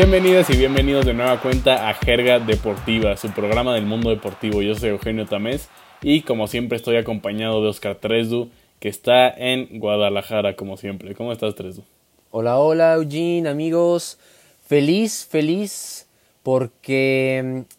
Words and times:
Bienvenidas 0.00 0.48
y 0.50 0.56
bienvenidos 0.56 1.04
de 1.06 1.12
nueva 1.12 1.42
cuenta 1.42 1.88
a 1.88 1.94
Jerga 1.94 2.38
Deportiva, 2.38 3.16
su 3.16 3.32
programa 3.32 3.74
del 3.74 3.84
mundo 3.84 4.10
deportivo. 4.10 4.62
Yo 4.62 4.76
soy 4.76 4.90
Eugenio 4.90 5.26
Tamés 5.26 5.68
y 6.02 6.22
como 6.22 6.46
siempre 6.46 6.76
estoy 6.76 6.98
acompañado 6.98 7.60
de 7.60 7.68
Oscar 7.68 7.96
Tresdu, 7.96 8.48
que 8.78 8.88
está 8.88 9.28
en 9.28 9.80
Guadalajara 9.80 10.54
como 10.54 10.76
siempre. 10.76 11.16
¿Cómo 11.16 11.32
estás 11.32 11.56
Tresdu? 11.56 11.82
Hola, 12.30 12.60
hola 12.60 12.94
Eugene, 12.94 13.48
amigos. 13.48 14.20
Feliz, 14.64 15.26
feliz 15.28 16.06
porque 16.44 17.42
mm, 17.44 17.74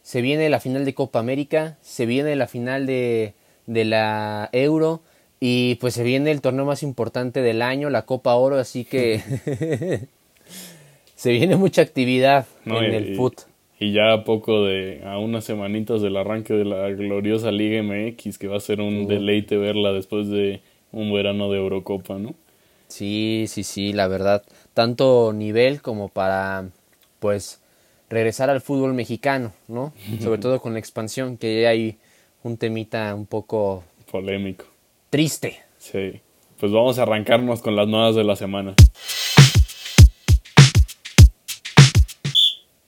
se 0.00 0.22
viene 0.22 0.48
la 0.50 0.60
final 0.60 0.84
de 0.84 0.94
Copa 0.94 1.18
América, 1.18 1.76
se 1.82 2.06
viene 2.06 2.36
la 2.36 2.46
final 2.46 2.86
de, 2.86 3.34
de 3.66 3.84
la 3.84 4.48
Euro 4.52 5.02
y 5.40 5.74
pues 5.80 5.94
se 5.94 6.04
viene 6.04 6.30
el 6.30 6.40
torneo 6.40 6.66
más 6.66 6.84
importante 6.84 7.42
del 7.42 7.62
año, 7.62 7.90
la 7.90 8.02
Copa 8.02 8.36
Oro, 8.36 8.60
así 8.60 8.84
que 8.84 10.06
se 11.24 11.32
viene 11.32 11.56
mucha 11.56 11.80
actividad 11.80 12.46
en 12.66 12.92
el 12.92 13.16
foot. 13.16 13.44
Y 13.80 13.92
ya 13.92 14.12
a 14.12 14.24
poco 14.24 14.62
de, 14.66 15.00
a 15.06 15.16
unas 15.16 15.44
semanitas 15.44 16.02
del 16.02 16.18
arranque 16.18 16.52
de 16.52 16.66
la 16.66 16.90
gloriosa 16.90 17.50
Liga 17.50 17.82
MX, 17.82 18.36
que 18.36 18.46
va 18.46 18.58
a 18.58 18.60
ser 18.60 18.82
un 18.82 19.06
deleite 19.06 19.56
verla 19.56 19.94
después 19.94 20.28
de 20.28 20.60
un 20.92 21.14
verano 21.14 21.50
de 21.50 21.56
Eurocopa, 21.56 22.18
¿no? 22.18 22.34
Sí, 22.88 23.46
sí, 23.48 23.64
sí, 23.64 23.94
la 23.94 24.06
verdad. 24.06 24.42
Tanto 24.74 25.32
nivel 25.32 25.80
como 25.80 26.10
para, 26.10 26.68
pues, 27.20 27.62
regresar 28.10 28.50
al 28.50 28.60
fútbol 28.60 28.92
mexicano, 28.92 29.54
¿no? 29.66 29.94
Sobre 30.20 30.38
todo 30.42 30.60
con 30.60 30.74
la 30.74 30.78
expansión, 30.78 31.38
que 31.38 31.66
hay 31.66 31.96
un 32.42 32.58
temita 32.58 33.14
un 33.14 33.24
poco... 33.24 33.82
Polémico. 34.10 34.66
Triste. 35.08 35.56
Sí. 35.78 36.20
Pues 36.60 36.70
vamos 36.70 36.98
a 36.98 37.04
arrancarnos 37.04 37.62
con 37.62 37.76
las 37.76 37.88
nuevas 37.88 38.14
de 38.14 38.24
la 38.24 38.36
semana. 38.36 38.74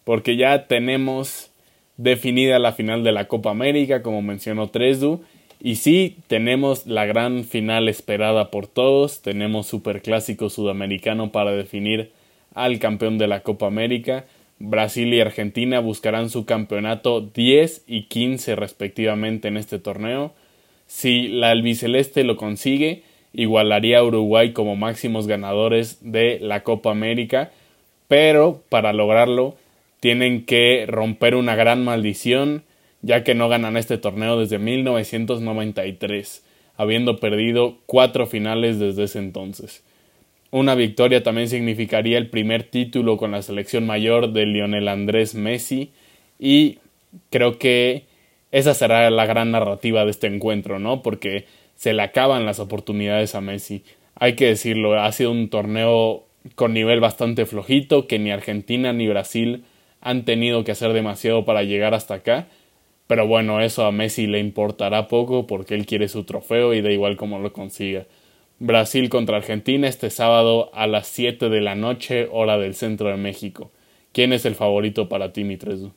Porque 0.06 0.36
ya 0.36 0.68
tenemos 0.68 1.50
definida 1.96 2.60
la 2.60 2.70
final 2.70 3.02
de 3.02 3.10
la 3.10 3.26
Copa 3.26 3.50
América, 3.50 4.02
como 4.02 4.22
mencionó 4.22 4.68
Tresdu. 4.68 5.24
Y 5.60 5.74
sí, 5.74 6.18
tenemos 6.28 6.86
la 6.86 7.06
gran 7.06 7.42
final 7.42 7.88
esperada 7.88 8.52
por 8.52 8.68
todos. 8.68 9.20
Tenemos 9.20 9.66
Superclásico 9.66 10.48
Sudamericano 10.48 11.32
para 11.32 11.50
definir 11.50 12.12
al 12.54 12.78
campeón 12.78 13.18
de 13.18 13.26
la 13.26 13.40
Copa 13.40 13.66
América. 13.66 14.26
Brasil 14.60 15.12
y 15.12 15.20
Argentina 15.20 15.80
buscarán 15.80 16.30
su 16.30 16.46
campeonato 16.46 17.20
10 17.20 17.82
y 17.88 18.02
15 18.04 18.54
respectivamente 18.54 19.48
en 19.48 19.56
este 19.56 19.80
torneo. 19.80 20.34
Si 20.86 21.26
la 21.26 21.50
albiceleste 21.50 22.22
lo 22.22 22.36
consigue, 22.36 23.02
igualaría 23.32 23.98
a 23.98 24.04
Uruguay 24.04 24.52
como 24.52 24.76
máximos 24.76 25.26
ganadores 25.26 25.98
de 26.00 26.38
la 26.40 26.62
Copa 26.62 26.92
América. 26.92 27.50
Pero 28.06 28.62
para 28.68 28.92
lograrlo, 28.92 29.56
tienen 30.06 30.44
que 30.44 30.84
romper 30.86 31.34
una 31.34 31.56
gran 31.56 31.82
maldición, 31.82 32.62
ya 33.02 33.24
que 33.24 33.34
no 33.34 33.48
ganan 33.48 33.76
este 33.76 33.98
torneo 33.98 34.38
desde 34.38 34.60
1993, 34.60 36.44
habiendo 36.76 37.18
perdido 37.18 37.78
cuatro 37.86 38.28
finales 38.28 38.78
desde 38.78 39.02
ese 39.02 39.18
entonces. 39.18 39.82
Una 40.52 40.76
victoria 40.76 41.24
también 41.24 41.48
significaría 41.48 42.18
el 42.18 42.30
primer 42.30 42.62
título 42.62 43.16
con 43.16 43.32
la 43.32 43.42
selección 43.42 43.84
mayor 43.84 44.32
de 44.32 44.46
Lionel 44.46 44.86
Andrés 44.86 45.34
Messi 45.34 45.90
y 46.38 46.78
creo 47.30 47.58
que 47.58 48.04
esa 48.52 48.74
será 48.74 49.10
la 49.10 49.26
gran 49.26 49.50
narrativa 49.50 50.04
de 50.04 50.12
este 50.12 50.28
encuentro, 50.28 50.78
¿no? 50.78 51.02
Porque 51.02 51.46
se 51.74 51.94
le 51.94 52.02
acaban 52.02 52.46
las 52.46 52.60
oportunidades 52.60 53.34
a 53.34 53.40
Messi. 53.40 53.82
Hay 54.14 54.36
que 54.36 54.46
decirlo, 54.46 55.00
ha 55.00 55.10
sido 55.10 55.32
un 55.32 55.48
torneo 55.48 56.26
con 56.54 56.74
nivel 56.74 57.00
bastante 57.00 57.44
flojito 57.44 58.06
que 58.06 58.20
ni 58.20 58.30
Argentina 58.30 58.92
ni 58.92 59.08
Brasil 59.08 59.64
han 60.06 60.24
tenido 60.24 60.62
que 60.62 60.70
hacer 60.70 60.92
demasiado 60.92 61.44
para 61.44 61.64
llegar 61.64 61.92
hasta 61.92 62.14
acá. 62.14 62.46
Pero 63.08 63.26
bueno, 63.26 63.60
eso 63.60 63.84
a 63.84 63.90
Messi 63.90 64.28
le 64.28 64.38
importará 64.38 65.08
poco 65.08 65.48
porque 65.48 65.74
él 65.74 65.84
quiere 65.84 66.06
su 66.06 66.22
trofeo 66.22 66.74
y 66.74 66.80
da 66.80 66.92
igual 66.92 67.16
cómo 67.16 67.40
lo 67.40 67.52
consiga. 67.52 68.06
Brasil 68.60 69.08
contra 69.10 69.38
Argentina 69.38 69.88
este 69.88 70.10
sábado 70.10 70.70
a 70.74 70.86
las 70.86 71.08
7 71.08 71.48
de 71.48 71.60
la 71.60 71.74
noche, 71.74 72.28
hora 72.30 72.56
del 72.56 72.76
centro 72.76 73.08
de 73.08 73.16
México. 73.16 73.72
¿Quién 74.12 74.32
es 74.32 74.44
el 74.46 74.54
favorito 74.54 75.08
para 75.08 75.32
ti, 75.32 75.42
Mitrezu? 75.42 75.90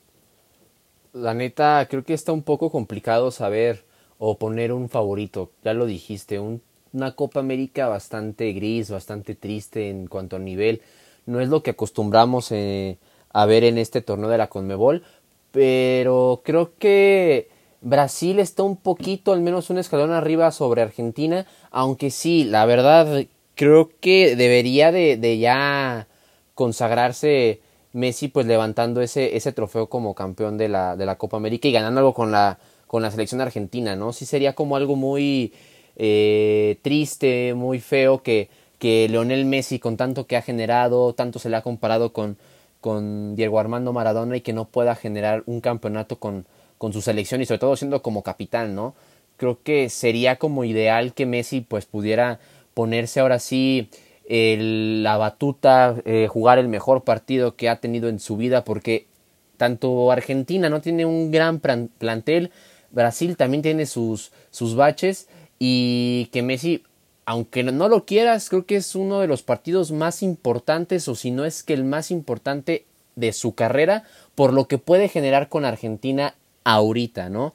La 1.14 1.36
neta, 1.36 1.88
creo 1.88 2.04
que 2.04 2.16
está 2.16 2.32
un 2.32 2.42
poco 2.42 2.72
complicado 2.72 3.30
saber 3.30 3.84
o 4.18 4.40
poner 4.40 4.74
un 4.74 4.90
favorito. 4.90 5.52
Ya 5.64 5.76
lo 5.76 5.86
dijiste, 5.86 6.40
una 6.40 7.16
Copa 7.16 7.42
América 7.42 7.88
bastante 7.88 8.54
gris, 8.54 8.90
bastante 8.90 9.36
triste 9.36 9.92
en 9.92 10.08
cuanto 10.08 10.38
a 10.38 10.40
nivel. 10.40 10.82
No 11.28 11.40
es 11.40 11.50
lo 11.50 11.62
que 11.62 11.70
acostumbramos 11.72 12.52
eh, 12.52 12.98
a 13.32 13.46
ver 13.46 13.64
en 13.64 13.78
este 13.78 14.02
torneo 14.02 14.30
de 14.30 14.38
la 14.38 14.48
Conmebol. 14.48 15.04
Pero 15.52 16.42
creo 16.44 16.72
que 16.78 17.50
Brasil 17.82 18.40
está 18.40 18.64
un 18.64 18.76
poquito, 18.78 19.32
al 19.32 19.42
menos 19.42 19.70
un 19.70 19.78
escalón 19.78 20.12
arriba 20.12 20.52
sobre 20.52 20.82
Argentina. 20.82 21.46
Aunque 21.72 22.12
sí, 22.12 22.44
la 22.44 22.66
verdad, 22.66 23.26
creo 23.56 23.90
que 24.00 24.36
debería 24.36 24.92
de, 24.92 25.38
ya 25.40 26.08
consagrarse 26.56 27.62
Messi, 27.92 28.28
pues 28.28 28.46
levantando 28.46 29.02
ese, 29.02 29.36
ese 29.36 29.52
trofeo 29.52 29.88
como 29.88 30.14
campeón 30.14 30.58
de 30.58 30.70
la, 30.70 30.96
de 30.96 31.06
la 31.06 31.18
Copa 31.18 31.38
América 31.38 31.68
y 31.68 31.72
ganando 31.72 32.00
algo 32.00 32.14
con 32.14 32.32
la, 32.32 32.60
con 32.86 33.02
la 33.02 33.10
selección 33.10 33.42
argentina, 33.42 33.96
¿no? 33.96 34.14
Sí 34.14 34.26
sería 34.26 34.54
como 34.54 34.76
algo 34.76 34.96
muy 34.96 35.54
eh, 35.96 36.78
triste, 36.82 37.54
muy 37.56 37.80
feo 37.80 38.22
que, 38.22 38.50
que 38.78 39.08
Leonel 39.10 39.46
Messi, 39.46 39.80
con 39.80 39.98
tanto 39.98 40.28
que 40.28 40.38
ha 40.38 40.42
generado, 40.42 41.14
tanto 41.14 41.40
se 41.40 41.50
le 41.50 41.56
ha 41.56 41.62
comparado 41.62 42.14
con, 42.14 42.38
con 42.82 43.36
Diego 43.36 43.60
Armando 43.60 43.94
Maradona 43.94 44.38
y 44.38 44.42
que 44.42 44.54
no 44.54 44.66
pueda 44.66 44.96
generar 44.96 45.44
un 45.46 45.62
campeonato 45.62 46.18
con, 46.18 46.46
con 46.78 46.94
su 46.94 47.02
selección 47.02 47.42
y 47.42 47.46
sobre 47.46 47.60
todo 47.60 47.76
siendo 47.76 48.02
como 48.02 48.24
capitán, 48.24 48.76
¿no? 48.76 48.96
Creo 49.38 49.60
que 49.64 49.90
sería 49.90 50.38
como 50.38 50.64
ideal 50.64 51.14
que 51.14 51.26
Messi 51.26 51.62
pues 51.62 51.86
pudiera 51.86 52.40
ponerse 52.74 53.20
ahora 53.20 53.40
sí 53.40 53.90
la 54.30 55.18
batuta, 55.18 55.96
eh, 56.06 56.28
jugar 56.30 56.60
el 56.60 56.68
mejor 56.68 57.04
partido 57.04 57.56
que 57.56 57.68
ha 57.68 57.80
tenido 57.80 58.10
en 58.10 58.20
su 58.20 58.38
vida 58.38 58.64
porque 58.64 59.08
tanto 59.58 60.12
Argentina 60.12 60.70
no 60.70 60.82
tiene 60.82 61.06
un 61.06 61.32
gran 61.32 61.60
plantel, 61.60 62.52
Brasil 62.92 63.36
también 63.38 63.64
tiene 63.64 63.88
sus, 63.88 64.32
sus 64.52 64.76
baches 64.76 65.28
y 65.58 66.30
que 66.32 66.44
Messi 66.44 66.84
aunque 67.30 67.62
no 67.62 67.90
lo 67.90 68.06
quieras, 68.08 68.50
creo 68.50 68.66
que 68.66 68.76
es 68.76 68.96
uno 68.96 69.20
de 69.20 69.28
los 69.28 69.44
partidos 69.44 69.92
más 69.92 70.24
importantes, 70.24 71.08
o 71.08 71.14
si 71.14 71.30
no 71.30 71.46
es 71.46 71.62
que 71.62 71.76
el 71.76 71.84
más 71.84 72.10
importante 72.10 72.88
de 73.16 73.34
su 73.34 73.54
carrera, 73.54 74.04
por 74.34 74.52
lo 74.52 74.68
que 74.68 74.80
puede 74.80 75.10
generar 75.10 75.48
con 75.48 75.64
Argentina 75.64 76.34
ahorita, 76.64 77.30
¿no? 77.30 77.54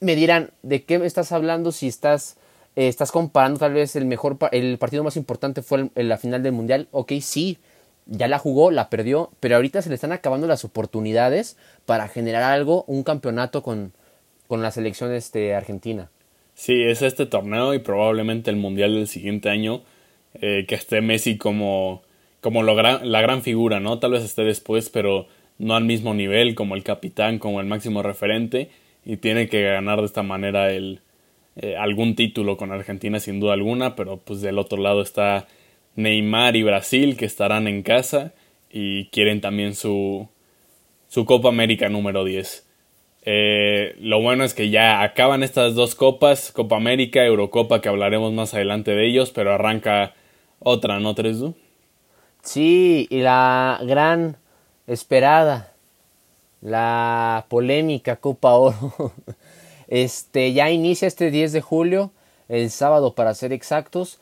Me 0.00 0.16
dirán, 0.16 0.52
¿de 0.62 0.84
qué 0.84 0.94
estás 1.04 1.32
hablando 1.32 1.70
si 1.70 1.86
estás, 1.86 2.38
eh, 2.76 2.88
estás 2.88 3.12
comparando 3.12 3.58
tal 3.58 3.74
vez 3.74 3.94
el 3.94 4.06
mejor, 4.06 4.38
el 4.52 4.78
partido 4.78 5.04
más 5.04 5.18
importante 5.18 5.60
fue 5.60 5.90
en 5.94 6.08
la 6.08 6.16
final 6.16 6.42
del 6.42 6.52
Mundial? 6.52 6.88
Ok, 6.92 7.12
sí, 7.20 7.58
ya 8.06 8.26
la 8.26 8.38
jugó, 8.38 8.70
la 8.70 8.88
perdió, 8.88 9.32
pero 9.40 9.56
ahorita 9.56 9.82
se 9.82 9.90
le 9.90 9.96
están 9.96 10.12
acabando 10.12 10.46
las 10.46 10.64
oportunidades 10.64 11.58
para 11.84 12.08
generar 12.08 12.44
algo, 12.44 12.84
un 12.86 13.02
campeonato 13.02 13.62
con, 13.62 13.92
con 14.48 14.62
la 14.62 14.70
selección 14.70 15.12
este, 15.12 15.54
argentina. 15.54 16.08
Sí, 16.60 16.82
es 16.82 17.00
este 17.00 17.24
torneo 17.24 17.72
y 17.72 17.78
probablemente 17.78 18.50
el 18.50 18.56
Mundial 18.58 18.94
del 18.94 19.06
siguiente 19.06 19.48
año 19.48 19.80
eh, 20.34 20.66
que 20.68 20.74
esté 20.74 21.00
Messi 21.00 21.38
como, 21.38 22.02
como 22.42 22.62
lo 22.62 22.74
la 22.74 23.22
gran 23.22 23.40
figura, 23.42 23.80
¿no? 23.80 23.98
Tal 23.98 24.10
vez 24.10 24.22
esté 24.24 24.42
después, 24.42 24.90
pero 24.90 25.26
no 25.56 25.74
al 25.74 25.84
mismo 25.86 26.12
nivel 26.12 26.54
como 26.54 26.74
el 26.74 26.82
capitán, 26.82 27.38
como 27.38 27.62
el 27.62 27.66
máximo 27.66 28.02
referente 28.02 28.68
y 29.06 29.16
tiene 29.16 29.48
que 29.48 29.62
ganar 29.62 30.00
de 30.00 30.04
esta 30.04 30.22
manera 30.22 30.70
el, 30.70 31.00
eh, 31.56 31.76
algún 31.78 32.14
título 32.14 32.58
con 32.58 32.72
Argentina 32.72 33.20
sin 33.20 33.40
duda 33.40 33.54
alguna, 33.54 33.96
pero 33.96 34.18
pues 34.18 34.42
del 34.42 34.58
otro 34.58 34.82
lado 34.82 35.00
está 35.00 35.48
Neymar 35.96 36.56
y 36.56 36.62
Brasil 36.62 37.16
que 37.16 37.24
estarán 37.24 37.68
en 37.68 37.82
casa 37.82 38.34
y 38.70 39.06
quieren 39.06 39.40
también 39.40 39.74
su, 39.74 40.28
su 41.08 41.24
Copa 41.24 41.48
América 41.48 41.88
número 41.88 42.22
10. 42.22 42.69
Eh, 43.22 43.96
lo 44.00 44.20
bueno 44.22 44.44
es 44.44 44.54
que 44.54 44.70
ya 44.70 45.02
acaban 45.02 45.42
estas 45.42 45.74
dos 45.74 45.94
copas, 45.94 46.52
Copa 46.52 46.76
América, 46.76 47.24
Eurocopa, 47.24 47.80
que 47.80 47.88
hablaremos 47.88 48.32
más 48.32 48.54
adelante 48.54 48.92
de 48.92 49.06
ellos, 49.06 49.30
pero 49.30 49.52
arranca 49.52 50.14
otra, 50.58 51.00
¿no, 51.00 51.14
Tresdu? 51.14 51.54
Sí, 52.42 53.06
y 53.10 53.20
la 53.20 53.78
gran 53.82 54.36
esperada, 54.86 55.72
la 56.62 57.46
polémica 57.48 58.16
Copa 58.16 58.54
Oro, 58.54 59.12
este, 59.88 60.52
ya 60.52 60.70
inicia 60.70 61.06
este 61.06 61.30
10 61.30 61.52
de 61.52 61.60
julio, 61.60 62.10
el 62.48 62.70
sábado 62.70 63.14
para 63.14 63.34
ser 63.34 63.52
exactos, 63.52 64.18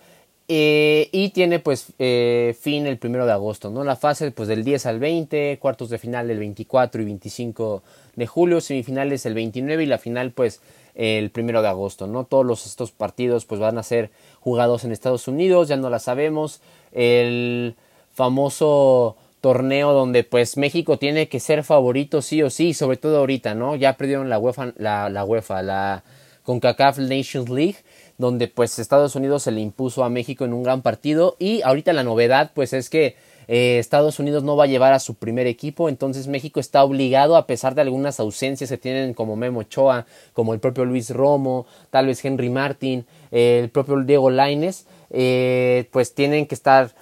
eh, 0.50 1.10
y 1.12 1.28
tiene 1.30 1.58
pues 1.58 1.92
eh, 1.98 2.56
fin 2.58 2.86
el 2.86 2.96
primero 2.96 3.26
de 3.26 3.32
agosto, 3.32 3.70
¿no? 3.70 3.84
La 3.84 3.96
fase 3.96 4.30
pues 4.30 4.48
del 4.48 4.64
10 4.64 4.86
al 4.86 4.98
20, 4.98 5.58
cuartos 5.60 5.90
de 5.90 5.98
final 5.98 6.26
del 6.26 6.38
24 6.38 7.02
y 7.02 7.04
25 7.04 7.82
de 8.18 8.26
julio, 8.26 8.60
semifinales 8.60 9.24
el 9.26 9.34
29 9.34 9.84
y 9.84 9.86
la 9.86 9.98
final 9.98 10.32
pues 10.32 10.60
el 10.96 11.30
primero 11.30 11.62
de 11.62 11.68
agosto, 11.68 12.08
¿no? 12.08 12.24
Todos 12.24 12.44
los, 12.44 12.66
estos 12.66 12.90
partidos 12.90 13.44
pues 13.44 13.60
van 13.60 13.78
a 13.78 13.84
ser 13.84 14.10
jugados 14.40 14.82
en 14.84 14.90
Estados 14.90 15.28
Unidos, 15.28 15.68
ya 15.68 15.76
no 15.76 15.88
la 15.88 16.00
sabemos. 16.00 16.60
El 16.92 17.76
famoso 18.12 19.16
torneo 19.40 19.92
donde 19.92 20.24
pues 20.24 20.56
México 20.56 20.98
tiene 20.98 21.28
que 21.28 21.38
ser 21.38 21.62
favorito 21.62 22.20
sí 22.20 22.42
o 22.42 22.50
sí, 22.50 22.74
sobre 22.74 22.96
todo 22.96 23.18
ahorita, 23.18 23.54
¿no? 23.54 23.76
Ya 23.76 23.96
perdieron 23.96 24.28
la 24.28 24.40
UEFA, 24.40 24.72
la, 24.76 25.08
la 25.08 25.24
UEFA, 25.24 25.62
la 25.62 26.02
CONCACAF 26.42 26.98
Nations 26.98 27.48
League, 27.48 27.76
donde 28.16 28.48
pues 28.48 28.80
Estados 28.80 29.14
Unidos 29.14 29.44
se 29.44 29.52
le 29.52 29.60
impuso 29.60 30.02
a 30.02 30.10
México 30.10 30.44
en 30.44 30.52
un 30.52 30.64
gran 30.64 30.82
partido 30.82 31.36
y 31.38 31.62
ahorita 31.62 31.92
la 31.92 32.02
novedad 32.02 32.50
pues 32.52 32.72
es 32.72 32.90
que 32.90 33.14
eh, 33.48 33.78
Estados 33.78 34.18
Unidos 34.18 34.44
no 34.44 34.56
va 34.56 34.64
a 34.64 34.68
llevar 34.68 34.92
a 34.92 34.98
su 34.98 35.14
primer 35.14 35.46
equipo, 35.46 35.88
entonces 35.88 36.28
México 36.28 36.60
está 36.60 36.84
obligado, 36.84 37.36
a 37.36 37.46
pesar 37.46 37.74
de 37.74 37.80
algunas 37.80 38.20
ausencias 38.20 38.68
que 38.68 38.76
tienen 38.76 39.14
como 39.14 39.36
Memo 39.36 39.60
Ochoa, 39.60 40.06
como 40.34 40.52
el 40.52 40.60
propio 40.60 40.84
Luis 40.84 41.10
Romo, 41.10 41.66
tal 41.90 42.06
vez 42.06 42.22
Henry 42.24 42.50
Martin, 42.50 43.06
el 43.30 43.70
propio 43.70 43.96
Diego 44.02 44.30
Laines, 44.30 44.86
eh, 45.10 45.88
pues 45.90 46.14
tienen 46.14 46.46
que 46.46 46.54
estar 46.54 46.92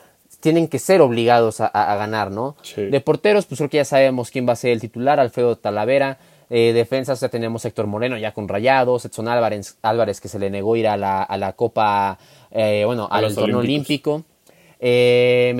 tienen 0.40 0.68
que 0.68 0.78
ser 0.78 1.00
obligados 1.00 1.60
a, 1.60 1.96
ganar, 1.96 2.30
¿no? 2.30 2.56
De 2.76 3.00
porteros, 3.00 3.46
pues 3.46 3.58
creo 3.58 3.70
que 3.70 3.78
ya 3.78 3.84
sabemos 3.84 4.30
quién 4.30 4.46
va 4.46 4.52
a 4.52 4.56
ser 4.56 4.70
el 4.70 4.80
titular, 4.80 5.18
Alfredo 5.18 5.56
Talavera. 5.56 6.18
Eh, 6.50 6.72
defensas 6.72 7.20
ya 7.20 7.28
tenemos 7.28 7.64
Héctor 7.64 7.88
Moreno 7.88 8.16
ya 8.16 8.32
con 8.32 8.46
Rayados, 8.46 9.04
Edson 9.04 9.26
Álvarez, 9.26 9.76
Álvarez 9.82 10.20
que 10.20 10.28
se 10.28 10.38
le 10.38 10.48
negó 10.48 10.76
ir 10.76 10.86
a 10.86 10.96
la, 10.96 11.22
a 11.22 11.36
la 11.36 11.54
Copa, 11.54 12.18
eh, 12.52 12.84
bueno, 12.86 13.08
al 13.10 13.34
torneo 13.34 13.58
olímpico. 13.58 14.24
Eh, 14.78 15.54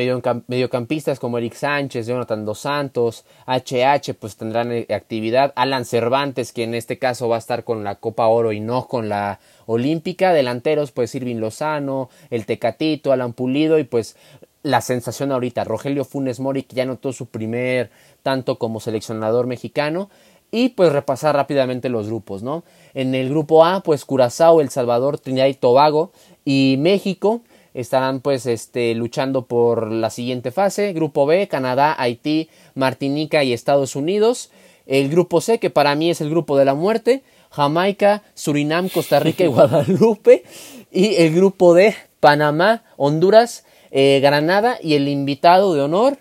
mediocampistas 0.47 1.19
como 1.19 1.39
Eric 1.39 1.55
Sánchez, 1.55 2.07
Jonathan 2.07 2.45
Dos 2.45 2.61
Santos, 2.61 3.25
HH 3.47 4.13
pues 4.21 4.37
tendrán 4.37 4.71
eh, 4.73 4.87
actividad, 4.91 5.55
Alan 5.57 5.87
Cervantes 5.87 6.53
que 6.53 6.65
en 6.65 6.75
este 6.75 6.99
caso 6.99 7.27
va 7.27 7.37
a 7.37 7.39
estar 7.39 7.65
con 7.65 7.83
la 7.83 7.95
Copa 7.95 8.27
Oro 8.27 8.53
y 8.53 8.61
no 8.61 8.87
con 8.87 9.09
la 9.09 9.41
Olímpica, 9.65 10.35
delanteros 10.35 10.93
pues 10.93 11.15
Irving 11.15 11.37
Lozano, 11.37 12.11
el 12.29 12.45
Tecatito, 12.45 13.11
Alan 13.11 13.33
Pulido 13.33 13.79
y 13.79 13.85
pues 13.85 14.17
la 14.63 14.83
sensación 14.83 15.33
ahorita, 15.33 15.65
Rogelio 15.65 16.05
Funes 16.05 16.39
Mori 16.39 16.65
que 16.65 16.77
ya 16.77 16.85
notó 16.85 17.13
su 17.15 17.27
primer 17.27 17.91
tanto 18.23 18.59
como 18.59 18.81
seleccionador 18.81 19.47
mexicano. 19.47 20.11
Y 20.53 20.71
pues 20.71 20.93
repasar 20.93 21.35
rápidamente 21.35 21.89
los 21.89 22.07
grupos, 22.07 22.45
¿no? 22.45 22.63
En 22.95 23.17
el 23.17 23.29
grupo 23.29 23.65
A 23.65 23.83
pues 23.83 24.05
Curazao, 24.05 24.61
El 24.61 24.71
Salvador, 24.71 25.19
Trinidad 25.19 25.47
y 25.47 25.55
Tobago 25.55 26.13
y 26.45 26.77
México 26.79 27.43
estarán 27.77 28.21
pues 28.21 28.47
este, 28.47 28.95
luchando 28.95 29.43
por 29.43 29.93
la 29.93 30.11
siguiente 30.11 30.51
fase. 30.51 30.93
Grupo 30.95 31.27
B, 31.27 31.47
Canadá, 31.47 31.95
Haití, 31.99 32.49
Martinica 32.75 33.45
y 33.45 33.53
Estados 33.53 33.95
Unidos. 33.97 34.51
El 34.87 35.11
grupo 35.11 35.41
C, 35.41 35.59
que 35.59 35.69
para 35.71 35.95
mí 35.95 36.11
es 36.11 36.21
el 36.21 36.31
grupo 36.31 36.57
de 36.57 36.65
la 36.65 36.75
muerte, 36.75 37.23
Jamaica, 37.51 38.23
Surinam, 38.35 38.89
Costa 38.89 39.21
Rica 39.21 39.45
y 39.45 39.47
Guadalupe. 39.49 40.45
Y 40.91 41.17
el 41.17 41.35
grupo 41.35 41.75
D, 41.75 41.95
Panamá, 42.21 42.83
Honduras, 42.97 43.67
eh, 43.91 44.21
Granada 44.23 44.79
y 44.83 44.95
el 44.95 45.09
invitado 45.09 45.75
de 45.75 45.83
honor, 45.83 46.19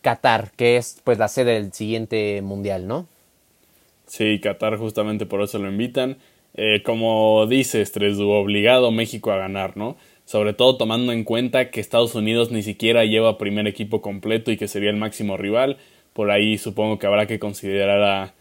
Qatar, 0.00 0.52
que 0.56 0.76
es 0.76 1.00
pues 1.02 1.18
la 1.18 1.28
sede 1.28 1.54
del 1.54 1.72
siguiente 1.72 2.40
mundial, 2.42 2.86
¿no? 2.86 3.08
Sí, 4.06 4.38
Qatar 4.40 4.76
justamente 4.76 5.26
por 5.26 5.42
eso 5.42 5.58
lo 5.58 5.68
invitan. 5.68 6.18
Eh, 6.56 6.82
como 6.84 7.46
dices, 7.48 7.90
Tresdu, 7.90 8.30
obligado 8.30 8.92
México 8.92 9.32
a 9.32 9.36
ganar, 9.36 9.76
¿no? 9.76 9.96
Sobre 10.24 10.54
todo 10.54 10.76
tomando 10.76 11.12
en 11.12 11.24
cuenta 11.24 11.70
que 11.70 11.80
Estados 11.80 12.14
Unidos 12.14 12.50
ni 12.50 12.62
siquiera 12.62 13.04
lleva 13.04 13.38
primer 13.38 13.66
equipo 13.66 14.00
completo 14.00 14.50
y 14.50 14.56
que 14.56 14.68
sería 14.68 14.90
el 14.90 14.96
máximo 14.96 15.36
rival. 15.36 15.78
Por 16.12 16.30
ahí 16.30 16.58
supongo 16.58 16.98
que 16.98 17.06
habrá 17.06 17.26
que 17.26 17.38
considerar 17.38 18.02
a, 18.02 18.34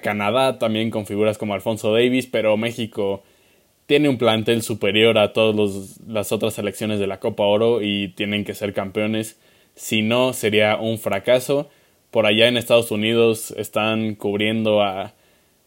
Canadá 0.00 0.58
también 0.58 0.90
con 0.90 1.04
figuras 1.04 1.36
como 1.36 1.52
Alfonso 1.52 1.92
Davis, 1.92 2.26
pero 2.26 2.56
México 2.56 3.22
tiene 3.84 4.08
un 4.08 4.16
plantel 4.16 4.62
superior 4.62 5.18
a 5.18 5.34
todas 5.34 6.00
las 6.06 6.32
otras 6.32 6.54
selecciones 6.54 6.98
de 6.98 7.06
la 7.06 7.20
Copa 7.20 7.42
Oro 7.42 7.82
y 7.82 8.08
tienen 8.08 8.46
que 8.46 8.54
ser 8.54 8.72
campeones. 8.72 9.38
Si 9.74 10.00
no, 10.00 10.32
sería 10.32 10.76
un 10.76 10.98
fracaso. 10.98 11.68
Por 12.10 12.24
allá 12.24 12.48
en 12.48 12.56
Estados 12.56 12.90
Unidos 12.90 13.52
están 13.58 14.14
cubriendo 14.14 14.82
a 14.82 15.12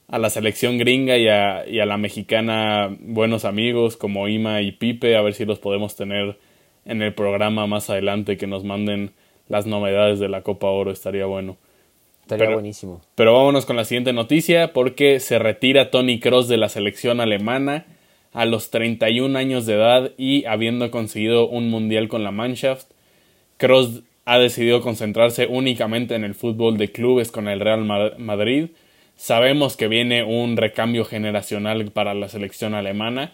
a 0.07 0.19
la 0.19 0.29
selección 0.29 0.77
gringa 0.77 1.17
y 1.17 1.27
a, 1.27 1.67
y 1.67 1.79
a 1.79 1.85
la 1.85 1.97
mexicana 1.97 2.95
buenos 2.99 3.45
amigos 3.45 3.97
como 3.97 4.27
Ima 4.27 4.61
y 4.61 4.71
Pipe, 4.71 5.15
a 5.15 5.21
ver 5.21 5.33
si 5.33 5.45
los 5.45 5.59
podemos 5.59 5.95
tener 5.95 6.37
en 6.85 7.01
el 7.01 7.13
programa 7.13 7.65
más 7.65 7.89
adelante, 7.89 8.37
que 8.37 8.47
nos 8.47 8.63
manden 8.63 9.11
las 9.49 9.65
novedades 9.65 10.19
de 10.19 10.29
la 10.29 10.41
Copa 10.41 10.67
Oro, 10.67 10.91
estaría 10.91 11.25
bueno. 11.25 11.57
Estaría 12.21 12.49
buenísimo. 12.49 13.01
Pero 13.15 13.33
vámonos 13.33 13.65
con 13.65 13.75
la 13.75 13.85
siguiente 13.85 14.13
noticia, 14.13 14.73
porque 14.73 15.19
se 15.19 15.37
retira 15.39 15.91
Tony 15.91 16.19
Cross 16.19 16.47
de 16.47 16.57
la 16.57 16.69
selección 16.69 17.19
alemana 17.19 17.85
a 18.33 18.45
los 18.45 18.69
31 18.71 19.37
años 19.37 19.65
de 19.65 19.75
edad 19.75 20.11
y 20.17 20.45
habiendo 20.45 20.89
conseguido 20.91 21.47
un 21.47 21.69
mundial 21.69 22.07
con 22.07 22.23
la 22.23 22.31
Mannschaft. 22.31 22.87
Cross 23.57 24.03
ha 24.25 24.39
decidido 24.39 24.81
concentrarse 24.81 25.47
únicamente 25.47 26.15
en 26.15 26.23
el 26.23 26.33
fútbol 26.33 26.77
de 26.77 26.91
clubes 26.91 27.31
con 27.31 27.47
el 27.47 27.59
Real 27.59 27.85
Madrid 28.17 28.69
Sabemos 29.15 29.77
que 29.77 29.87
viene 29.87 30.23
un 30.23 30.57
recambio 30.57 31.05
generacional 31.05 31.91
para 31.91 32.13
la 32.13 32.29
selección 32.29 32.73
alemana, 32.73 33.31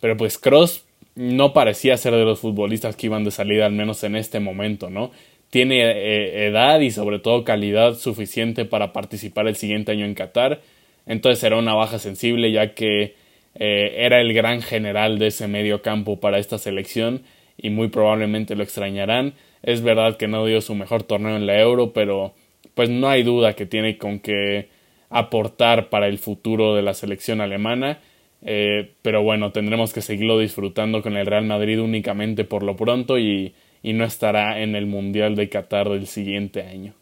pero 0.00 0.16
pues 0.16 0.38
Cross 0.38 0.84
no 1.16 1.52
parecía 1.52 1.96
ser 1.96 2.14
de 2.14 2.24
los 2.24 2.40
futbolistas 2.40 2.96
que 2.96 3.06
iban 3.06 3.24
de 3.24 3.30
salida, 3.30 3.66
al 3.66 3.72
menos 3.72 4.02
en 4.04 4.16
este 4.16 4.40
momento, 4.40 4.90
¿no? 4.90 5.12
Tiene 5.50 5.82
eh, 5.82 6.46
edad 6.46 6.80
y 6.80 6.90
sobre 6.90 7.18
todo 7.18 7.44
calidad 7.44 7.94
suficiente 7.94 8.64
para 8.64 8.92
participar 8.92 9.46
el 9.46 9.56
siguiente 9.56 9.92
año 9.92 10.04
en 10.04 10.14
Qatar, 10.14 10.60
entonces 11.06 11.38
será 11.38 11.56
una 11.56 11.74
baja 11.74 11.98
sensible 11.98 12.50
ya 12.50 12.74
que 12.74 13.14
eh, 13.54 13.94
era 13.98 14.20
el 14.20 14.32
gran 14.32 14.62
general 14.62 15.18
de 15.18 15.28
ese 15.28 15.48
medio 15.48 15.82
campo 15.82 16.18
para 16.18 16.38
esta 16.38 16.58
selección 16.58 17.22
y 17.56 17.70
muy 17.70 17.88
probablemente 17.88 18.56
lo 18.56 18.62
extrañarán. 18.62 19.34
Es 19.62 19.82
verdad 19.82 20.16
que 20.16 20.28
no 20.28 20.44
dio 20.46 20.60
su 20.60 20.74
mejor 20.74 21.02
torneo 21.04 21.36
en 21.36 21.46
la 21.46 21.60
Euro, 21.60 21.92
pero 21.92 22.34
pues 22.74 22.90
no 22.90 23.08
hay 23.08 23.22
duda 23.22 23.54
que 23.54 23.66
tiene 23.66 23.96
con 23.98 24.18
que 24.18 24.68
aportar 25.14 25.90
para 25.90 26.08
el 26.08 26.18
futuro 26.18 26.74
de 26.74 26.82
la 26.82 26.92
selección 26.92 27.40
alemana. 27.40 28.00
Eh, 28.42 28.94
pero 29.00 29.22
bueno, 29.22 29.52
tendremos 29.52 29.92
que 29.92 30.02
seguirlo 30.02 30.40
disfrutando 30.40 31.02
con 31.02 31.16
el 31.16 31.24
Real 31.24 31.46
Madrid 31.46 31.80
únicamente 31.80 32.44
por 32.44 32.64
lo 32.64 32.76
pronto 32.76 33.16
y, 33.18 33.54
no 33.84 34.04
estará 34.04 34.60
en 34.60 34.74
el 34.74 34.86
Mundial 34.86 35.36
de 35.36 35.48
Qatar 35.48 35.88
del 35.88 36.08
siguiente 36.08 36.62
año. 36.62 36.94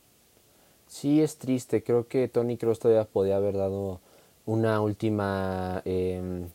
Sí, 0.88 1.22
es 1.22 1.38
triste. 1.38 1.82
Creo 1.82 2.06
que 2.06 2.28
Tony 2.28 2.56
Kroos 2.56 2.80
todavía 2.80 3.04
podía 3.04 3.36
haber 3.36 3.56
dado 3.56 4.00
una 4.46 4.80
última, 4.82 5.80
em, 5.84 6.48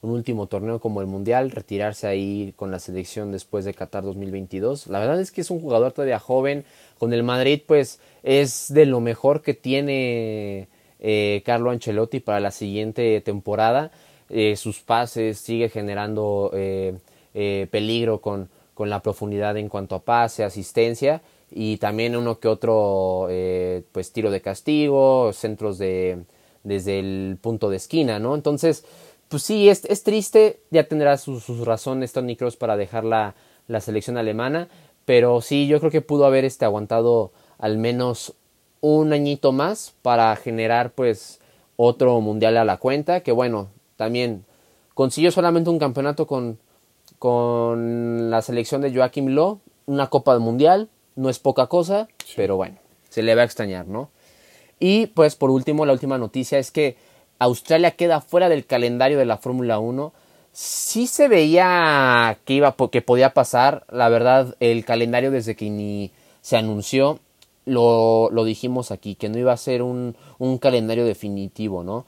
un 0.00 0.10
último 0.10 0.46
torneo 0.46 0.80
como 0.80 1.00
el 1.00 1.06
Mundial, 1.06 1.50
retirarse 1.50 2.06
ahí 2.08 2.54
con 2.56 2.70
la 2.70 2.80
selección 2.80 3.30
después 3.30 3.64
de 3.66 3.74
Qatar 3.74 4.02
2022. 4.04 4.88
La 4.88 4.98
verdad 4.98 5.20
es 5.20 5.30
que 5.30 5.42
es 5.42 5.50
un 5.50 5.60
jugador 5.60 5.92
todavía 5.92 6.18
joven. 6.18 6.64
Con 6.98 7.12
el 7.12 7.22
Madrid, 7.22 7.60
pues 7.66 8.00
es 8.24 8.72
de 8.72 8.86
lo 8.86 9.00
mejor 9.00 9.42
que 9.42 9.54
tiene 9.54 10.68
eh, 11.00 11.42
Carlo 11.44 11.70
Ancelotti 11.70 12.20
para 12.20 12.40
la 12.40 12.50
siguiente 12.50 13.20
temporada. 13.20 13.90
Eh, 14.30 14.56
sus 14.56 14.80
pases 14.80 15.38
sigue 15.38 15.68
generando 15.68 16.50
eh, 16.54 16.98
peligro 17.70 18.20
con, 18.20 18.48
con, 18.74 18.90
la 18.90 19.00
profundidad 19.00 19.56
en 19.56 19.68
cuanto 19.68 19.94
a 19.94 20.02
pase, 20.04 20.44
asistencia 20.44 21.22
y 21.50 21.78
también 21.78 22.16
uno 22.16 22.38
que 22.38 22.48
otro 22.48 23.28
pues 23.92 24.12
tiro 24.12 24.30
de 24.30 24.40
castigo, 24.40 25.32
centros 25.32 25.78
de 25.78 26.24
desde 26.64 26.98
el 26.98 27.38
punto 27.40 27.70
de 27.70 27.76
esquina, 27.76 28.18
¿no? 28.18 28.34
Entonces, 28.34 28.84
pues 29.28 29.42
sí, 29.42 29.68
es, 29.68 29.84
es 29.86 30.02
triste, 30.02 30.60
ya 30.70 30.84
tendrá 30.84 31.16
sus, 31.16 31.46
razones 31.64 32.12
Tony 32.12 32.36
Kroos 32.36 32.56
para 32.56 32.76
dejar 32.76 33.04
la, 33.04 33.34
la, 33.66 33.80
selección 33.80 34.16
alemana, 34.16 34.68
pero 35.04 35.40
sí, 35.40 35.66
yo 35.66 35.80
creo 35.80 35.90
que 35.90 36.00
pudo 36.00 36.26
haber 36.26 36.44
este, 36.44 36.64
aguantado 36.64 37.32
al 37.58 37.78
menos 37.78 38.34
un 38.80 39.12
añito 39.12 39.52
más 39.52 39.94
para 40.02 40.34
generar 40.36 40.92
pues 40.92 41.40
otro 41.76 42.20
mundial 42.20 42.56
a 42.56 42.64
la 42.64 42.76
cuenta, 42.76 43.20
que 43.20 43.32
bueno, 43.32 43.68
también 43.96 44.44
consiguió 44.94 45.30
solamente 45.30 45.70
un 45.70 45.78
campeonato 45.78 46.26
con, 46.26 46.58
con 47.18 48.30
la 48.30 48.42
selección 48.42 48.80
de 48.80 48.94
Joaquim 48.94 49.28
Lowe, 49.28 49.60
una 49.86 50.08
Copa 50.08 50.32
del 50.32 50.40
Mundial, 50.40 50.88
no 51.16 51.30
es 51.30 51.38
poca 51.38 51.66
cosa, 51.66 52.08
pero 52.36 52.56
bueno, 52.56 52.76
se 53.08 53.22
le 53.22 53.34
va 53.34 53.42
a 53.42 53.44
extrañar, 53.44 53.86
¿no? 53.86 54.10
Y 54.78 55.06
pues 55.08 55.34
por 55.34 55.50
último, 55.50 55.86
la 55.86 55.92
última 55.92 56.18
noticia 56.18 56.58
es 56.58 56.70
que 56.70 56.96
Australia 57.38 57.92
queda 57.92 58.20
fuera 58.20 58.48
del 58.48 58.66
calendario 58.66 59.18
de 59.18 59.24
la 59.24 59.38
Fórmula 59.38 59.78
1. 59.78 60.12
Sí 60.52 61.06
se 61.06 61.28
veía 61.28 62.38
que 62.44 62.54
iba 62.54 62.74
que 62.90 63.02
podía 63.02 63.34
pasar, 63.34 63.84
la 63.90 64.08
verdad, 64.08 64.56
el 64.60 64.84
calendario 64.84 65.30
desde 65.30 65.56
que 65.56 65.70
ni 65.70 66.10
se 66.40 66.56
anunció 66.56 67.20
lo, 67.68 68.30
lo 68.30 68.44
dijimos 68.44 68.90
aquí, 68.90 69.14
que 69.14 69.28
no 69.28 69.38
iba 69.38 69.52
a 69.52 69.56
ser 69.56 69.82
un, 69.82 70.16
un 70.38 70.58
calendario 70.58 71.04
definitivo, 71.04 71.84
¿no? 71.84 72.06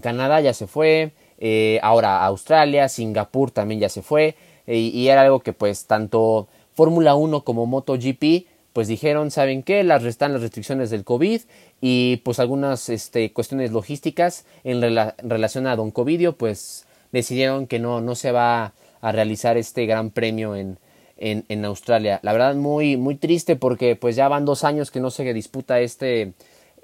Canadá 0.00 0.40
ya 0.40 0.54
se 0.54 0.66
fue, 0.66 1.12
eh, 1.38 1.80
ahora 1.82 2.24
Australia, 2.24 2.88
Singapur 2.88 3.50
también 3.50 3.80
ya 3.80 3.88
se 3.88 4.02
fue, 4.02 4.36
eh, 4.66 4.78
y 4.78 5.08
era 5.08 5.22
algo 5.22 5.40
que 5.40 5.52
pues 5.52 5.86
tanto 5.86 6.48
Fórmula 6.74 7.14
1 7.14 7.42
como 7.44 7.66
MotoGP 7.66 8.46
pues 8.72 8.88
dijeron, 8.88 9.30
¿saben 9.30 9.62
qué? 9.62 9.82
Las 9.82 10.02
restan 10.02 10.32
las 10.32 10.40
restricciones 10.40 10.88
del 10.90 11.04
COVID 11.04 11.42
y 11.80 12.16
pues 12.18 12.38
algunas 12.38 12.88
este, 12.88 13.32
cuestiones 13.32 13.70
logísticas 13.70 14.46
en 14.64 14.80
relación 14.80 15.66
a 15.66 15.76
Don 15.76 15.90
Covidio 15.90 16.36
pues 16.36 16.86
decidieron 17.12 17.66
que 17.66 17.78
no, 17.78 18.00
no 18.00 18.14
se 18.14 18.32
va 18.32 18.72
a 19.02 19.12
realizar 19.12 19.58
este 19.58 19.84
gran 19.84 20.10
premio 20.10 20.56
en, 20.56 20.78
en, 21.16 21.44
en, 21.48 21.64
Australia. 21.64 22.20
La 22.22 22.32
verdad 22.32 22.54
muy, 22.54 22.96
muy 22.96 23.16
triste 23.16 23.56
porque 23.56 23.96
pues 23.96 24.16
ya 24.16 24.28
van 24.28 24.44
dos 24.44 24.64
años 24.64 24.90
que 24.90 25.00
no 25.00 25.10
se 25.10 25.32
disputa 25.32 25.80
este, 25.80 26.32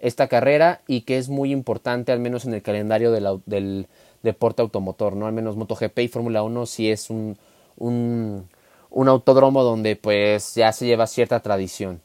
esta 0.01 0.29
carrera 0.29 0.81
y 0.87 1.03
que 1.03 1.19
es 1.19 1.29
muy 1.29 1.53
importante 1.53 2.13
al 2.13 2.21
menos 2.21 2.45
en 2.45 2.55
el 2.55 2.63
calendario 2.63 3.13
del 3.13 3.87
deporte 4.23 4.63
automotor, 4.63 5.17
¿no? 5.17 5.27
Al 5.27 5.33
menos 5.33 5.57
MotoGP 5.57 5.99
y 6.01 6.09
Fórmula 6.09 6.43
1 6.43 6.67
sí 6.67 6.91
es 6.91 7.11
un, 7.11 7.37
un, 7.77 8.49
un, 8.91 9.09
autódromo 9.09 9.63
donde 9.63 9.97
pues 9.97 10.55
ya 10.55 10.73
se 10.73 10.87
lleva 10.87 11.07
cierta 11.07 11.41
tradición. 11.41 12.01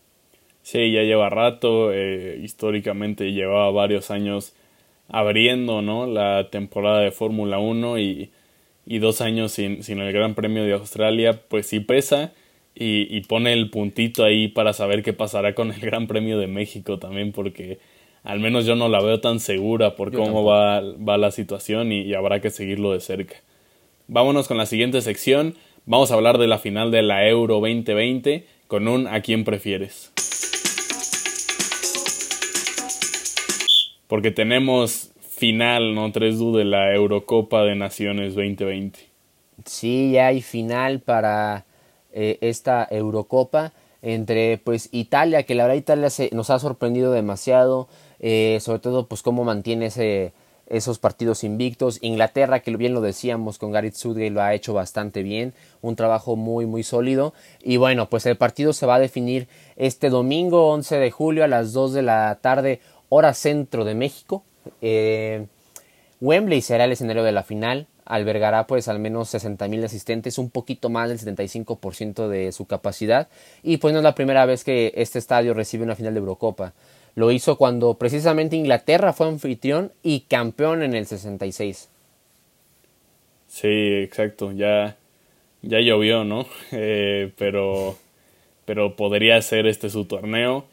Sí, 0.62 0.92
ya 0.92 1.01
lleva 1.01 1.30
rato, 1.30 1.92
eh, 1.92 2.39
históricamente 2.42 3.32
llevaba 3.32 3.70
varios 3.72 4.12
años 4.12 4.53
abriendo, 5.10 5.82
¿no? 5.82 6.08
La 6.08 6.50
temporada 6.50 7.01
de 7.01 7.12
Fórmula 7.12 7.60
1 7.60 8.00
y, 8.00 8.32
y, 8.86 9.00
dos 9.00 9.22
años 9.22 9.52
sin, 9.52 9.84
sin, 9.84 10.00
el 10.00 10.12
Gran 10.13 10.36
Premio 10.36 10.63
de 10.63 10.74
Australia, 10.74 11.42
pues 11.48 11.68
sí 11.68 11.80
pesa 11.80 12.34
y, 12.75 13.16
y 13.16 13.22
pone 13.22 13.54
el 13.54 13.70
puntito 13.70 14.24
ahí 14.24 14.48
para 14.48 14.74
saber 14.74 15.04
qué 15.04 15.13
pasará 15.13 15.56
con 15.56 15.72
el 15.72 15.80
Gran 15.80 16.08
Premio 16.08 16.38
de 16.38 16.48
México 16.48 17.00
también, 17.00 17.32
porque 17.32 17.80
al 18.24 18.40
menos 18.40 18.66
yo 18.66 18.75
no 18.75 18.88
la 18.88 19.02
veo 19.02 19.20
tan 19.20 19.40
segura 19.40 19.96
por 19.96 20.13
cómo 20.13 20.46
va, 20.46 20.82
va, 20.82 21.18
la 21.18 21.32
situación 21.32 21.92
y, 21.92 22.13
habrá 22.13 22.40
que 22.40 22.50
seguirlo 22.50 22.94
de 22.94 23.02
cerca. 23.02 23.36
Vámonos 24.08 24.48
con 24.48 24.58
la 24.58 24.66
siguiente 24.66 25.02
sección. 25.02 25.56
Vamos 25.86 26.12
a 26.12 26.16
hablar 26.16 26.38
de 26.38 26.48
la 26.48 26.58
final 26.58 26.92
de 26.92 27.02
la 27.02 27.28
Euro 27.28 27.60
2020 27.60 28.48
con 28.68 28.88
un 28.88 29.08
¿A 29.08 29.22
quién 29.22 29.44
prefieres? 29.44 30.13
Porque 34.08 34.32
tenemos 34.32 35.12
final, 35.43 35.93
¿no? 35.93 36.09
3 36.09 36.39
de 36.39 36.63
la 36.63 36.93
Eurocopa 36.93 37.63
de 37.63 37.75
Naciones 37.75 38.33
2020. 38.33 38.97
Sí, 39.65 40.12
ya 40.13 40.27
hay 40.27 40.41
final 40.41 41.01
para 41.01 41.65
eh, 42.13 42.38
esta 42.39 42.88
Eurocopa 42.89 43.73
entre 44.01 44.57
pues 44.57 44.88
Italia, 44.93 45.43
que 45.43 45.53
la 45.53 45.63
verdad 45.63 45.75
Italia 45.75 46.09
se, 46.09 46.29
nos 46.31 46.50
ha 46.50 46.59
sorprendido 46.59 47.12
demasiado, 47.12 47.89
eh, 48.21 48.59
sobre 48.62 48.79
todo 48.79 49.07
pues 49.07 49.21
cómo 49.21 49.43
mantiene 49.43 49.88
ese, 49.88 50.31
esos 50.67 50.97
partidos 50.97 51.43
invictos. 51.43 52.00
Inglaterra, 52.01 52.62
que 52.62 52.77
bien 52.77 52.93
lo 52.93 53.01
decíamos 53.01 53.57
con 53.57 53.73
Gareth 53.73 53.95
Southgate, 53.95 54.29
lo 54.29 54.41
ha 54.41 54.53
hecho 54.53 54.73
bastante 54.73 55.23
bien, 55.23 55.53
un 55.81 55.97
trabajo 55.97 56.38
muy 56.38 56.65
muy 56.65 56.83
sólido. 56.83 57.33
Y 57.62 57.75
bueno, 57.75 58.07
pues 58.07 58.25
el 58.27 58.38
partido 58.38 58.71
se 58.71 58.85
va 58.85 58.95
a 58.95 59.00
definir 59.00 59.50
este 59.75 60.09
domingo 60.09 60.69
11 60.69 61.00
de 61.00 61.12
julio 61.12 61.43
a 61.43 61.50
las 61.50 61.73
2 61.73 61.91
de 61.91 62.01
la 62.01 62.39
tarde, 62.41 62.79
hora 63.09 63.33
centro 63.33 63.83
de 63.83 63.93
México. 63.93 64.45
Eh, 64.82 65.46
Wembley 66.22 66.62
será 66.62 66.86
el 66.86 66.91
escenario 66.91 67.24
de 67.24 67.32
la 67.32 67.43
final, 67.43 67.88
albergará 68.05 68.67
pues 68.67 68.88
al 68.88 69.00
menos 69.00 69.29
60 69.29 69.67
mil 69.67 69.84
asistentes, 69.84 70.38
un 70.38 70.50
poquito 70.50 70.89
más 70.89 71.10
del 71.10 71.20
75% 71.20 72.27
de 72.27 72.51
su 72.51 72.65
capacidad 72.65 73.27
y 73.62 73.77
pues 73.77 73.93
no 73.93 74.00
es 74.00 74.03
la 74.03 74.15
primera 74.15 74.46
vez 74.46 74.63
que 74.63 74.93
este 74.96 75.20
estadio 75.20 75.53
recibe 75.53 75.84
una 75.84 75.96
final 75.96 76.13
de 76.13 76.20
Eurocopa. 76.20 76.74
Lo 77.15 77.32
hizo 77.32 77.58
cuando 77.58 77.96
precisamente 77.96 78.55
Inglaterra 78.55 79.13
fue 79.13 79.27
anfitrión 79.27 79.91
y 80.01 80.22
campeón 80.22 80.82
en 80.82 80.96
el 80.96 81.05
66. 81.05 81.89
Sí, 83.48 83.67
exacto. 83.67 84.51
Ya, 84.51 84.98
ya 85.62 85.79
llovió, 85.79 86.24
¿no? 86.24 86.48
Eh, 86.72 87.32
pero, 87.38 87.96
pero 88.65 88.96
podría 88.96 89.39
ser 89.41 89.67
este 89.67 89.89
su 89.89 90.05
torneo. 90.05 90.65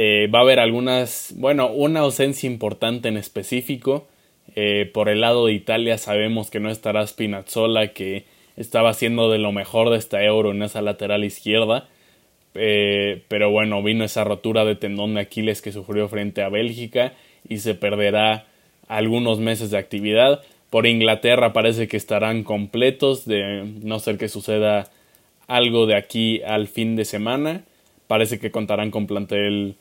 Eh, 0.00 0.28
va 0.32 0.38
a 0.38 0.42
haber 0.42 0.60
algunas, 0.60 1.34
bueno, 1.38 1.72
una 1.72 2.00
ausencia 2.00 2.48
importante 2.48 3.08
en 3.08 3.16
específico. 3.16 4.06
Eh, 4.54 4.88
por 4.94 5.08
el 5.08 5.22
lado 5.22 5.46
de 5.46 5.54
Italia 5.54 5.98
sabemos 5.98 6.52
que 6.52 6.60
no 6.60 6.70
estará 6.70 7.04
Spinazzola, 7.04 7.88
que 7.88 8.24
estaba 8.56 8.90
haciendo 8.90 9.28
de 9.28 9.38
lo 9.38 9.50
mejor 9.50 9.90
de 9.90 9.96
esta 9.96 10.22
Euro 10.22 10.52
en 10.52 10.62
esa 10.62 10.82
lateral 10.82 11.24
izquierda. 11.24 11.88
Eh, 12.54 13.24
pero 13.26 13.50
bueno, 13.50 13.82
vino 13.82 14.04
esa 14.04 14.22
rotura 14.22 14.64
de 14.64 14.76
tendón 14.76 15.14
de 15.14 15.22
Aquiles 15.22 15.62
que 15.62 15.72
sufrió 15.72 16.06
frente 16.06 16.42
a 16.42 16.48
Bélgica 16.48 17.14
y 17.48 17.58
se 17.58 17.74
perderá 17.74 18.46
algunos 18.86 19.40
meses 19.40 19.72
de 19.72 19.78
actividad. 19.78 20.42
Por 20.70 20.86
Inglaterra 20.86 21.52
parece 21.52 21.88
que 21.88 21.96
estarán 21.96 22.44
completos, 22.44 23.26
de 23.26 23.64
no 23.82 23.98
ser 23.98 24.16
que 24.16 24.28
suceda 24.28 24.92
algo 25.48 25.86
de 25.86 25.96
aquí 25.96 26.40
al 26.42 26.68
fin 26.68 26.94
de 26.94 27.04
semana. 27.04 27.64
Parece 28.06 28.38
que 28.38 28.52
contarán 28.52 28.92
con 28.92 29.08
plantel 29.08 29.74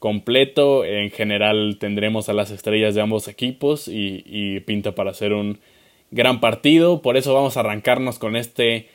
completo. 0.00 0.84
En 0.84 1.10
general 1.10 1.76
tendremos 1.78 2.28
a 2.28 2.32
las 2.32 2.50
estrellas 2.50 2.96
de 2.96 3.02
ambos 3.02 3.28
equipos 3.28 3.86
y, 3.86 4.58
pinta 4.66 4.96
para 4.96 5.14
ser 5.14 5.32
un 5.32 5.60
gran 6.10 6.40
partido. 6.40 7.02
Por 7.02 7.16
eso 7.16 7.32
vamos 7.32 7.56
a 7.56 7.60
arrancarnos 7.60 8.18
con 8.18 8.34
este 8.34 8.88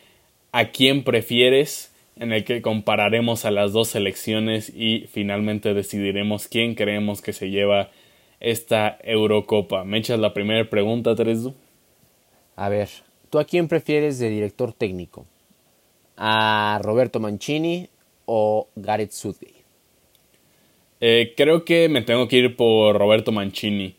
¿A 0.52 0.72
quién 0.72 1.04
prefieres? 1.06 1.94
en 2.18 2.32
el 2.32 2.46
que 2.46 2.62
compararemos 2.62 3.44
a 3.44 3.52
las 3.52 3.74
dos 3.74 3.90
selecciones 3.90 4.72
y 4.74 5.02
finalmente 5.12 5.74
decidiremos 5.74 6.48
quién 6.48 6.74
creemos 6.74 7.22
que 7.22 7.34
se 7.34 7.50
lleva 7.50 7.90
esta 8.40 8.98
Eurocopa. 9.04 9.84
¿Me 9.84 9.98
echas 9.98 10.18
la 10.20 10.34
primera 10.34 10.70
pregunta, 10.70 11.14
Tresdu? 11.14 11.54
A 12.56 12.70
ver, 12.70 12.88
¿tú 13.30 13.40
a 13.40 13.44
quién 13.44 13.68
prefieres 13.68 14.18
de 14.18 14.30
director 14.30 14.72
técnico? 14.72 15.26
¿A 16.16 16.80
Roberto 16.82 17.20
Mancini 17.20 17.90
o 18.26 18.70
Gareth 18.78 19.12
Southgate? 19.12 19.55
Eh, 21.02 21.34
creo 21.36 21.66
que 21.66 21.90
me 21.90 22.02
tengo 22.02 22.28
que 22.28 22.38
ir 22.38 22.56
por 22.56 22.98
Roberto 22.98 23.32
Mancini. 23.32 23.96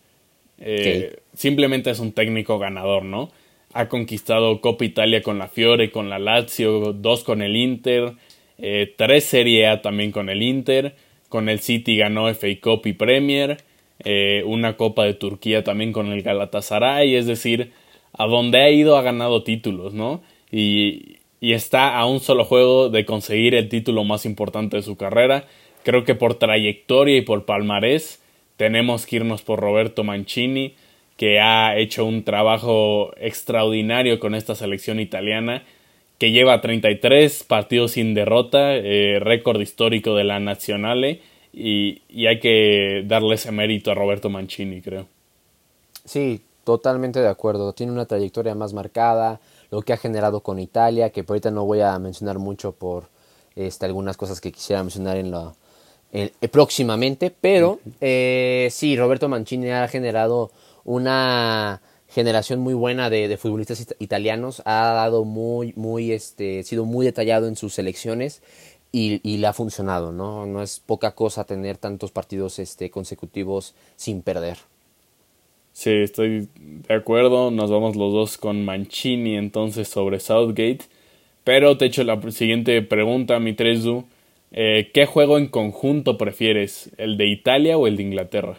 Eh, 0.58 1.18
simplemente 1.34 1.90
es 1.90 2.00
un 2.00 2.12
técnico 2.12 2.58
ganador, 2.58 3.04
¿no? 3.04 3.30
ha 3.76 3.88
conquistado 3.88 4.62
Copa 4.62 4.86
Italia 4.86 5.22
con 5.22 5.38
la 5.38 5.48
Fiore, 5.48 5.90
con 5.90 6.08
la 6.08 6.18
Lazio, 6.18 6.94
dos 6.94 7.24
con 7.24 7.42
el 7.42 7.56
Inter, 7.56 8.14
eh, 8.58 8.94
tres 8.96 9.24
Serie 9.24 9.66
A 9.66 9.82
también 9.82 10.12
con 10.12 10.30
el 10.30 10.42
Inter, 10.42 10.96
con 11.28 11.50
el 11.50 11.60
City 11.60 11.98
ganó 11.98 12.26
FA 12.32 12.48
Cup 12.62 12.86
y 12.86 12.94
Premier, 12.94 13.58
eh, 14.02 14.42
una 14.46 14.78
Copa 14.78 15.04
de 15.04 15.12
Turquía 15.12 15.62
también 15.62 15.92
con 15.92 16.10
el 16.10 16.22
Galatasaray, 16.22 17.16
es 17.16 17.26
decir, 17.26 17.72
a 18.14 18.26
donde 18.26 18.62
ha 18.62 18.70
ido 18.70 18.96
ha 18.96 19.02
ganado 19.02 19.42
títulos, 19.42 19.92
¿no? 19.92 20.22
Y, 20.50 21.18
y 21.40 21.52
está 21.52 21.98
a 21.98 22.06
un 22.06 22.20
solo 22.20 22.44
juego 22.44 22.88
de 22.88 23.04
conseguir 23.04 23.54
el 23.54 23.68
título 23.68 24.04
más 24.04 24.24
importante 24.24 24.78
de 24.78 24.82
su 24.82 24.96
carrera. 24.96 25.44
Creo 25.86 26.02
que 26.02 26.16
por 26.16 26.34
trayectoria 26.34 27.16
y 27.16 27.20
por 27.20 27.44
palmarés 27.44 28.20
tenemos 28.56 29.06
que 29.06 29.16
irnos 29.16 29.42
por 29.42 29.60
Roberto 29.60 30.02
Mancini 30.02 30.74
que 31.16 31.38
ha 31.38 31.78
hecho 31.78 32.04
un 32.04 32.24
trabajo 32.24 33.12
extraordinario 33.18 34.18
con 34.18 34.34
esta 34.34 34.56
selección 34.56 34.98
italiana, 34.98 35.62
que 36.18 36.32
lleva 36.32 36.60
33 36.60 37.44
partidos 37.44 37.92
sin 37.92 38.14
derrota, 38.14 38.74
eh, 38.74 39.20
récord 39.20 39.60
histórico 39.60 40.16
de 40.16 40.24
la 40.24 40.40
Nazionale, 40.40 41.22
y, 41.52 42.02
y, 42.08 42.26
hay 42.26 42.40
que 42.40 43.04
darle 43.06 43.36
ese 43.36 43.52
mérito 43.52 43.92
a 43.92 43.94
Roberto 43.94 44.28
Mancini, 44.28 44.82
creo. 44.82 45.06
Sí, 46.04 46.40
totalmente 46.64 47.20
de 47.20 47.28
acuerdo. 47.28 47.74
Tiene 47.74 47.92
una 47.92 48.06
trayectoria 48.06 48.56
más 48.56 48.72
marcada, 48.72 49.40
lo 49.70 49.82
que 49.82 49.92
ha 49.92 49.98
generado 49.98 50.40
con 50.40 50.58
Italia, 50.58 51.10
que 51.10 51.22
por 51.22 51.34
ahorita 51.34 51.52
no 51.52 51.64
voy 51.64 51.80
a 51.82 51.96
mencionar 52.00 52.40
mucho 52.40 52.72
por 52.72 53.04
este, 53.54 53.86
algunas 53.86 54.16
cosas 54.16 54.40
que 54.40 54.50
quisiera 54.50 54.82
mencionar 54.82 55.16
en 55.16 55.30
la, 55.30 55.54
próximamente, 56.50 57.32
pero 57.40 57.80
eh, 58.00 58.68
sí, 58.70 58.96
Roberto 58.96 59.28
Mancini 59.28 59.70
ha 59.70 59.86
generado 59.88 60.50
una 60.84 61.82
generación 62.08 62.60
muy 62.60 62.74
buena 62.74 63.10
de, 63.10 63.36
futbolistas 63.36 63.86
italianos, 63.98 64.62
ha 64.64 64.92
dado 64.94 65.24
muy, 65.24 65.74
muy, 65.76 66.12
este, 66.12 66.62
sido 66.62 66.84
muy 66.84 67.04
detallado 67.04 67.48
en 67.48 67.56
sus 67.56 67.74
selecciones 67.74 68.42
y, 68.92 69.36
le 69.36 69.46
ha 69.46 69.52
funcionado, 69.52 70.12
¿no? 70.12 70.46
No 70.46 70.62
es 70.62 70.80
poca 70.80 71.14
cosa 71.14 71.44
tener 71.44 71.76
tantos 71.76 72.12
partidos 72.12 72.58
este, 72.58 72.88
consecutivos 72.88 73.74
sin 73.96 74.22
perder. 74.22 74.56
Sí, 75.72 75.90
estoy 75.90 76.48
de 76.56 76.94
acuerdo, 76.94 77.50
nos 77.50 77.70
vamos 77.70 77.96
los 77.96 78.14
dos 78.14 78.38
con 78.38 78.64
Mancini 78.64 79.36
entonces 79.36 79.88
sobre 79.88 80.20
Southgate, 80.20 80.86
pero 81.44 81.76
te 81.76 81.84
echo 81.84 82.02
la 82.04 82.18
siguiente 82.32 82.80
pregunta, 82.80 83.38
mi 83.38 83.52
Tresu, 83.52 84.06
eh, 84.56 84.90
¿qué 84.92 85.04
juego 85.04 85.36
en 85.36 85.48
conjunto 85.48 86.16
prefieres, 86.16 86.90
el 86.96 87.18
de 87.18 87.26
Italia 87.26 87.76
o 87.76 87.86
el 87.86 87.96
de 87.98 88.02
Inglaterra? 88.02 88.58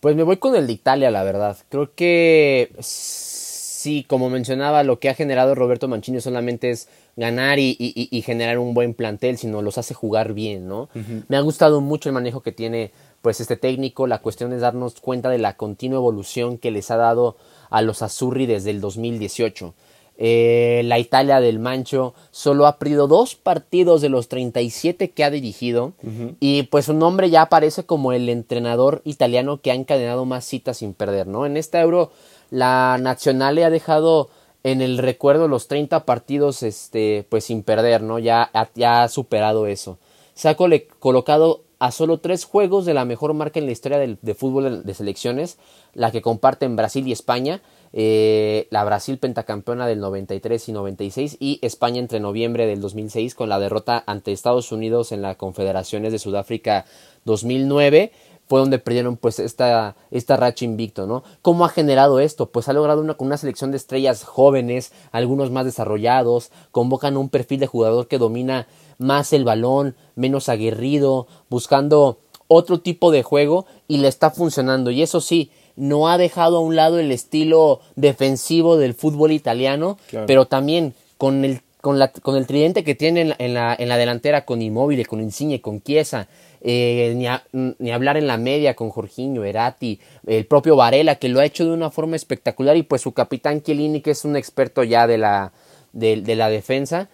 Pues 0.00 0.16
me 0.16 0.22
voy 0.22 0.38
con 0.38 0.56
el 0.56 0.66
de 0.66 0.72
Italia, 0.72 1.10
la 1.10 1.22
verdad. 1.22 1.58
Creo 1.68 1.94
que 1.94 2.72
sí, 2.80 4.04
como 4.08 4.30
mencionaba, 4.30 4.84
lo 4.84 4.98
que 4.98 5.10
ha 5.10 5.14
generado 5.14 5.54
Roberto 5.54 5.86
Mancini 5.86 6.22
solamente 6.22 6.70
es 6.70 6.88
ganar 7.14 7.58
y, 7.58 8.22
generar 8.24 8.58
un 8.58 8.72
buen 8.72 8.94
plantel, 8.94 9.36
sino 9.36 9.60
los 9.60 9.76
hace 9.76 9.92
jugar 9.92 10.32
bien, 10.32 10.66
¿no? 10.66 10.88
Me 11.28 11.36
ha 11.36 11.40
gustado 11.40 11.82
mucho 11.82 12.08
el 12.08 12.14
manejo 12.14 12.40
que 12.40 12.52
tiene 12.52 12.90
pues 13.20 13.40
este 13.40 13.56
técnico, 13.56 14.06
la 14.06 14.18
cuestión 14.18 14.52
es 14.52 14.62
darnos 14.62 14.98
cuenta 15.00 15.28
de 15.28 15.38
la 15.38 15.56
continua 15.56 15.98
evolución 15.98 16.58
que 16.58 16.72
les 16.72 16.90
ha 16.90 16.96
dado 16.96 17.36
a 17.70 17.82
los 17.82 18.02
Azzurri 18.02 18.46
desde 18.46 18.70
el 18.70 18.80
2018. 18.80 19.74
Eh, 20.18 20.82
la 20.84 20.98
Italia 20.98 21.40
del 21.40 21.58
Mancho 21.58 22.14
solo 22.30 22.66
ha 22.66 22.78
perdido 22.78 23.08
dos 23.08 23.34
partidos 23.34 24.02
de 24.02 24.08
los 24.08 24.28
37 24.28 25.10
que 25.10 25.24
ha 25.24 25.30
dirigido 25.30 25.94
y 26.38 26.64
pues 26.64 26.84
su 26.84 26.94
nombre 26.94 27.30
ya 27.30 27.42
aparece 27.42 27.84
como 27.84 28.12
el 28.12 28.28
entrenador 28.28 29.00
italiano 29.04 29.60
que 29.60 29.70
ha 29.70 29.74
encadenado 29.74 30.24
más 30.24 30.44
citas 30.44 30.78
sin 30.78 30.94
perder, 30.94 31.26
¿no? 31.26 31.46
En 31.46 31.56
esta 31.56 31.80
Euro 31.80 32.12
la 32.50 32.98
Nazionale 33.00 33.64
ha 33.64 33.70
dejado 33.70 34.28
en 34.64 34.80
el 34.80 34.98
recuerdo 34.98 35.48
los 35.48 35.66
30 35.68 36.04
partidos 36.04 36.62
este, 36.62 37.26
pues 37.28 37.44
sin 37.44 37.62
perder, 37.62 38.02
¿no? 38.02 38.18
Ya, 38.18 38.50
ya 38.74 39.02
ha 39.02 39.08
superado 39.08 39.66
eso. 39.66 39.98
Se 40.34 40.48
ha 40.48 40.56
colocado 40.56 41.62
a 41.78 41.90
solo 41.90 42.20
tres 42.20 42.44
juegos 42.44 42.84
de 42.84 42.94
la 42.94 43.04
mejor 43.04 43.34
marca 43.34 43.58
en 43.58 43.66
la 43.66 43.72
historia 43.72 43.98
del, 43.98 44.18
de 44.22 44.34
fútbol 44.34 44.84
de 44.84 44.94
selecciones, 44.94 45.58
la 45.94 46.12
que 46.12 46.22
comparten 46.22 46.76
Brasil 46.76 47.08
y 47.08 47.12
España, 47.12 47.60
eh, 47.92 48.68
la 48.70 48.84
Brasil 48.84 49.18
pentacampeona 49.18 49.86
del 49.86 50.00
93 50.00 50.68
y 50.68 50.72
96 50.72 51.36
y 51.40 51.58
España 51.62 51.98
entre 51.98 52.20
noviembre 52.20 52.66
del 52.66 52.80
2006 52.80 53.34
con 53.34 53.48
la 53.48 53.58
derrota 53.58 54.02
ante 54.06 54.32
Estados 54.32 54.72
Unidos 54.72 55.12
en 55.12 55.22
las 55.22 55.36
Confederaciones 55.36 56.12
de 56.12 56.18
Sudáfrica 56.18 56.86
2009 57.24 58.12
fue 58.48 58.60
donde 58.60 58.78
perdieron 58.78 59.16
pues 59.16 59.38
esta, 59.38 59.96
esta 60.10 60.36
racha 60.36 60.64
invicto, 60.64 61.06
¿no? 61.06 61.22
¿Cómo 61.40 61.64
ha 61.64 61.70
generado 61.70 62.20
esto? 62.20 62.50
Pues 62.50 62.68
ha 62.68 62.74
logrado 62.74 63.00
una, 63.00 63.16
una 63.18 63.36
selección 63.38 63.70
de 63.70 63.78
estrellas 63.78 64.24
jóvenes, 64.24 64.92
algunos 65.10 65.50
más 65.50 65.64
desarrollados, 65.64 66.50
convocan 66.70 67.16
un 67.16 67.30
perfil 67.30 67.60
de 67.60 67.66
jugador 67.66 68.08
que 68.08 68.18
domina 68.18 68.66
más 68.98 69.32
el 69.32 69.44
balón, 69.44 69.96
menos 70.16 70.48
aguerrido, 70.50 71.26
buscando 71.48 72.18
otro 72.46 72.80
tipo 72.80 73.10
de 73.10 73.22
juego 73.22 73.64
y 73.88 73.98
le 73.98 74.08
está 74.08 74.30
funcionando. 74.30 74.90
Y 74.90 75.02
eso 75.02 75.20
sí, 75.20 75.50
no 75.76 76.08
ha 76.08 76.18
dejado 76.18 76.58
a 76.58 76.60
un 76.60 76.76
lado 76.76 76.98
el 76.98 77.12
estilo 77.12 77.80
defensivo 77.96 78.76
del 78.76 78.94
fútbol 78.94 79.32
italiano, 79.32 79.98
pero 80.26 80.46
también 80.46 80.94
con 81.18 81.44
el, 81.44 81.60
con, 81.80 81.98
la, 81.98 82.12
con 82.12 82.36
el 82.36 82.46
tridente 82.46 82.84
que 82.84 82.94
tiene 82.94 83.34
en 83.38 83.54
la, 83.54 83.74
en 83.78 83.88
la, 83.88 83.96
delantera 83.96 84.44
con 84.44 84.62
Immobile, 84.62 85.04
con 85.04 85.20
Insigne, 85.20 85.60
con 85.60 85.82
Chiesa, 85.82 86.28
eh, 86.60 87.12
ni, 87.16 87.72
ni, 87.78 87.90
hablar 87.90 88.16
en 88.16 88.26
la 88.26 88.36
media 88.36 88.74
con 88.74 88.90
Jorginho, 88.90 89.44
Erati, 89.44 89.98
el 90.26 90.46
propio 90.46 90.76
Varela, 90.76 91.16
que 91.16 91.28
lo 91.28 91.40
ha 91.40 91.44
hecho 91.44 91.64
de 91.64 91.72
una 91.72 91.90
forma 91.90 92.16
espectacular, 92.16 92.76
y 92.76 92.84
pues 92.84 93.02
su 93.02 93.12
capitán 93.12 93.62
Chiellini, 93.62 94.00
que 94.00 94.12
es 94.12 94.24
un 94.24 94.36
experto 94.36 94.84
ya 94.84 95.06
de 95.06 95.18
la, 95.18 95.52
de, 95.92 96.20
de 96.20 96.36
la 96.36 96.48
defensa, 96.48 97.08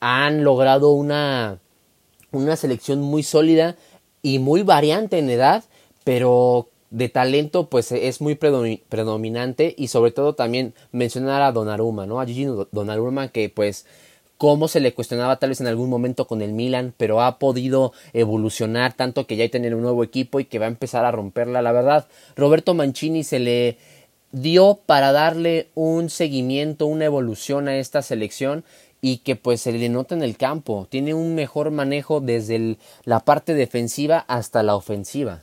han 0.00 0.44
logrado 0.44 0.92
una, 0.92 1.58
una 2.32 2.56
selección 2.56 3.00
muy 3.00 3.22
sólida 3.22 3.76
y 4.22 4.38
muy 4.38 4.62
variante 4.62 5.18
en 5.18 5.30
edad, 5.30 5.64
pero 6.02 6.68
de 6.94 7.08
talento 7.08 7.68
pues 7.68 7.90
es 7.90 8.20
muy 8.20 8.36
predominante 8.36 9.74
y 9.76 9.88
sobre 9.88 10.12
todo 10.12 10.36
también 10.36 10.74
mencionar 10.92 11.42
a 11.42 11.50
Donnarumma, 11.50 12.06
¿no? 12.06 12.20
A 12.20 12.26
Gigi 12.26 12.46
Donnarumma 12.70 13.28
que 13.28 13.48
pues 13.48 13.84
cómo 14.38 14.68
se 14.68 14.78
le 14.78 14.94
cuestionaba 14.94 15.40
tal 15.40 15.50
vez 15.50 15.60
en 15.60 15.66
algún 15.66 15.90
momento 15.90 16.28
con 16.28 16.40
el 16.40 16.52
Milan, 16.52 16.94
pero 16.96 17.20
ha 17.20 17.40
podido 17.40 17.92
evolucionar 18.12 18.92
tanto 18.92 19.26
que 19.26 19.34
ya 19.34 19.42
hay 19.42 19.48
tener 19.48 19.74
un 19.74 19.82
nuevo 19.82 20.04
equipo 20.04 20.38
y 20.38 20.44
que 20.44 20.60
va 20.60 20.66
a 20.66 20.68
empezar 20.68 21.04
a 21.04 21.10
romperla, 21.10 21.62
la 21.62 21.72
verdad. 21.72 22.06
Roberto 22.36 22.74
Mancini 22.74 23.24
se 23.24 23.40
le 23.40 23.76
dio 24.30 24.78
para 24.86 25.10
darle 25.10 25.70
un 25.74 26.10
seguimiento, 26.10 26.86
una 26.86 27.06
evolución 27.06 27.66
a 27.66 27.76
esta 27.76 28.02
selección 28.02 28.64
y 29.00 29.18
que 29.18 29.34
pues 29.34 29.60
se 29.62 29.72
le 29.72 29.88
nota 29.88 30.14
en 30.14 30.22
el 30.22 30.36
campo. 30.36 30.86
Tiene 30.90 31.12
un 31.12 31.34
mejor 31.34 31.72
manejo 31.72 32.20
desde 32.20 32.76
la 33.04 33.18
parte 33.18 33.54
defensiva 33.54 34.24
hasta 34.28 34.62
la 34.62 34.76
ofensiva. 34.76 35.42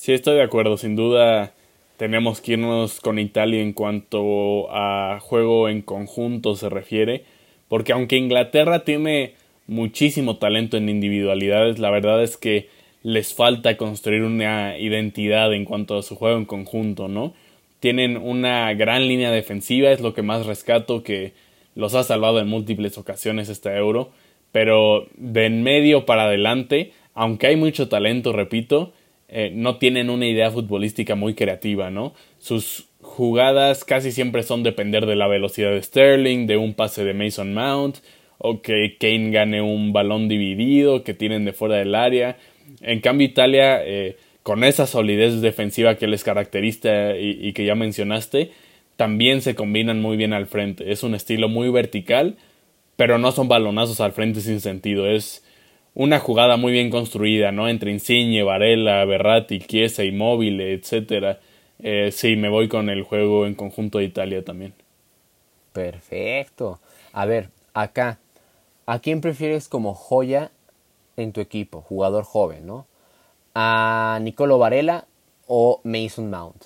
Sí, 0.00 0.14
estoy 0.14 0.36
de 0.36 0.42
acuerdo. 0.42 0.78
Sin 0.78 0.96
duda 0.96 1.52
tenemos 1.98 2.40
que 2.40 2.52
irnos 2.52 3.00
con 3.00 3.18
Italia 3.18 3.60
en 3.60 3.74
cuanto 3.74 4.74
a 4.74 5.20
juego 5.20 5.68
en 5.68 5.82
conjunto 5.82 6.56
se 6.56 6.70
refiere. 6.70 7.24
Porque 7.68 7.92
aunque 7.92 8.16
Inglaterra 8.16 8.82
tiene 8.84 9.34
muchísimo 9.66 10.38
talento 10.38 10.78
en 10.78 10.88
individualidades, 10.88 11.78
la 11.78 11.90
verdad 11.90 12.22
es 12.22 12.38
que 12.38 12.70
les 13.02 13.34
falta 13.34 13.76
construir 13.76 14.22
una 14.22 14.78
identidad 14.78 15.52
en 15.52 15.66
cuanto 15.66 15.98
a 15.98 16.02
su 16.02 16.16
juego 16.16 16.38
en 16.38 16.46
conjunto, 16.46 17.08
¿no? 17.08 17.34
Tienen 17.80 18.16
una 18.16 18.72
gran 18.72 19.06
línea 19.06 19.30
defensiva, 19.30 19.90
es 19.90 20.00
lo 20.00 20.14
que 20.14 20.22
más 20.22 20.46
rescato 20.46 21.02
que 21.02 21.34
los 21.74 21.94
ha 21.94 22.04
salvado 22.04 22.40
en 22.40 22.48
múltiples 22.48 22.96
ocasiones 22.96 23.50
este 23.50 23.76
euro, 23.76 24.12
pero 24.50 25.08
de 25.18 25.44
en 25.44 25.62
medio 25.62 26.06
para 26.06 26.22
adelante, 26.22 26.92
aunque 27.12 27.48
hay 27.48 27.56
mucho 27.56 27.90
talento, 27.90 28.32
repito, 28.32 28.94
eh, 29.32 29.52
no 29.54 29.78
tienen 29.78 30.10
una 30.10 30.26
idea 30.26 30.50
futbolística 30.50 31.14
muy 31.14 31.34
creativa, 31.34 31.90
¿no? 31.90 32.14
Sus 32.38 32.88
jugadas 33.00 33.84
casi 33.84 34.12
siempre 34.12 34.42
son 34.42 34.62
depender 34.62 35.06
de 35.06 35.16
la 35.16 35.28
velocidad 35.28 35.70
de 35.70 35.82
Sterling, 35.82 36.46
de 36.46 36.56
un 36.56 36.74
pase 36.74 37.04
de 37.04 37.14
Mason 37.14 37.54
Mount, 37.54 37.98
o 38.38 38.60
que 38.60 38.96
Kane 38.98 39.30
gane 39.30 39.62
un 39.62 39.92
balón 39.92 40.28
dividido, 40.28 41.04
que 41.04 41.14
tienen 41.14 41.44
de 41.44 41.52
fuera 41.52 41.76
del 41.76 41.94
área. 41.94 42.38
En 42.80 43.00
cambio, 43.00 43.26
Italia, 43.26 43.80
eh, 43.84 44.16
con 44.42 44.64
esa 44.64 44.86
solidez 44.86 45.40
defensiva 45.40 45.96
que 45.96 46.06
les 46.08 46.24
caracteriza 46.24 47.16
y 47.16 47.52
que 47.52 47.64
ya 47.64 47.74
mencionaste, 47.74 48.50
también 48.96 49.42
se 49.42 49.54
combinan 49.54 50.02
muy 50.02 50.16
bien 50.16 50.32
al 50.32 50.46
frente. 50.46 50.92
Es 50.92 51.02
un 51.02 51.14
estilo 51.14 51.48
muy 51.48 51.70
vertical, 51.70 52.36
pero 52.96 53.18
no 53.18 53.32
son 53.32 53.48
balonazos 53.48 54.00
al 54.00 54.12
frente 54.12 54.40
sin 54.40 54.60
sentido. 54.60 55.06
Es 55.06 55.42
una 55.94 56.18
jugada 56.18 56.56
muy 56.56 56.72
bien 56.72 56.90
construida, 56.90 57.52
¿no? 57.52 57.68
Entre 57.68 57.90
Insigne, 57.90 58.42
Varela, 58.42 59.04
Berratti, 59.04 59.58
Chiesa, 59.58 60.04
Immobile, 60.04 60.72
etc. 60.72 61.38
Eh, 61.82 62.10
sí, 62.12 62.36
me 62.36 62.48
voy 62.48 62.68
con 62.68 62.88
el 62.88 63.02
juego 63.02 63.46
en 63.46 63.54
conjunto 63.54 63.98
de 63.98 64.04
Italia 64.04 64.44
también. 64.44 64.74
Perfecto. 65.72 66.80
A 67.12 67.26
ver, 67.26 67.48
acá, 67.74 68.18
¿a 68.86 68.98
quién 69.00 69.20
prefieres 69.20 69.68
como 69.68 69.94
joya 69.94 70.50
en 71.16 71.32
tu 71.32 71.40
equipo? 71.40 71.80
Jugador 71.80 72.24
joven, 72.24 72.66
¿no? 72.66 72.86
¿A 73.54 74.18
Nicolo 74.22 74.58
Varela 74.58 75.06
o 75.46 75.80
Mason 75.84 76.30
Mount? 76.30 76.64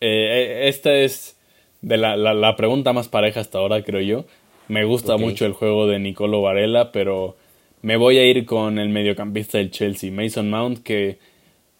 Eh, 0.00 0.68
esta 0.68 0.92
es 0.94 1.36
de 1.80 1.96
la, 1.96 2.16
la, 2.16 2.56
pregunta 2.56 2.92
más 2.92 3.08
pareja 3.08 3.40
hasta 3.40 3.58
ahora, 3.58 3.82
creo 3.82 4.00
yo. 4.00 4.24
Me 4.68 4.84
gusta 4.84 5.16
mucho 5.16 5.44
el 5.44 5.52
juego 5.52 5.86
de 5.86 5.98
Nicolo 5.98 6.40
Varela, 6.40 6.92
pero 6.92 7.36
me 7.84 7.98
voy 7.98 8.16
a 8.16 8.24
ir 8.24 8.46
con 8.46 8.78
el 8.78 8.88
mediocampista 8.88 9.58
del 9.58 9.70
Chelsea, 9.70 10.10
Mason 10.10 10.48
Mount, 10.48 10.78
que 10.78 11.18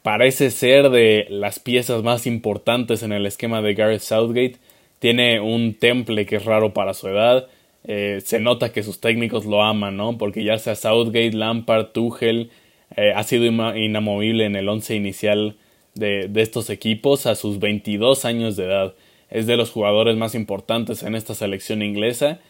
parece 0.03 0.51
ser 0.51 0.91
de 0.91 1.27
las 1.31 1.59
piezas 1.59 2.03
más 2.03 2.27
importantes 2.27 3.03
en 3.03 3.13
el 3.13 3.25
esquema 3.25 3.63
de 3.63 3.73
Gareth 3.73 4.03
Southgate. 4.03 4.57
Tiene 4.99 5.41
un 5.41 5.73
temple 5.73 6.27
que 6.27 6.37
es 6.37 6.45
raro 6.45 6.75
para 6.75 6.93
su 6.93 7.09
edad. 7.09 7.47
Eh, 7.85 8.21
se 8.23 8.39
nota 8.39 8.71
que 8.71 8.83
sus 8.83 9.01
técnicos 9.01 9.47
lo 9.47 9.63
aman, 9.63 9.97
¿no? 9.97 10.19
Porque 10.19 10.45
ya 10.45 10.59
sea 10.59 10.75
Southgate, 10.75 11.33
Lampard, 11.33 11.93
Tuchel, 11.93 12.51
eh, 12.97 13.13
ha 13.17 13.23
sido 13.23 13.47
inamovible 13.47 14.45
en 14.45 14.57
el 14.57 14.69
once 14.69 14.95
inicial 14.95 15.57
de, 15.95 16.29
de 16.29 16.43
estos 16.43 16.69
equipos 16.69 17.25
a 17.25 17.35
sus 17.35 17.61
22 17.61 18.27
años 18.27 18.57
de 18.57 18.65
edad 18.67 18.95
es 19.31 19.47
de 19.47 19.57
los 19.57 19.71
jugadores 19.71 20.17
más 20.17 20.35
importantes 20.35 21.03
en 21.03 21.15
esta 21.15 21.35
selección 21.35 21.83
inglesa 21.83 22.41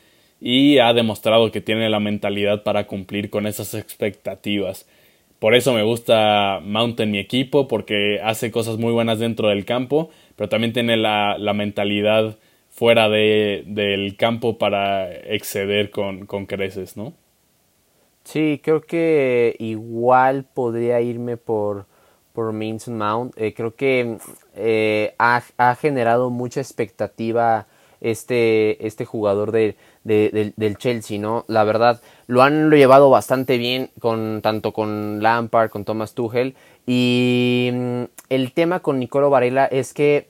y 0.40 0.78
ha 0.78 0.92
demostrado 0.92 1.50
que 1.50 1.60
tiene 1.60 1.88
la 1.88 2.00
mentalidad 2.00 2.62
para 2.62 2.86
cumplir 2.86 3.30
con 3.30 3.46
esas 3.46 3.74
expectativas. 3.74 4.86
Por 5.38 5.54
eso 5.54 5.72
me 5.72 5.82
gusta 5.82 6.60
Mount 6.62 7.00
en 7.00 7.10
mi 7.10 7.18
equipo, 7.18 7.68
porque 7.68 8.20
hace 8.22 8.50
cosas 8.50 8.78
muy 8.78 8.92
buenas 8.92 9.18
dentro 9.18 9.48
del 9.48 9.64
campo, 9.64 10.10
pero 10.36 10.48
también 10.48 10.72
tiene 10.72 10.96
la, 10.96 11.36
mentalidad 11.54 12.36
fuera 12.70 13.08
de, 13.08 13.64
del 13.66 14.16
campo 14.16 14.58
para 14.58 15.10
exceder 15.12 15.90
con, 15.90 16.26
con 16.26 16.46
creces, 16.46 16.96
¿no? 16.96 17.12
Sí, 18.24 18.60
creo 18.62 18.80
que 18.80 19.54
igual 19.58 20.46
podría 20.54 21.00
irme 21.00 21.36
por 21.36 21.86
por 22.34 22.52
Mount. 22.52 23.32
Eh, 23.38 23.54
creo 23.54 23.76
que 23.76 24.18
eh, 24.56 25.14
ha, 25.18 25.74
generado 25.76 26.30
mucha 26.30 26.60
expectativa 26.60 27.68
este, 28.00 28.84
este 28.86 29.04
jugador 29.06 29.52
de, 29.52 29.76
del 30.04 30.76
Chelsea, 30.78 31.18
¿no? 31.18 31.44
La 31.48 31.64
verdad, 31.64 32.00
lo 32.26 32.42
han 32.42 32.70
llevado 32.70 33.10
bastante 33.10 33.58
bien 33.58 33.90
con 34.00 34.40
tanto 34.42 34.72
con 34.72 35.22
Lampard, 35.22 35.70
con 35.70 35.84
Thomas 35.84 36.14
Tuchel. 36.14 36.54
Y 36.86 37.70
mm, 37.72 38.02
el 38.28 38.52
tema 38.52 38.80
con 38.80 38.98
Nicolo 38.98 39.30
Varela 39.30 39.64
es 39.66 39.94
que 39.94 40.28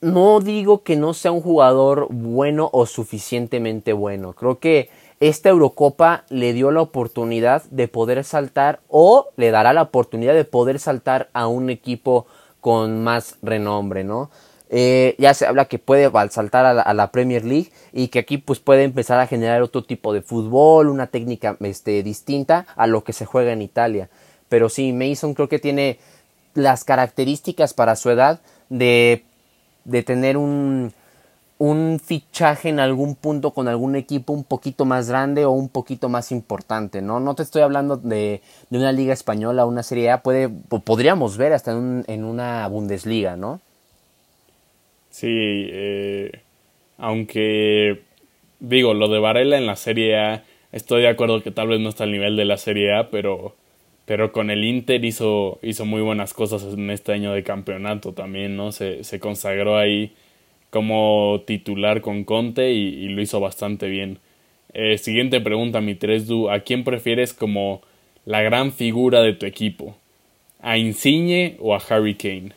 no 0.00 0.40
digo 0.40 0.82
que 0.84 0.96
no 0.96 1.14
sea 1.14 1.32
un 1.32 1.40
jugador 1.40 2.06
bueno 2.10 2.70
o 2.72 2.86
suficientemente 2.86 3.92
bueno. 3.92 4.32
Creo 4.32 4.58
que 4.58 4.90
esta 5.20 5.48
Eurocopa 5.48 6.24
le 6.28 6.52
dio 6.52 6.70
la 6.70 6.80
oportunidad 6.80 7.64
de 7.70 7.88
poder 7.88 8.22
saltar 8.22 8.80
o 8.88 9.28
le 9.36 9.50
dará 9.50 9.72
la 9.72 9.82
oportunidad 9.82 10.34
de 10.34 10.44
poder 10.44 10.78
saltar 10.78 11.28
a 11.32 11.48
un 11.48 11.70
equipo 11.70 12.26
con 12.60 13.02
más 13.02 13.38
renombre, 13.42 14.04
¿no? 14.04 14.30
Eh, 14.70 15.14
ya 15.18 15.32
se 15.32 15.46
habla 15.46 15.64
que 15.64 15.78
puede 15.78 16.10
saltar 16.30 16.66
a 16.66 16.94
la, 16.94 17.10
Premier 17.10 17.44
League 17.44 17.70
y 17.92 18.08
que 18.08 18.18
aquí 18.18 18.36
pues 18.36 18.58
puede 18.58 18.84
empezar 18.84 19.18
a 19.18 19.26
generar 19.26 19.62
otro 19.62 19.82
tipo 19.82 20.12
de 20.12 20.20
fútbol, 20.20 20.88
una 20.88 21.06
técnica 21.06 21.56
este, 21.60 22.02
distinta 22.02 22.66
a 22.76 22.86
lo 22.86 23.02
que 23.02 23.14
se 23.14 23.24
juega 23.24 23.52
en 23.52 23.62
Italia. 23.62 24.10
Pero 24.48 24.68
sí, 24.68 24.92
Mason 24.92 25.34
creo 25.34 25.48
que 25.48 25.58
tiene 25.58 25.98
las 26.54 26.84
características 26.84 27.72
para 27.72 27.96
su 27.96 28.10
edad 28.10 28.40
de, 28.68 29.24
de 29.84 30.02
tener 30.02 30.36
un, 30.36 30.92
un 31.58 32.00
fichaje 32.02 32.68
en 32.68 32.80
algún 32.80 33.14
punto 33.14 33.52
con 33.52 33.68
algún 33.68 33.96
equipo 33.96 34.32
un 34.32 34.44
poquito 34.44 34.84
más 34.84 35.08
grande 35.08 35.44
o 35.44 35.50
un 35.50 35.68
poquito 35.68 36.08
más 36.08 36.30
importante, 36.30 37.00
¿no? 37.00 37.20
No 37.20 37.34
te 37.34 37.42
estoy 37.42 37.62
hablando 37.62 37.96
de, 37.96 38.42
de 38.68 38.78
una 38.78 38.92
liga 38.92 39.14
española, 39.14 39.66
una 39.66 39.82
serie 39.82 40.10
A, 40.10 40.22
puede, 40.22 40.48
podríamos 40.48 41.36
ver 41.38 41.52
hasta 41.54 41.72
en, 41.72 42.04
en 42.06 42.24
una 42.24 42.66
Bundesliga, 42.68 43.36
¿no? 43.36 43.60
Sí, 45.18 45.26
eh, 45.28 46.30
Aunque, 46.96 48.02
digo, 48.60 48.94
lo 48.94 49.08
de 49.08 49.18
Varela 49.18 49.58
en 49.58 49.66
la 49.66 49.74
Serie 49.74 50.16
A, 50.16 50.44
estoy 50.70 51.02
de 51.02 51.08
acuerdo 51.08 51.42
que 51.42 51.50
tal 51.50 51.66
vez 51.68 51.80
no 51.80 51.88
está 51.88 52.04
al 52.04 52.12
nivel 52.12 52.36
de 52.36 52.44
la 52.44 52.56
Serie 52.56 52.94
A, 52.94 53.10
pero, 53.10 53.56
pero 54.06 54.30
con 54.30 54.50
el 54.50 54.64
Inter 54.64 55.04
hizo, 55.04 55.58
hizo 55.62 55.84
muy 55.86 56.02
buenas 56.02 56.34
cosas 56.34 56.62
en 56.72 56.90
este 56.90 57.12
año 57.14 57.32
de 57.32 57.42
campeonato 57.42 58.12
también, 58.12 58.56
¿no? 58.56 58.70
Se, 58.70 59.02
se 59.02 59.18
consagró 59.18 59.76
ahí 59.76 60.12
como 60.70 61.42
titular 61.46 62.00
con 62.00 62.22
Conte 62.24 62.70
y, 62.72 63.08
lo 63.08 63.20
hizo 63.20 63.40
bastante 63.40 63.88
bien. 63.88 64.20
Eh, 64.72 64.98
siguiente 64.98 65.40
pregunta, 65.40 65.80
mi 65.80 65.96
3Du, 65.96 66.48
¿a 66.54 66.60
quién 66.60 66.84
prefieres 66.84 67.34
como 67.34 67.82
la 68.24 68.42
gran 68.42 68.70
figura 68.72 69.22
de 69.22 69.32
tu 69.32 69.46
equipo? 69.46 69.96
¿A 70.60 70.78
Insigne 70.78 71.56
o 71.60 71.74
a 71.74 71.78
Harry 71.88 72.14
Kane? 72.14 72.52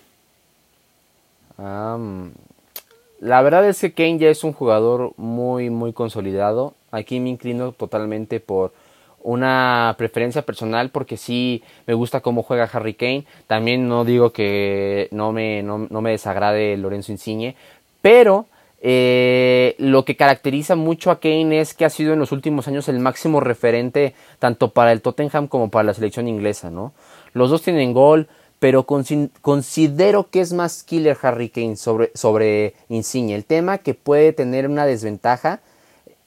La 3.22 3.44
verdad 3.44 3.68
es 3.70 3.80
que 3.80 3.94
Kane 3.94 4.18
ya 4.18 4.30
es 4.30 4.44
un 4.44 4.52
jugador 4.52 5.14
muy, 5.16 5.70
muy 5.70 5.94
consolidado. 5.94 6.74
Aquí 6.90 7.20
me 7.20 7.30
inclino 7.30 7.72
totalmente 7.72 8.40
por 8.40 8.74
una 9.22 9.94
preferencia 9.96 10.42
personal 10.42 10.90
porque 10.90 11.18
sí 11.18 11.62
me 11.86 11.94
gusta 11.94 12.22
cómo 12.22 12.42
juega 12.42 12.70
Harry 12.74 12.96
Kane. 12.96 13.26
También 13.46 13.88
no 13.88 14.06
digo 14.06 14.32
que 14.32 15.08
no 15.12 15.32
me, 15.32 15.62
no, 15.62 15.78
me 15.78 16.10
desagrade 16.10 16.76
Lorenzo 16.78 17.12
Insigne, 17.12 17.56
pero 18.02 18.48
eh, 18.82 19.76
lo 19.78 20.04
que 20.04 20.16
caracteriza 20.16 20.76
mucho 20.76 21.12
a 21.12 21.20
Kane 21.20 21.62
es 21.62 21.76
que 21.76 21.86
ha 21.86 21.92
sido 21.92 22.14
en 22.14 22.20
los 22.20 22.32
últimos 22.32 22.68
años 22.68 22.90
el 22.90 22.98
máximo 22.98 23.40
referente 23.40 24.16
tanto 24.40 24.72
para 24.72 24.92
el 24.92 25.04
Tottenham 25.04 25.48
como 25.48 25.70
para 25.70 25.84
la 25.84 25.94
selección 25.94 26.28
inglesa, 26.28 26.72
¿no? 26.72 26.92
Los 27.34 27.52
dos 27.52 27.62
tienen 27.62 27.94
gol, 27.94 28.30
pero 28.62 28.86
considero 28.86 30.30
que 30.30 30.40
es 30.40 30.54
más 30.54 30.84
killer 30.84 31.18
Harry 31.24 31.50
Kane 31.50 31.76
sobre, 31.78 32.12
sobre 32.14 32.76
Insigne. 32.90 33.34
El 33.34 33.44
tema 33.44 33.80
que 33.80 33.96
puede 33.96 34.34
tener 34.34 34.70
una 34.70 34.86
desventaja 34.86 35.62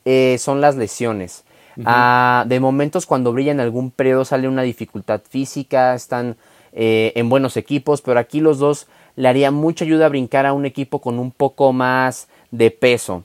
eh, 0.05 0.37
son 0.40 0.61
las 0.61 0.75
lesiones. 0.75 1.44
Ah, 1.85 2.44
de 2.49 2.59
momentos 2.59 3.07
cuando 3.07 3.33
brilla 3.33 3.53
en 3.53 3.61
algún 3.61 3.92
periodo 3.92 4.25
sale 4.25 4.49
una 4.49 4.62
dificultad 4.62 5.20
física, 5.29 5.94
están 5.94 6.35
eh, 6.73 7.12
en 7.14 7.29
buenos 7.29 7.57
equipos, 7.57 8.03
pero 8.03 8.18
aquí 8.18 8.40
los 8.40 8.59
dos 8.59 8.88
le 9.14 9.29
haría 9.29 9.53
mucha 9.53 9.85
ayuda 9.85 10.07
a 10.07 10.09
brincar 10.09 10.44
a 10.44 10.55
un 10.55 10.66
equipo 10.66 11.01
con 11.01 11.20
un 11.20 11.31
poco 11.31 11.73
más 11.73 12.27
de 12.51 12.73
peso. 12.73 13.23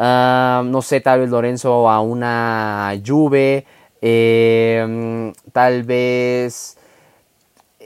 Ah, 0.00 0.64
no 0.66 0.82
sé, 0.82 1.00
tal 1.00 1.20
vez 1.20 1.30
Lorenzo 1.30 1.88
a 1.88 2.00
una 2.00 3.00
Juve, 3.06 3.66
eh, 4.02 5.32
tal 5.52 5.84
vez 5.84 6.77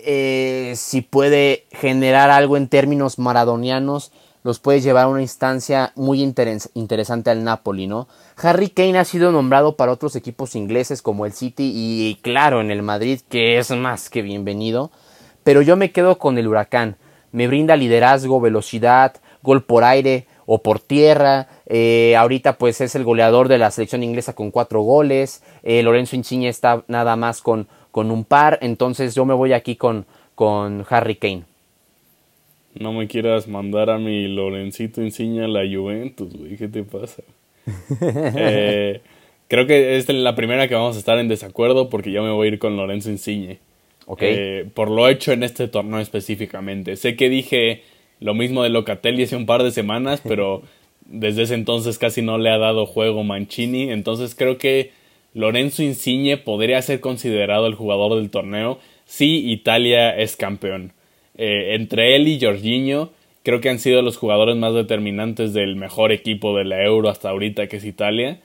eh, 0.04 0.74
si 0.76 1.00
puede 1.02 1.66
generar 1.70 2.30
algo 2.30 2.56
en 2.56 2.68
términos 2.68 3.18
maradonianos, 3.18 4.12
los 4.42 4.58
puede 4.58 4.80
llevar 4.80 5.04
a 5.04 5.08
una 5.08 5.22
instancia 5.22 5.92
muy 5.94 6.20
interesante 6.20 7.30
al 7.30 7.44
Napoli, 7.44 7.86
¿no? 7.86 8.08
Harry 8.36 8.70
Kane 8.70 8.98
ha 8.98 9.04
sido 9.04 9.30
nombrado 9.30 9.76
para 9.76 9.92
otros 9.92 10.16
equipos 10.16 10.56
ingleses 10.56 11.00
como 11.00 11.26
el 11.26 11.32
City 11.32 11.72
y 11.74 12.18
claro 12.22 12.60
en 12.60 12.70
el 12.70 12.82
Madrid, 12.82 13.20
que 13.28 13.58
es 13.58 13.70
más 13.70 14.10
que 14.10 14.22
bienvenido, 14.22 14.90
pero 15.44 15.62
yo 15.62 15.76
me 15.76 15.92
quedo 15.92 16.18
con 16.18 16.38
el 16.38 16.48
Huracán. 16.48 16.96
Me 17.30 17.46
brinda 17.46 17.76
liderazgo, 17.76 18.40
velocidad, 18.40 19.14
gol 19.42 19.62
por 19.64 19.84
aire 19.84 20.26
o 20.46 20.58
por 20.58 20.80
tierra. 20.80 21.48
Eh, 21.66 22.14
ahorita 22.16 22.58
pues 22.58 22.80
es 22.80 22.94
el 22.94 23.04
goleador 23.04 23.48
de 23.48 23.58
la 23.58 23.70
selección 23.70 24.02
inglesa 24.02 24.34
con 24.34 24.50
cuatro 24.50 24.82
goles. 24.82 25.42
Eh, 25.62 25.82
Lorenzo 25.82 26.16
Insigne 26.16 26.48
está 26.48 26.84
nada 26.88 27.16
más 27.16 27.40
con 27.40 27.68
con 27.92 28.11
un 28.11 28.24
par, 28.24 28.59
entonces 28.62 29.14
yo 29.14 29.24
me 29.24 29.35
voy 29.35 29.52
aquí 29.52 29.76
con, 29.76 30.07
con 30.35 30.85
Harry 30.90 31.14
Kane. 31.14 31.44
No 32.74 32.92
me 32.92 33.07
quieras 33.07 33.46
mandar 33.46 33.90
a 33.90 33.98
mi 33.98 34.26
Lorencito 34.26 35.02
Insigne 35.02 35.44
a 35.44 35.48
la 35.48 35.61
Juventus, 35.61 36.35
güey, 36.35 36.57
¿qué 36.57 36.66
te 36.66 36.83
pasa? 36.83 37.22
Eh, 38.35 39.00
creo 39.46 39.66
que 39.66 39.96
es 39.96 40.09
la 40.09 40.35
primera 40.35 40.66
que 40.66 40.74
vamos 40.74 40.96
a 40.96 40.98
estar 40.98 41.18
en 41.18 41.28
desacuerdo 41.28 41.90
porque 41.90 42.11
yo 42.11 42.24
me 42.24 42.31
voy 42.31 42.48
a 42.48 42.52
ir 42.52 42.59
con 42.59 42.76
Lorenzo 42.76 43.11
Insigne. 43.11 43.59
Okay. 44.07 44.35
Eh, 44.37 44.66
por 44.74 44.90
lo 44.90 45.09
hecho 45.09 45.31
en 45.31 45.44
este 45.44 45.68
torneo 45.68 46.00
específicamente. 46.00 46.96
Sé 46.96 47.14
que 47.14 47.28
dije 47.28 47.83
lo 48.18 48.35
mismo 48.35 48.62
de 48.62 48.70
Locatelli 48.70 49.22
hace 49.22 49.37
un 49.37 49.46
par 49.46 49.62
de 49.62 49.70
semanas, 49.70 50.22
pero 50.26 50.62
desde 51.07 51.42
ese 51.42 51.55
entonces 51.55 51.98
casi 51.98 52.22
no 52.22 52.38
le 52.38 52.50
ha 52.50 52.59
dado 52.59 52.87
juego 52.87 53.22
Mancini. 53.22 53.90
Entonces 53.90 54.35
creo 54.35 54.59
que 54.59 54.90
Lorenzo 55.35 55.83
Insigne 55.83 56.37
podría 56.37 56.83
ser 56.83 57.01
considerado 57.01 57.66
el 57.66 57.75
jugador 57.75 58.16
del 58.16 58.31
torneo 58.31 58.79
si 59.07 59.51
Italia 59.51 60.16
es 60.16 60.37
campeón. 60.37 60.92
Eh, 61.37 61.75
entre 61.75 62.16
él 62.16 62.29
y 62.29 62.38
Jorginho, 62.40 63.11
creo 63.42 63.61
que 63.61 63.71
han 63.71 63.79
sido 63.79 64.03
los 64.03 64.18
jugadores 64.18 64.57
más 64.57 64.75
determinantes 64.75 65.55
del 65.55 65.77
mejor 65.77 66.12
equipo 66.12 66.57
de 66.57 66.64
la 66.64 66.85
Euro 66.85 67.09
hasta 67.09 67.31
ahorita, 67.31 67.66
que 67.66 67.77
es 67.77 67.85
Italia, 67.85 68.40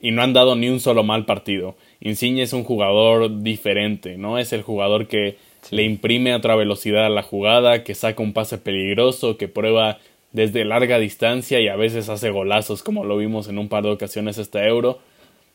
y 0.00 0.12
no 0.12 0.22
han 0.22 0.32
dado 0.32 0.54
ni 0.54 0.68
un 0.68 0.80
solo 0.80 1.02
mal 1.02 1.26
partido. 1.26 1.76
Insigne 2.00 2.42
es 2.42 2.52
un 2.52 2.64
jugador 2.64 3.42
diferente, 3.42 4.16
¿no? 4.16 4.38
Es 4.38 4.52
el 4.52 4.62
jugador 4.62 5.08
que 5.08 5.36
le 5.70 5.82
imprime 5.82 6.34
otra 6.34 6.56
velocidad 6.56 7.06
a 7.06 7.10
la 7.10 7.22
jugada, 7.22 7.84
que 7.84 7.94
saca 7.94 8.22
un 8.22 8.32
pase 8.32 8.56
peligroso, 8.56 9.36
que 9.36 9.48
prueba 9.48 9.98
desde 10.32 10.64
larga 10.64 10.98
distancia 10.98 11.60
y 11.60 11.68
a 11.68 11.76
veces 11.76 12.08
hace 12.08 12.30
golazos, 12.30 12.84
como 12.84 13.04
lo 13.04 13.16
vimos 13.16 13.48
en 13.48 13.58
un 13.58 13.68
par 13.68 13.82
de 13.82 13.90
ocasiones 13.90 14.38
este 14.38 14.64
Euro 14.64 15.00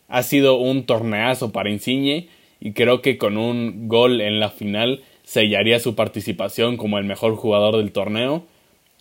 ha 0.07 0.23
sido 0.23 0.57
un 0.57 0.85
torneazo 0.85 1.51
para 1.51 1.69
Insigne 1.69 2.27
y 2.59 2.73
creo 2.73 3.01
que 3.01 3.17
con 3.17 3.37
un 3.37 3.87
gol 3.87 4.21
en 4.21 4.39
la 4.39 4.49
final 4.49 5.03
sellaría 5.23 5.79
su 5.79 5.95
participación 5.95 6.77
como 6.77 6.97
el 6.97 7.05
mejor 7.05 7.35
jugador 7.35 7.77
del 7.77 7.91
torneo. 7.91 8.45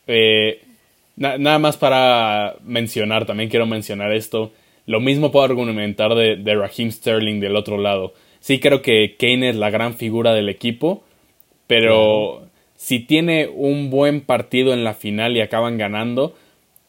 Eh, 0.06 0.62
nada 1.16 1.58
más 1.58 1.76
para 1.76 2.56
mencionar, 2.64 3.26
también 3.26 3.50
quiero 3.50 3.66
mencionar 3.66 4.12
esto. 4.12 4.52
Lo 4.86 5.00
mismo 5.00 5.30
puedo 5.30 5.44
argumentar 5.44 6.14
de, 6.14 6.36
de 6.36 6.54
Raheem 6.54 6.90
Sterling 6.90 7.40
del 7.40 7.56
otro 7.56 7.78
lado. 7.78 8.14
Sí 8.40 8.60
creo 8.60 8.82
que 8.82 9.16
Kane 9.18 9.50
es 9.50 9.56
la 9.56 9.70
gran 9.70 9.94
figura 9.94 10.34
del 10.34 10.48
equipo, 10.48 11.02
pero 11.66 12.46
si 12.76 13.00
tiene 13.00 13.48
un 13.48 13.88
buen 13.88 14.20
partido 14.20 14.74
en 14.74 14.84
la 14.84 14.92
final 14.92 15.36
y 15.36 15.40
acaban 15.40 15.78
ganando, 15.78 16.34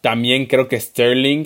también 0.01 0.45
creo 0.45 0.67
que 0.67 0.79
Sterling 0.79 1.45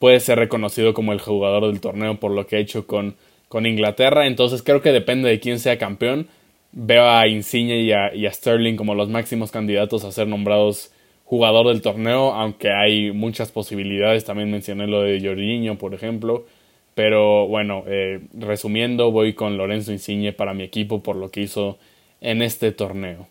puede 0.00 0.18
ser 0.18 0.38
reconocido 0.38 0.94
como 0.94 1.12
el 1.12 1.20
jugador 1.20 1.66
del 1.66 1.80
torneo 1.80 2.18
por 2.18 2.32
lo 2.32 2.46
que 2.46 2.56
ha 2.56 2.58
hecho 2.58 2.86
con, 2.86 3.14
con 3.48 3.66
Inglaterra. 3.66 4.26
Entonces 4.26 4.62
creo 4.62 4.80
que 4.80 4.92
depende 4.92 5.28
de 5.28 5.38
quién 5.38 5.60
sea 5.60 5.78
campeón. 5.78 6.26
Veo 6.72 7.06
a 7.06 7.28
Insigne 7.28 7.82
y 7.82 7.92
a, 7.92 8.32
Sterling 8.32 8.76
como 8.76 8.94
los 8.94 9.10
máximos 9.10 9.52
candidatos 9.52 10.04
a 10.04 10.10
ser 10.10 10.26
nombrados 10.26 10.92
jugador 11.24 11.68
del 11.68 11.82
torneo, 11.82 12.32
aunque 12.32 12.70
hay 12.72 13.12
muchas 13.12 13.52
posibilidades. 13.52 14.24
También 14.24 14.50
mencioné 14.50 14.86
lo 14.86 15.02
de 15.02 15.20
Jorginho, 15.20 15.76
por 15.76 15.92
ejemplo. 15.92 16.46
Pero 16.94 17.46
bueno, 17.46 17.84
eh, 17.86 18.20
resumiendo, 18.32 19.12
voy 19.12 19.34
con 19.34 19.58
Lorenzo 19.58 19.92
Insigne 19.92 20.32
para 20.32 20.54
mi 20.54 20.64
equipo 20.64 21.02
por 21.02 21.16
lo 21.16 21.30
que 21.30 21.42
hizo 21.42 21.78
en 22.22 22.40
este 22.40 22.72
torneo. 22.72 23.28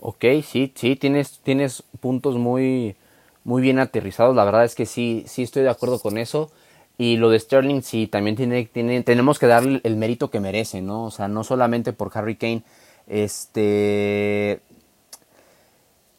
Ok, 0.00 0.24
sí, 0.42 0.72
sí, 0.74 0.96
tienes, 0.96 1.40
tienes 1.44 1.84
puntos 2.00 2.36
muy, 2.36 2.96
muy 3.44 3.62
bien 3.62 3.78
aterrizados. 3.78 4.34
La 4.36 4.44
verdad 4.44 4.64
es 4.64 4.74
que 4.74 4.86
sí, 4.86 5.24
sí 5.26 5.42
estoy 5.42 5.62
de 5.62 5.70
acuerdo 5.70 5.98
con 5.98 6.18
eso. 6.18 6.50
Y 6.98 7.16
lo 7.16 7.30
de 7.30 7.40
Sterling 7.40 7.82
sí, 7.82 8.06
también 8.06 8.36
tiene, 8.36 8.66
tenemos 9.02 9.38
que 9.38 9.46
darle 9.46 9.80
el 9.82 9.96
mérito 9.96 10.30
que 10.30 10.40
merece, 10.40 10.82
¿no? 10.82 11.04
O 11.04 11.10
sea, 11.10 11.26
no 11.28 11.42
solamente 11.42 11.92
por 11.92 12.10
Harry 12.14 12.36
Kane, 12.36 12.62
este, 13.06 14.60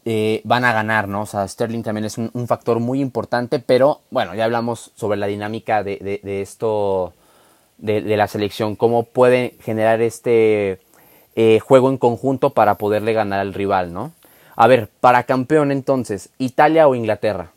eh, 0.06 0.42
van 0.44 0.66
a 0.66 0.74
ganar, 0.74 1.08
¿no? 1.08 1.22
O 1.22 1.26
sea, 1.26 1.48
Sterling 1.48 1.84
también 1.84 2.06
es 2.06 2.18
un, 2.18 2.48
factor 2.48 2.80
muy 2.80 3.00
importante, 3.02 3.60
pero 3.60 4.02
bueno, 4.10 4.36
ya 4.36 4.46
hablamos 4.46 4.92
sobre 4.96 5.18
la 5.18 5.28
dinámica 5.28 5.84
de, 5.84 6.20
esto, 6.24 7.14
de, 7.78 8.02
la 8.02 8.28
selección, 8.28 8.76
cómo 8.76 9.04
puede 9.04 9.56
generar 9.62 10.02
este 10.02 10.82
eh, 11.36 11.60
juego 11.60 11.90
en 11.90 11.98
conjunto 11.98 12.50
para 12.50 12.76
poderle 12.76 13.14
ganar 13.14 13.40
al 13.40 13.54
rival, 13.54 13.94
¿no? 13.94 14.12
A 14.56 14.68
ver, 14.68 14.90
para 15.00 15.24
campeón 15.24 15.72
entonces, 15.72 16.32
¿Italia 16.38 16.88
o 16.88 16.96
Inglaterra? 16.96 17.54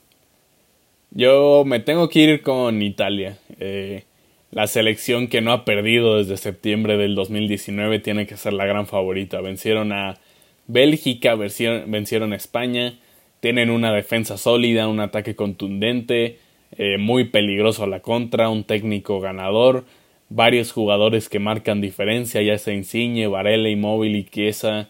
Yo 1.11 1.65
me 1.65 1.81
tengo 1.81 2.09
que 2.09 2.21
ir 2.21 2.43
con 2.43 2.83
Italia. 2.83 3.39
Eh, 3.59 4.05
la 4.51 4.67
selección 4.67 5.29
que 5.29 5.41
no 5.41 5.53
ha 5.53 5.65
perdido 5.65 6.19
desde 6.19 6.37
septiembre 6.37 6.97
del 6.97 7.15
2019 7.15 7.99
tiene 7.99 8.27
que 8.27 8.37
ser 8.37 8.53
la 8.53 8.67
gran 8.67 8.87
favorita. 8.87 9.41
Vencieron 9.41 9.93
a 9.93 10.19
Bélgica, 10.67 11.35
vencieron, 11.35 12.33
a 12.33 12.37
España, 12.37 12.99
tienen 13.41 13.71
una 13.71 13.93
defensa 13.93 14.37
sólida, 14.37 14.89
un 14.89 15.01
ataque 15.01 15.37
contundente, 15.37 16.39
eh, 16.77 16.99
muy 16.99 17.25
peligroso 17.25 17.85
a 17.85 17.87
la 17.87 18.01
contra, 18.01 18.49
un 18.49 18.65
técnico 18.65 19.21
ganador, 19.21 19.85
varios 20.29 20.73
jugadores 20.73 21.29
que 21.29 21.39
marcan 21.39 21.81
diferencia, 21.81 22.43
ya 22.43 22.59
sea 22.59 22.75
Insigne, 22.75 23.29
Varela, 23.29 23.69
Immobile 23.69 24.25
Chiesa, 24.25 24.89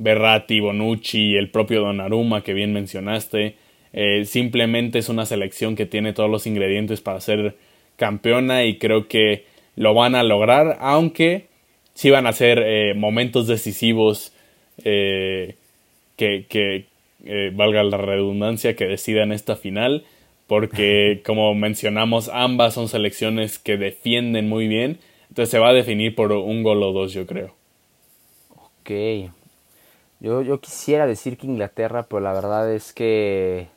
Berratti, 0.00 0.60
Bonucci, 0.60 1.36
el 1.36 1.50
propio 1.50 1.82
Donnarumma 1.82 2.42
que 2.42 2.54
bien 2.54 2.72
mencionaste. 2.72 3.54
Eh, 3.92 4.24
simplemente 4.24 4.98
es 4.98 5.08
una 5.08 5.26
selección 5.26 5.76
que 5.76 5.84
tiene 5.84 6.14
todos 6.14 6.30
los 6.30 6.46
ingredientes 6.46 7.02
para 7.02 7.20
ser 7.20 7.54
campeona 7.96 8.64
y 8.64 8.78
creo 8.78 9.08
que 9.08 9.44
lo 9.76 9.92
van 9.92 10.14
a 10.14 10.22
lograr, 10.22 10.78
aunque 10.80 11.46
sí 11.92 12.08
van 12.08 12.26
a 12.26 12.32
ser 12.32 12.62
eh, 12.64 12.94
momentos 12.94 13.46
decisivos 13.46 14.32
eh, 14.84 15.56
que, 16.16 16.46
que 16.48 16.86
valga 17.52 17.82
la 17.82 17.98
redundancia, 17.98 18.74
que 18.74 18.86
decidan 18.86 19.32
esta 19.32 19.54
final. 19.56 20.04
porque 20.46 21.20
como 21.26 21.54
mencionamos, 21.54 22.30
ambas 22.32 22.72
son 22.72 22.88
selecciones 22.88 23.58
que 23.58 23.76
defienden 23.76 24.48
muy 24.48 24.66
bien, 24.66 24.98
entonces 25.28 25.50
se 25.50 25.58
va 25.58 25.68
a 25.68 25.74
definir 25.74 26.14
por 26.14 26.32
un 26.32 26.62
gol 26.62 26.82
o 26.82 26.92
dos, 26.92 27.12
yo 27.12 27.26
creo. 27.26 27.54
Ok. 28.56 29.30
Yo, 30.20 30.42
yo 30.42 30.60
quisiera 30.60 31.06
decir 31.06 31.38
que 31.38 31.46
Inglaterra, 31.46 32.04
pero 32.04 32.20
la 32.20 32.32
verdad 32.32 32.70
es 32.72 32.92
que 32.92 33.68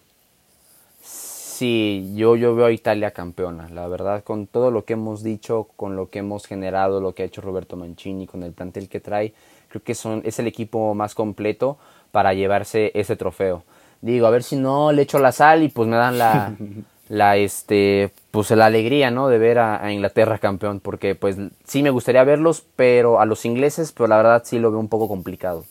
sí, 1.63 2.11
yo, 2.15 2.35
yo 2.35 2.55
veo 2.55 2.65
a 2.65 2.71
Italia 2.71 3.11
campeona. 3.11 3.69
La 3.69 3.87
verdad, 3.87 4.23
con 4.23 4.47
todo 4.47 4.71
lo 4.71 4.83
que 4.83 4.93
hemos 4.93 5.23
dicho, 5.23 5.69
con 5.77 5.95
lo 5.95 6.09
que 6.09 6.19
hemos 6.19 6.45
generado, 6.45 6.99
lo 6.99 7.13
que 7.13 7.23
ha 7.23 7.25
hecho 7.25 7.41
Roberto 7.41 7.77
Mancini, 7.77 8.27
con 8.27 8.43
el 8.43 8.51
plantel 8.51 8.89
que 8.89 8.99
trae, 8.99 9.33
creo 9.69 9.83
que 9.83 9.95
son, 9.95 10.21
es 10.25 10.39
el 10.39 10.47
equipo 10.47 10.93
más 10.93 11.15
completo 11.15 11.77
para 12.11 12.33
llevarse 12.33 12.91
ese 12.93 13.15
trofeo. 13.15 13.63
Digo, 14.01 14.27
a 14.27 14.31
ver 14.31 14.43
si 14.43 14.57
no 14.57 14.91
le 14.91 15.03
echo 15.03 15.19
la 15.19 15.31
sal 15.31 15.63
y 15.63 15.69
pues 15.69 15.87
me 15.87 15.95
dan 15.95 16.17
la, 16.17 16.53
la 17.09 17.37
este, 17.37 18.11
pues 18.31 18.51
la 18.51 18.65
alegría, 18.65 19.11
¿no? 19.11 19.29
De 19.29 19.37
ver 19.37 19.59
a, 19.59 19.91
Inglaterra 19.93 20.39
campeón, 20.39 20.81
porque 20.81 21.15
pues 21.15 21.37
sí 21.63 21.81
me 21.83 21.89
gustaría 21.89 22.23
verlos, 22.25 22.65
pero 22.75 23.21
a 23.21 23.25
los 23.25 23.45
ingleses, 23.45 23.93
pero 23.93 24.07
la 24.07 24.17
verdad 24.17 24.43
sí 24.45 24.59
lo 24.59 24.71
veo 24.71 24.79
un 24.79 24.89
poco 24.89 25.07
complicado. 25.07 25.63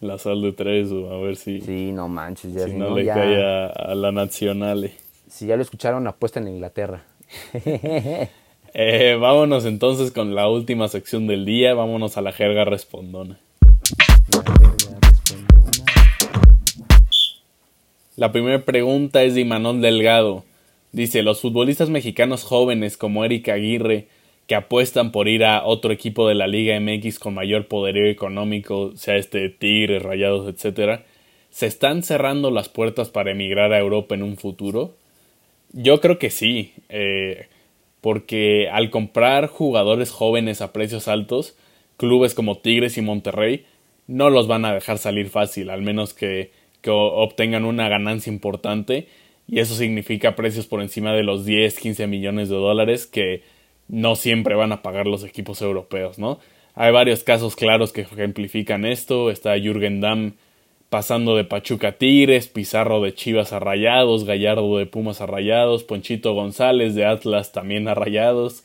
La 0.00 0.16
sal 0.16 0.42
de 0.42 0.52
tres, 0.52 0.92
a 0.92 1.16
ver 1.16 1.34
si. 1.34 1.60
Sí, 1.60 1.90
no 1.90 2.08
manches, 2.08 2.52
ya 2.54 2.66
si, 2.66 2.72
no, 2.74 2.94
le 2.96 3.04
cae 3.04 3.42
a, 3.42 3.94
la 3.96 4.12
nacional. 4.12 4.92
Si 5.28 5.46
ya 5.46 5.56
lo 5.56 5.62
escucharon, 5.62 6.06
apuesta 6.06 6.38
en 6.38 6.46
Inglaterra. 6.46 7.04
eh, 8.74 9.18
vámonos 9.20 9.64
entonces 9.64 10.12
con 10.12 10.36
la 10.36 10.48
última 10.48 10.86
sección 10.86 11.26
del 11.26 11.44
día. 11.44 11.74
Vámonos 11.74 12.16
a 12.16 12.22
la 12.22 12.30
jerga 12.30 12.64
respondona. 12.64 13.40
La 18.14 18.30
primera 18.30 18.64
pregunta 18.64 19.24
es 19.24 19.34
de 19.34 19.40
Imanol 19.40 19.80
Delgado. 19.80 20.44
Dice: 20.92 21.24
Los 21.24 21.40
futbolistas 21.40 21.90
mexicanos 21.90 22.44
jóvenes 22.44 22.96
como 22.96 23.24
Eric 23.24 23.48
Aguirre 23.48 24.06
que 24.48 24.54
apuestan 24.54 25.12
por 25.12 25.28
ir 25.28 25.44
a 25.44 25.62
otro 25.64 25.92
equipo 25.92 26.26
de 26.26 26.34
la 26.34 26.46
Liga 26.46 26.80
MX 26.80 27.18
con 27.18 27.34
mayor 27.34 27.68
poderío 27.68 28.06
económico, 28.06 28.92
sea 28.96 29.16
este 29.16 29.50
Tigres, 29.50 30.02
Rayados, 30.02 30.48
etcétera, 30.48 31.04
¿se 31.50 31.66
están 31.66 32.02
cerrando 32.02 32.50
las 32.50 32.70
puertas 32.70 33.10
para 33.10 33.30
emigrar 33.30 33.74
a 33.74 33.78
Europa 33.78 34.14
en 34.14 34.22
un 34.22 34.38
futuro? 34.38 34.96
Yo 35.74 36.00
creo 36.00 36.18
que 36.18 36.30
sí, 36.30 36.72
eh, 36.88 37.46
porque 38.00 38.70
al 38.72 38.88
comprar 38.88 39.48
jugadores 39.48 40.10
jóvenes 40.10 40.62
a 40.62 40.72
precios 40.72 41.08
altos, 41.08 41.54
clubes 41.98 42.32
como 42.32 42.56
Tigres 42.56 42.96
y 42.96 43.02
Monterrey 43.02 43.66
no 44.06 44.30
los 44.30 44.46
van 44.46 44.64
a 44.64 44.72
dejar 44.72 44.96
salir 44.96 45.28
fácil, 45.28 45.68
al 45.68 45.82
menos 45.82 46.14
que, 46.14 46.52
que 46.80 46.88
obtengan 46.90 47.66
una 47.66 47.90
ganancia 47.90 48.32
importante, 48.32 49.08
y 49.46 49.60
eso 49.60 49.74
significa 49.74 50.36
precios 50.36 50.66
por 50.66 50.80
encima 50.80 51.12
de 51.12 51.22
los 51.22 51.44
10, 51.44 51.78
15 51.78 52.06
millones 52.06 52.48
de 52.48 52.56
dólares 52.56 53.06
que 53.06 53.42
no 53.88 54.16
siempre 54.16 54.54
van 54.54 54.72
a 54.72 54.82
pagar 54.82 55.06
los 55.06 55.24
equipos 55.24 55.62
europeos, 55.62 56.18
¿no? 56.18 56.38
Hay 56.74 56.92
varios 56.92 57.24
casos 57.24 57.56
claros 57.56 57.92
que 57.92 58.02
ejemplifican 58.02 58.84
esto. 58.84 59.30
Está 59.30 59.58
Jürgen 59.58 60.00
Damm 60.00 60.34
pasando 60.90 61.36
de 61.36 61.44
Pachuca 61.44 61.88
a 61.88 61.92
Tigres, 61.92 62.48
Pizarro 62.48 63.02
de 63.02 63.14
Chivas 63.14 63.52
a 63.52 63.58
Rayados, 63.58 64.24
Gallardo 64.24 64.78
de 64.78 64.86
Pumas 64.86 65.20
a 65.20 65.26
Rayados, 65.26 65.84
Ponchito 65.84 66.34
González 66.34 66.94
de 66.94 67.04
Atlas 67.04 67.52
también 67.52 67.88
a 67.88 67.94
Rayados. 67.94 68.64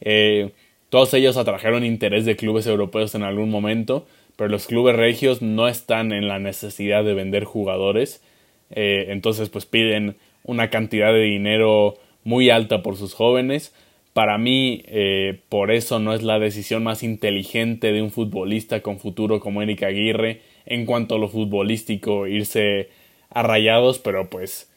Eh, 0.00 0.50
todos 0.90 1.14
ellos 1.14 1.36
atrajeron 1.36 1.84
interés 1.84 2.24
de 2.24 2.36
clubes 2.36 2.66
europeos 2.66 3.14
en 3.14 3.22
algún 3.22 3.50
momento, 3.50 4.06
pero 4.36 4.50
los 4.50 4.66
clubes 4.66 4.94
regios 4.94 5.42
no 5.42 5.66
están 5.66 6.12
en 6.12 6.28
la 6.28 6.38
necesidad 6.38 7.02
de 7.02 7.14
vender 7.14 7.44
jugadores. 7.44 8.22
Eh, 8.70 9.06
entonces 9.08 9.48
pues 9.48 9.66
piden 9.66 10.16
una 10.44 10.68
cantidad 10.68 11.12
de 11.12 11.22
dinero 11.22 11.94
muy 12.24 12.50
alta 12.50 12.82
por 12.82 12.96
sus 12.96 13.14
jóvenes 13.14 13.74
para 14.14 14.38
mí, 14.38 14.82
eh, 14.86 15.40
por 15.48 15.72
eso 15.72 15.98
no 15.98 16.14
es 16.14 16.22
la 16.22 16.38
decisión 16.38 16.84
más 16.84 17.02
inteligente 17.02 17.92
de 17.92 18.00
un 18.00 18.12
futbolista 18.12 18.80
con 18.80 19.00
futuro 19.00 19.40
como 19.40 19.60
Eric 19.60 19.82
Aguirre 19.82 20.40
en 20.66 20.86
cuanto 20.86 21.16
a 21.16 21.18
lo 21.18 21.28
futbolístico, 21.28 22.28
irse 22.28 22.90
a 23.28 23.42
rayados, 23.42 23.98
pero 23.98 24.30
pues 24.30 24.70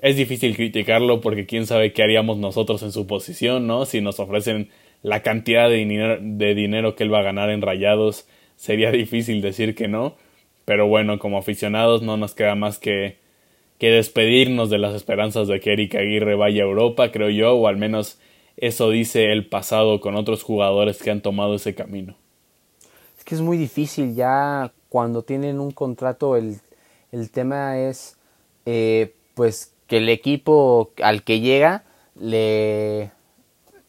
es 0.00 0.16
difícil 0.16 0.56
criticarlo 0.56 1.20
porque 1.20 1.46
quién 1.46 1.66
sabe 1.66 1.92
qué 1.92 2.02
haríamos 2.02 2.38
nosotros 2.38 2.82
en 2.82 2.90
su 2.90 3.06
posición, 3.06 3.68
¿no? 3.68 3.86
Si 3.86 4.00
nos 4.00 4.18
ofrecen 4.18 4.70
la 5.02 5.22
cantidad 5.22 5.70
de 5.70 5.76
dinero, 5.76 6.18
de 6.20 6.54
dinero 6.56 6.96
que 6.96 7.04
él 7.04 7.14
va 7.14 7.20
a 7.20 7.22
ganar 7.22 7.48
en 7.50 7.62
rayados, 7.62 8.26
sería 8.56 8.90
difícil 8.90 9.40
decir 9.40 9.76
que 9.76 9.86
no. 9.86 10.16
Pero 10.64 10.88
bueno, 10.88 11.20
como 11.20 11.38
aficionados 11.38 12.02
no 12.02 12.16
nos 12.16 12.34
queda 12.34 12.56
más 12.56 12.78
que, 12.78 13.18
que 13.78 13.90
despedirnos 13.90 14.68
de 14.68 14.78
las 14.78 14.96
esperanzas 14.96 15.46
de 15.46 15.60
que 15.60 15.74
Eric 15.74 15.94
Aguirre 15.94 16.34
vaya 16.34 16.64
a 16.64 16.66
Europa, 16.66 17.12
creo 17.12 17.30
yo, 17.30 17.54
o 17.54 17.68
al 17.68 17.76
menos 17.76 18.18
eso 18.56 18.90
dice 18.90 19.32
el 19.32 19.48
pasado 19.48 20.00
con 20.00 20.16
otros 20.16 20.42
jugadores 20.42 20.98
que 20.98 21.10
han 21.10 21.22
tomado 21.22 21.54
ese 21.54 21.74
camino. 21.74 22.16
Es 23.18 23.24
que 23.24 23.34
es 23.34 23.40
muy 23.40 23.56
difícil 23.56 24.14
ya 24.14 24.72
cuando 24.88 25.22
tienen 25.22 25.60
un 25.60 25.70
contrato, 25.70 26.36
el, 26.36 26.60
tema 27.32 27.78
es 27.78 28.16
eh, 28.66 29.14
pues 29.34 29.72
que 29.86 29.98
el 29.98 30.08
equipo 30.08 30.90
al 31.02 31.22
que 31.22 31.40
llega 31.40 31.84
le, 32.18 33.10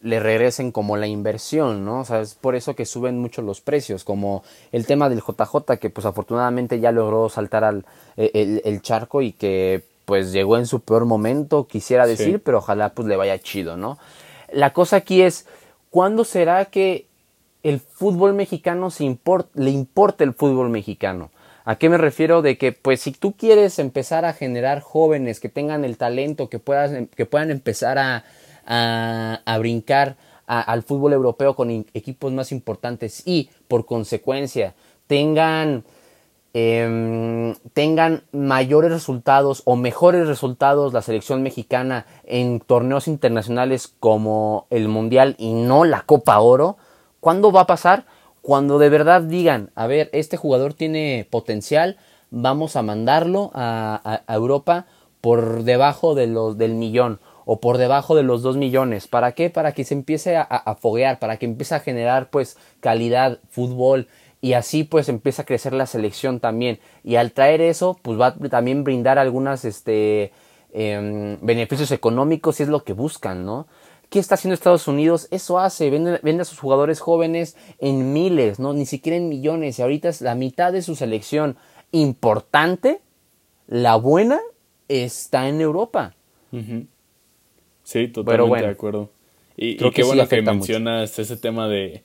le 0.01 0.19
regresen 0.19 0.71
como 0.71 0.97
la 0.97 1.07
inversión, 1.07 1.85
¿no? 1.85 2.01
O 2.01 2.05
sea, 2.05 2.21
es 2.21 2.33
por 2.33 2.55
eso 2.55 2.75
que 2.75 2.85
suben 2.85 3.19
mucho 3.19 3.41
los 3.41 3.61
precios, 3.61 4.03
como 4.03 4.43
el 4.71 4.85
tema 4.85 5.09
del 5.09 5.21
JJ, 5.21 5.77
que 5.79 5.89
pues 5.89 6.05
afortunadamente 6.05 6.79
ya 6.79 6.91
logró 6.91 7.29
saltar 7.29 7.63
al 7.63 7.85
e, 8.17 8.61
el, 8.63 8.81
charco 8.81 9.21
y 9.21 9.31
que 9.31 9.83
pues 10.05 10.31
llegó 10.31 10.57
en 10.57 10.65
su 10.65 10.79
peor 10.79 11.05
momento, 11.05 11.67
quisiera 11.67 12.07
decir, 12.07 12.41
pero 12.43 12.57
ojalá 12.57 12.93
pues 12.93 13.07
le 13.07 13.15
vaya 13.15 13.37
chido, 13.39 13.77
¿no? 13.77 13.99
La 14.51 14.73
cosa 14.73 14.97
aquí 14.97 15.21
es, 15.21 15.47
¿cuándo 15.89 16.23
será 16.23 16.65
que 16.65 17.07
el 17.63 17.79
fútbol 17.79 18.33
mexicano 18.33 18.91
se 18.91 19.03
le 19.53 19.69
importa 19.69 20.23
el 20.23 20.33
fútbol 20.33 20.69
mexicano? 20.69 21.31
¿A 21.63 21.75
qué 21.77 21.89
me 21.89 21.97
refiero? 21.97 22.41
De 22.41 22.57
que, 22.57 22.71
pues, 22.71 23.01
si 23.01 23.11
tú 23.11 23.33
quieres 23.33 23.77
empezar 23.79 24.25
a 24.25 24.33
generar 24.33 24.81
jóvenes 24.81 25.39
que 25.39 25.49
tengan 25.49 25.85
el 25.85 25.97
talento, 25.97 26.49
que, 26.49 26.59
que 27.15 27.25
puedan 27.25 27.51
empezar 27.51 27.97
a, 27.99 28.23
a, 28.65 29.57
brincar 29.59 30.17
al 30.47 30.83
fútbol 30.83 31.13
europeo 31.13 31.55
con 31.55 31.69
equipos 31.93 32.31
más 32.33 32.51
importantes 32.51 33.23
y, 33.25 33.49
por 33.67 33.85
consecuencia, 33.85 34.73
tengan 35.07 35.83
Em, 36.53 37.55
tengan 37.73 38.23
mayores 38.33 38.91
resultados 38.91 39.61
o 39.63 39.77
mejores 39.77 40.27
resultados 40.27 40.91
la 40.91 41.01
selección 41.01 41.43
mexicana 41.43 42.05
en 42.25 42.59
torneos 42.59 43.07
internacionales 43.07 43.93
como 44.01 44.67
el 44.69 44.89
Mundial 44.89 45.35
y 45.37 45.53
no 45.53 45.85
la 45.85 46.01
Copa 46.01 46.37
Oro, 46.41 46.75
¿cuándo 47.21 47.53
va 47.53 47.61
a 47.61 47.67
pasar? 47.67 48.05
Cuando 48.41 48.79
de 48.79 48.89
verdad 48.89 49.21
digan, 49.21 49.69
a 49.75 49.87
ver, 49.87 50.09
este 50.11 50.35
jugador 50.35 50.73
tiene 50.73 51.25
potencial, 51.29 51.95
vamos 52.31 52.75
a 52.75 52.81
mandarlo 52.81 53.51
a, 53.53 54.21
Europa 54.27 54.87
por 55.21 55.63
debajo 55.63 56.15
de 56.15 56.27
los, 56.27 56.57
del 56.57 56.73
millón 56.73 57.21
o 57.45 57.61
por 57.61 57.77
debajo 57.77 58.13
de 58.13 58.23
los 58.23 58.41
dos 58.41 58.57
millones. 58.57 59.07
¿Para 59.07 59.31
qué? 59.31 59.49
Para 59.49 59.71
que 59.71 59.85
se 59.85 59.93
empiece 59.93 60.35
a, 60.35 60.41
a 60.41 60.75
foguear, 60.75 61.19
para 61.19 61.37
que 61.37 61.45
empiece 61.45 61.75
a 61.75 61.79
generar 61.79 62.29
pues 62.29 62.57
calidad, 62.81 63.39
fútbol, 63.49 64.07
y 64.41 64.53
así 64.53 64.83
pues 64.83 65.07
empieza 65.07 65.43
a 65.43 65.45
crecer 65.45 65.73
la 65.73 65.85
selección 65.85 66.39
también 66.39 66.79
y 67.03 67.15
al 67.15 67.31
traer 67.31 67.61
eso 67.61 67.97
pues 68.01 68.19
va 68.19 68.27
a 68.27 68.49
también 68.49 68.83
brindar 68.83 69.19
algunos 69.19 69.63
este, 69.65 70.31
em, 70.73 71.37
beneficios 71.41 71.91
económicos 71.91 72.55
si 72.55 72.63
es 72.63 72.69
lo 72.69 72.83
que 72.83 72.93
buscan, 72.93 73.45
¿no? 73.45 73.67
¿Qué 74.09 74.19
está 74.19 74.35
haciendo 74.35 74.55
Estados 74.55 74.89
Unidos? 74.89 75.29
Eso 75.31 75.57
hace, 75.57 75.89
vende, 75.89 76.19
vende, 76.21 76.41
a 76.41 76.45
sus 76.45 76.59
jugadores 76.59 76.99
jóvenes 76.99 77.55
en 77.79 78.11
miles, 78.11 78.59
¿no? 78.59 78.73
Ni 78.73 78.85
siquiera 78.85 79.15
en 79.15 79.29
millones. 79.29 79.79
Y 79.79 79.83
ahorita 79.83 80.09
es 80.09 80.19
la 80.19 80.35
mitad 80.35 80.73
de 80.73 80.81
su 80.81 80.95
selección 80.97 81.55
importante, 81.93 82.99
la 83.67 83.95
buena, 83.95 84.41
está 84.89 85.47
en 85.47 85.61
Europa. 85.61 86.13
Sí, 87.83 88.09
totalmente 88.09 88.65
de 88.65 88.71
acuerdo. 88.71 89.09
Y, 89.55 89.77
qué 89.77 90.03
bueno 90.03 90.27
que 90.27 90.41
mencionas 90.41 91.17
ese 91.17 91.37
tema 91.37 91.69
de, 91.69 92.03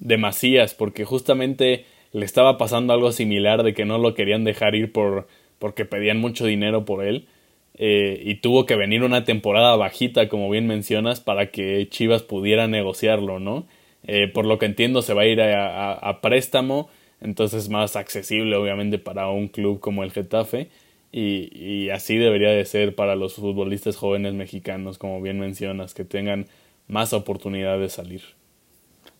de 0.00 0.16
Macías, 0.16 0.74
porque 0.74 1.04
justamente 1.04 1.84
le 2.12 2.24
estaba 2.24 2.58
pasando 2.58 2.92
algo 2.92 3.12
similar 3.12 3.62
de 3.62 3.74
que 3.74 3.84
no 3.84 3.98
lo 3.98 4.14
querían 4.14 4.44
dejar 4.44 4.74
ir 4.74 4.92
por 4.92 5.26
porque 5.58 5.84
pedían 5.84 6.18
mucho 6.18 6.46
dinero 6.46 6.84
por 6.84 7.04
él. 7.04 7.26
Eh, 7.74 8.22
y 8.24 8.36
tuvo 8.36 8.66
que 8.66 8.76
venir 8.76 9.02
una 9.04 9.24
temporada 9.24 9.76
bajita, 9.76 10.28
como 10.28 10.50
bien 10.50 10.66
mencionas, 10.66 11.20
para 11.20 11.50
que 11.50 11.88
Chivas 11.88 12.22
pudiera 12.22 12.66
negociarlo, 12.66 13.38
¿no? 13.38 13.66
Eh, 14.04 14.28
por 14.28 14.46
lo 14.46 14.58
que 14.58 14.66
entiendo, 14.66 15.02
se 15.02 15.14
va 15.14 15.22
a 15.22 15.26
ir 15.26 15.40
a, 15.40 16.18
préstamo, 16.20 16.88
entonces 17.20 17.68
más 17.68 17.96
accesible, 17.96 18.56
obviamente, 18.56 18.98
para 18.98 19.28
un 19.28 19.48
club 19.48 19.80
como 19.80 20.02
el 20.02 20.12
Getafe. 20.12 20.68
Y, 21.12 21.50
y, 21.56 21.90
así 21.90 22.16
debería 22.16 22.50
de 22.50 22.64
ser 22.66 22.94
para 22.94 23.16
los 23.16 23.34
futbolistas 23.34 23.96
jóvenes 23.96 24.34
mexicanos, 24.34 24.98
como 24.98 25.22
bien 25.22 25.38
mencionas, 25.38 25.94
que 25.94 26.04
tengan 26.04 26.46
más 26.86 27.12
oportunidad 27.12 27.78
de 27.78 27.88
salir. 27.88 28.37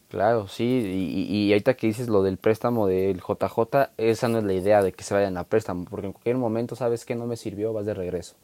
Claro, 0.08 0.48
sí, 0.48 0.64
y, 0.64 1.36
y, 1.36 1.52
ahorita 1.52 1.74
que 1.74 1.86
dices 1.86 2.08
lo 2.08 2.22
del 2.22 2.38
préstamo 2.38 2.86
del 2.86 3.20
JJ, 3.20 3.90
esa 3.98 4.28
no 4.28 4.38
es 4.38 4.44
la 4.44 4.54
idea 4.54 4.82
de 4.82 4.92
que 4.92 5.04
se 5.04 5.12
vayan 5.12 5.36
a 5.36 5.44
préstamo, 5.44 5.84
porque 5.84 6.06
en 6.06 6.12
cualquier 6.12 6.36
momento 6.36 6.76
sabes 6.76 7.04
que 7.04 7.14
no 7.14 7.26
me 7.26 7.36
sirvió, 7.36 7.74
vas 7.74 7.84
de 7.84 7.92
regreso. 7.92 8.34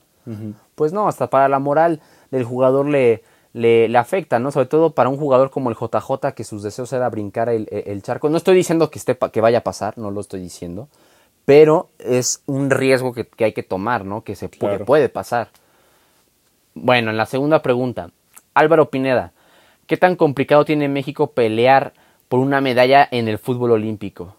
Pues 0.74 0.92
no, 0.92 1.06
hasta 1.06 1.28
para 1.28 1.48
la 1.48 1.58
moral 1.58 2.00
del 2.30 2.44
jugador 2.44 2.86
le, 2.86 3.22
le, 3.54 3.96
afecta, 3.96 4.38
¿no? 4.38 4.50
Sobre 4.50 4.66
todo 4.66 4.90
para 4.90 5.08
un 5.08 5.16
jugador 5.16 5.50
como 5.50 5.70
el 5.70 5.76
JJ, 5.76 6.32
que 6.34 6.44
sus 6.44 6.62
deseos 6.62 6.92
era 6.92 7.08
brincar 7.08 7.48
el, 7.48 8.02
charco. 8.02 8.28
No 8.28 8.36
estoy 8.36 8.56
diciendo 8.56 8.90
que, 8.90 8.98
esté, 8.98 9.16
que 9.16 9.40
vaya 9.40 9.58
a 9.58 9.64
pasar, 9.64 9.96
no 9.98 10.10
lo 10.10 10.20
estoy 10.20 10.40
diciendo, 10.40 10.88
pero 11.44 11.88
es 11.98 12.42
un 12.46 12.70
riesgo 12.70 13.12
que, 13.12 13.28
hay 13.44 13.52
que 13.52 13.62
tomar, 13.62 14.04
¿no? 14.04 14.22
Que 14.22 14.34
se 14.34 14.48
puede 14.48 15.08
pasar. 15.08 15.48
Bueno, 16.74 17.10
en 17.10 17.16
la 17.16 17.26
segunda 17.26 17.62
pregunta, 17.62 18.10
Álvaro 18.54 18.88
Pineda, 18.88 19.33
¿qué 19.86 19.96
tan 19.96 20.16
complicado 20.16 20.64
tiene 20.64 20.88
México 20.88 21.32
pelear 21.32 21.92
por 22.28 22.40
una 22.40 22.60
medalla 22.60 23.06
en 23.10 23.28
el 23.28 23.38
fútbol 23.38 23.72
olímpico? 23.72 24.36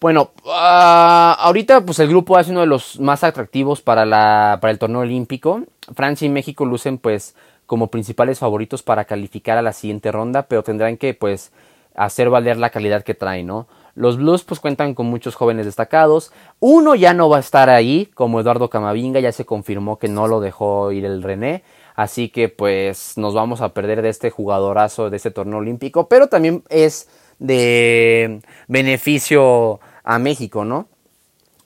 Bueno, 0.00 0.30
ah, 0.46 1.36
ahorita 1.38 1.84
pues 1.84 1.98
el 1.98 2.08
grupo 2.08 2.38
es 2.38 2.48
uno 2.48 2.60
de 2.60 2.66
los 2.66 2.98
más 3.00 3.22
atractivos 3.22 3.82
para, 3.82 4.06
la, 4.06 4.58
para 4.60 4.70
el 4.70 4.78
torneo 4.78 5.00
olímpico. 5.00 5.64
Francia 5.94 6.24
y 6.24 6.30
México 6.30 6.64
lucen 6.64 6.96
pues 6.96 7.34
como 7.66 7.88
principales 7.88 8.38
favoritos 8.38 8.82
para 8.82 9.04
calificar 9.04 9.58
a 9.58 9.62
la 9.62 9.72
siguiente 9.72 10.10
ronda, 10.10 10.44
pero 10.44 10.62
tendrán 10.62 10.96
que 10.96 11.12
pues 11.12 11.52
hacer 11.94 12.30
valer 12.30 12.56
la 12.56 12.70
calidad 12.70 13.02
que 13.02 13.14
traen, 13.14 13.46
¿no? 13.46 13.68
Los 13.94 14.16
Blues 14.16 14.44
pues 14.44 14.58
cuentan 14.58 14.94
con 14.94 15.06
muchos 15.06 15.34
jóvenes 15.34 15.66
destacados. 15.66 16.32
Uno 16.60 16.94
ya 16.94 17.12
no 17.12 17.28
va 17.28 17.36
a 17.36 17.40
estar 17.40 17.68
ahí, 17.68 18.06
como 18.14 18.40
Eduardo 18.40 18.70
Camavinga, 18.70 19.20
ya 19.20 19.32
se 19.32 19.44
confirmó 19.44 19.98
que 19.98 20.08
no 20.08 20.26
lo 20.26 20.40
dejó 20.40 20.92
ir 20.92 21.04
el 21.04 21.22
René. 21.22 21.62
Así 22.00 22.30
que 22.30 22.48
pues 22.48 23.18
nos 23.18 23.34
vamos 23.34 23.60
a 23.60 23.74
perder 23.74 24.00
de 24.00 24.08
este 24.08 24.30
jugadorazo 24.30 25.10
de 25.10 25.18
este 25.18 25.30
torneo 25.30 25.58
olímpico, 25.58 26.08
pero 26.08 26.28
también 26.28 26.64
es 26.70 27.10
de 27.38 28.40
beneficio 28.68 29.80
a 30.02 30.18
México, 30.18 30.64
¿no? 30.64 30.88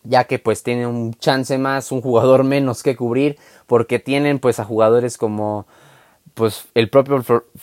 Ya 0.02 0.24
que 0.24 0.40
pues 0.40 0.64
tiene 0.64 0.88
un 0.88 1.14
chance 1.14 1.56
más, 1.56 1.92
un 1.92 2.00
jugador 2.00 2.42
menos 2.54 2.82
que 2.82 2.96
cubrir, 2.96 3.38
porque 3.68 4.00
tienen 4.00 4.40
pues 4.40 4.58
a 4.58 4.64
jugadores 4.64 5.18
como 5.18 5.68
pues 6.34 6.66
el 6.74 6.90
propio 6.90 7.22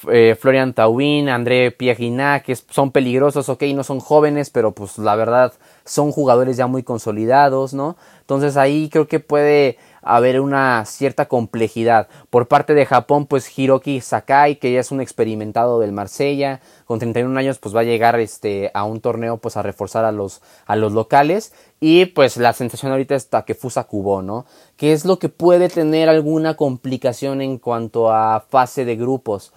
eh, 0.10 0.38
Florian 0.40 0.74
Tauin, 0.74 1.28
André 1.28 1.72
Piagina, 1.72 2.40
que 2.40 2.56
son 2.56 2.92
peligrosos, 2.92 3.50
ok, 3.50 3.64
no 3.76 3.84
son 3.84 4.00
jóvenes, 4.00 4.50
pero 4.50 4.72
pues 4.72 4.98
la 4.98 5.18
verdad 5.18 5.52
son 5.84 6.14
jugadores 6.14 6.56
ya 6.56 6.68
muy 6.68 6.84
consolidados, 6.84 7.74
¿no? 7.74 7.98
Entonces 8.32 8.56
ahí 8.56 8.88
creo 8.88 9.10
que 9.10 9.20
puede 9.20 9.78
haber 10.02 10.40
una 10.40 10.86
cierta 10.86 11.28
complejidad. 11.28 12.08
Por 12.30 12.48
parte 12.48 12.74
de 12.74 12.86
Japón, 12.86 13.26
pues 13.26 13.60
Hiroki 13.60 14.00
Sakai, 14.00 14.56
que 14.56 14.72
ya 14.72 14.80
es 14.80 14.90
un 14.90 15.02
experimentado 15.02 15.82
del 15.82 15.92
Marsella, 15.92 16.62
con 16.86 16.98
31 16.98 17.38
años, 17.38 17.60
pues 17.60 17.76
va 17.76 17.82
a 17.82 17.84
llegar 17.84 18.18
este, 18.22 18.72
a 18.74 18.86
un 18.86 19.02
torneo 19.02 19.36
pues 19.36 19.58
a 19.58 19.64
reforzar 19.64 20.06
a 20.06 20.14
los, 20.14 20.42
a 20.66 20.78
los 20.78 20.94
locales. 20.94 21.52
Y 21.82 22.06
pues 22.06 22.38
la 22.38 22.54
sensación 22.54 22.94
ahorita 22.94 23.16
es 23.16 23.28
Takefusa 23.28 23.84
Kubo, 23.84 24.22
¿no? 24.22 24.46
Que 24.78 24.94
es 24.94 25.04
lo 25.04 25.20
que 25.20 25.28
puede 25.28 25.68
tener 25.68 26.08
alguna 26.08 26.56
complicación 26.56 27.42
en 27.42 27.58
cuanto 27.58 28.14
a 28.14 28.46
fase 28.50 28.86
de 28.86 28.96
grupos. 28.96 29.52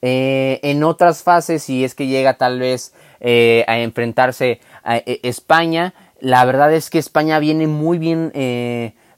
Eh, 0.00 0.58
en 0.62 0.82
otras 0.82 1.24
fases, 1.24 1.62
si 1.62 1.84
es 1.84 1.94
que 1.96 2.08
llega 2.08 2.34
tal 2.34 2.58
vez 2.58 2.92
eh, 3.20 3.64
a 3.68 3.78
enfrentarse 3.78 4.60
a 4.82 4.96
eh, 4.96 5.20
España, 5.22 5.94
la 6.22 6.44
verdad 6.44 6.72
es 6.72 6.88
que 6.88 6.98
España 6.98 7.38
viene 7.40 7.66
muy 7.66 7.98
bien 7.98 8.30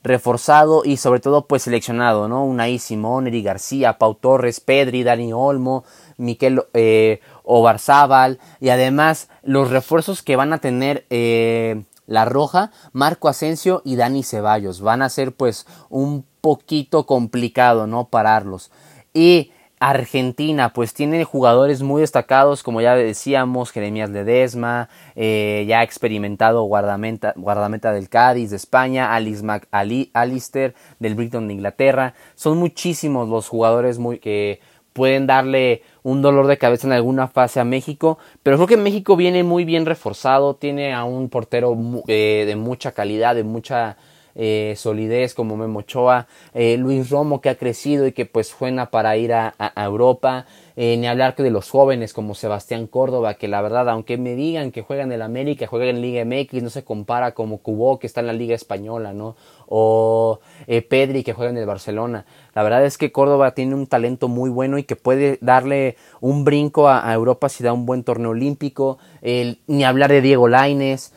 reforzado 0.05 0.83
y 0.85 0.99
sobre 0.99 1.19
todo 1.19 1.47
pues 1.47 1.63
seleccionado, 1.63 2.29
¿no? 2.29 2.45
Unai 2.45 2.79
Simón, 2.79 3.27
Eri 3.27 3.43
García, 3.43 3.99
Pau 3.99 4.15
Torres, 4.15 4.61
Pedri, 4.61 5.03
Dani 5.03 5.33
Olmo, 5.33 5.85
Miquel 6.19 6.63
eh, 6.75 7.21
Obarzábal 7.43 8.39
y 8.61 8.69
además 8.69 9.29
los 9.43 9.71
refuerzos 9.71 10.23
que 10.23 10.37
van 10.37 10.53
a 10.53 10.59
tener 10.59 11.07
eh, 11.09 11.85
La 12.07 12.27
Roja, 12.27 12.71
Marco 12.93 13.29
Asensio 13.29 13.81
y 13.83 13.97
Dani 13.97 14.23
Ceballos. 14.23 14.83
Van 14.83 15.01
a 15.01 15.09
ser 15.09 15.33
pues 15.33 15.67
un 15.89 16.27
poquito 16.43 17.07
complicado, 17.07 17.87
¿no? 17.87 18.05
Pararlos. 18.09 18.71
Y 19.15 19.53
Argentina, 19.81 20.73
pues 20.73 20.95
tiene 20.95 21.25
jugadores 21.25 21.83
muy 21.83 22.01
destacados, 22.01 22.63
como 22.63 22.81
ya 22.81 22.95
decíamos, 22.95 23.71
Jeremías 23.71 24.11
Ledesma, 24.11 24.89
eh, 25.17 25.65
ya 25.69 25.83
experimentado 25.83 26.63
guardameta, 26.63 27.35
guardameta 27.37 27.93
del 27.93 28.09
Cádiz 28.09 28.51
de 28.51 28.57
España, 28.57 29.15
Alice 29.15 29.45
Ali, 29.71 30.11
Alister 30.15 30.75
del 31.01 31.15
Brighton 31.15 31.49
de 31.49 31.55
Inglaterra. 31.55 32.15
Son 32.35 32.59
muchísimos 32.59 33.29
los 33.29 33.49
jugadores 33.49 33.99
que 34.23 34.61
pueden 34.95 35.27
darle 35.27 35.83
un 36.03 36.23
dolor 36.23 36.47
de 36.47 36.57
cabeza 36.57 36.87
en 36.87 36.93
alguna 36.93 37.27
fase 37.27 37.61
a 37.61 37.65
México, 37.65 38.19
pero 38.43 38.57
creo 38.57 38.69
que 38.69 38.77
México 38.77 39.17
viene 39.17 39.43
muy 39.43 39.65
bien 39.65 39.87
reforzado, 39.87 40.55
tiene 40.55 40.95
a 40.95 41.05
un 41.05 41.29
portero 41.29 41.77
eh, 42.07 42.45
de 42.47 42.57
mucha 42.57 42.93
calidad, 42.93 43.35
de 43.35 43.43
mucha 43.45 43.97
eh, 44.37 44.75
solidez 44.77 45.33
como 45.33 45.57
Memo 45.57 45.81
Ochoa, 45.81 46.27
eh, 46.55 46.77
Luis 46.77 47.09
Romo 47.09 47.41
que 47.41 47.51
ha 47.51 47.55
crecido 47.55 48.07
y 48.07 48.13
que 48.13 48.27
pues 48.27 48.49
suena 48.49 48.91
para 48.91 49.17
ir 49.17 49.33
a, 49.33 49.55
Europa, 49.77 50.47
eh, 50.77 50.97
ni 50.97 51.07
hablar 51.07 51.37
que 51.37 51.45
de 51.45 51.53
los 51.53 51.71
jóvenes 51.71 52.13
como 52.13 52.35
Sebastián 52.35 52.89
Córdoba, 52.89 53.35
que 53.35 53.47
la 53.47 53.63
verdad, 53.63 53.89
aunque 53.89 54.19
me 54.19 54.35
digan 54.35 54.73
que 54.73 54.83
juega 54.83 55.05
en 55.05 55.13
el 55.13 55.23
América, 55.23 55.69
juega 55.69 55.87
en 55.87 56.01
Liga 56.01 56.25
MX, 56.25 56.65
no 56.65 56.71
se 56.71 56.83
compara 56.83 57.33
como 57.33 57.59
Cubó 57.59 58.01
que 58.01 58.09
está 58.09 58.21
en 58.21 58.27
la 58.27 58.33
Liga 58.33 58.57
Española, 58.57 59.13
¿no? 59.13 59.37
O 59.67 60.41
Pedri 60.67 61.23
que 61.23 61.33
juega 61.33 61.51
en 61.51 61.59
el 61.59 61.67
Barcelona. 61.67 62.27
La 62.55 62.65
verdad 62.65 62.85
es 62.85 62.99
que 62.99 63.13
Córdoba 63.13 63.53
tiene 63.55 63.75
un 63.75 63.87
talento 63.87 64.29
muy 64.29 64.51
bueno 64.51 64.79
y 64.79 64.83
que 64.83 64.97
puede 64.97 65.39
darle 65.41 65.97
un 66.21 66.45
brinco 66.45 66.89
a, 66.89 67.13
Europa 67.15 67.49
si 67.49 67.63
da 67.63 67.73
un 67.73 67.87
buen 67.87 68.03
torneo 68.03 68.31
olímpico. 68.31 68.99
ni 69.23 69.85
hablar 69.85 70.11
de 70.11 70.21
Diego 70.21 70.49
Laines. 70.49 71.13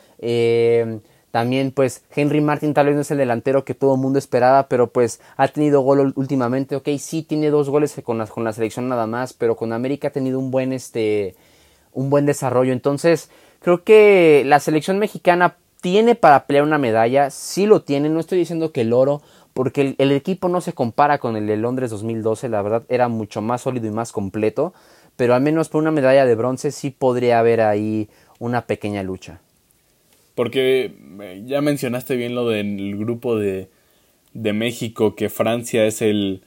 También 1.38 1.70
pues 1.70 2.02
Henry 2.16 2.40
Martin 2.40 2.74
tal 2.74 2.86
vez 2.86 2.96
no 2.96 3.02
es 3.02 3.12
el 3.12 3.18
delantero 3.18 3.64
que 3.64 3.72
todo 3.72 3.94
el 3.94 4.00
mundo 4.00 4.18
esperaba, 4.18 4.66
pero 4.66 4.88
pues 4.88 5.20
ha 5.36 5.46
tenido 5.46 5.82
gol 5.82 6.12
últimamente. 6.16 6.74
Ok, 6.74 6.88
sí 6.98 7.22
tiene 7.22 7.48
dos 7.50 7.70
goles 7.70 7.94
con 8.02 8.18
la, 8.18 8.26
con 8.26 8.42
la 8.42 8.52
selección 8.52 8.88
nada 8.88 9.06
más, 9.06 9.34
pero 9.34 9.54
con 9.54 9.72
América 9.72 10.08
ha 10.08 10.10
tenido 10.10 10.40
un 10.40 10.50
buen, 10.50 10.72
este, 10.72 11.36
un 11.92 12.10
buen 12.10 12.26
desarrollo. 12.26 12.72
Entonces 12.72 13.30
creo 13.60 13.84
que 13.84 14.42
la 14.46 14.58
selección 14.58 14.98
mexicana 14.98 15.54
tiene 15.80 16.16
para 16.16 16.44
pelear 16.48 16.64
una 16.64 16.76
medalla, 16.76 17.30
sí 17.30 17.66
lo 17.66 17.82
tiene, 17.82 18.08
no 18.08 18.18
estoy 18.18 18.38
diciendo 18.38 18.72
que 18.72 18.80
el 18.80 18.92
oro, 18.92 19.22
porque 19.54 19.82
el, 19.82 19.94
el, 19.98 20.10
equipo 20.10 20.48
no 20.48 20.60
se 20.60 20.72
compara 20.72 21.18
con 21.18 21.36
el 21.36 21.46
de 21.46 21.56
Londres 21.56 21.92
2012, 21.92 22.48
la 22.48 22.62
verdad 22.62 22.82
era 22.88 23.06
mucho 23.06 23.42
más 23.42 23.60
sólido 23.60 23.86
y 23.86 23.92
más 23.92 24.10
completo, 24.10 24.74
pero 25.14 25.36
al 25.36 25.42
menos 25.42 25.68
por 25.68 25.82
una 25.82 25.92
medalla 25.92 26.26
de 26.26 26.34
bronce 26.34 26.72
sí 26.72 26.90
podría 26.90 27.38
haber 27.38 27.60
ahí 27.60 28.08
una 28.40 28.66
pequeña 28.66 29.04
lucha. 29.04 29.40
Porque 30.38 30.92
ya 31.46 31.60
mencionaste 31.62 32.14
bien 32.14 32.36
lo 32.36 32.48
del 32.48 32.96
grupo 32.96 33.36
de, 33.36 33.66
de 34.34 34.52
México, 34.52 35.16
que 35.16 35.30
Francia 35.30 35.84
es 35.84 36.00
el, 36.00 36.42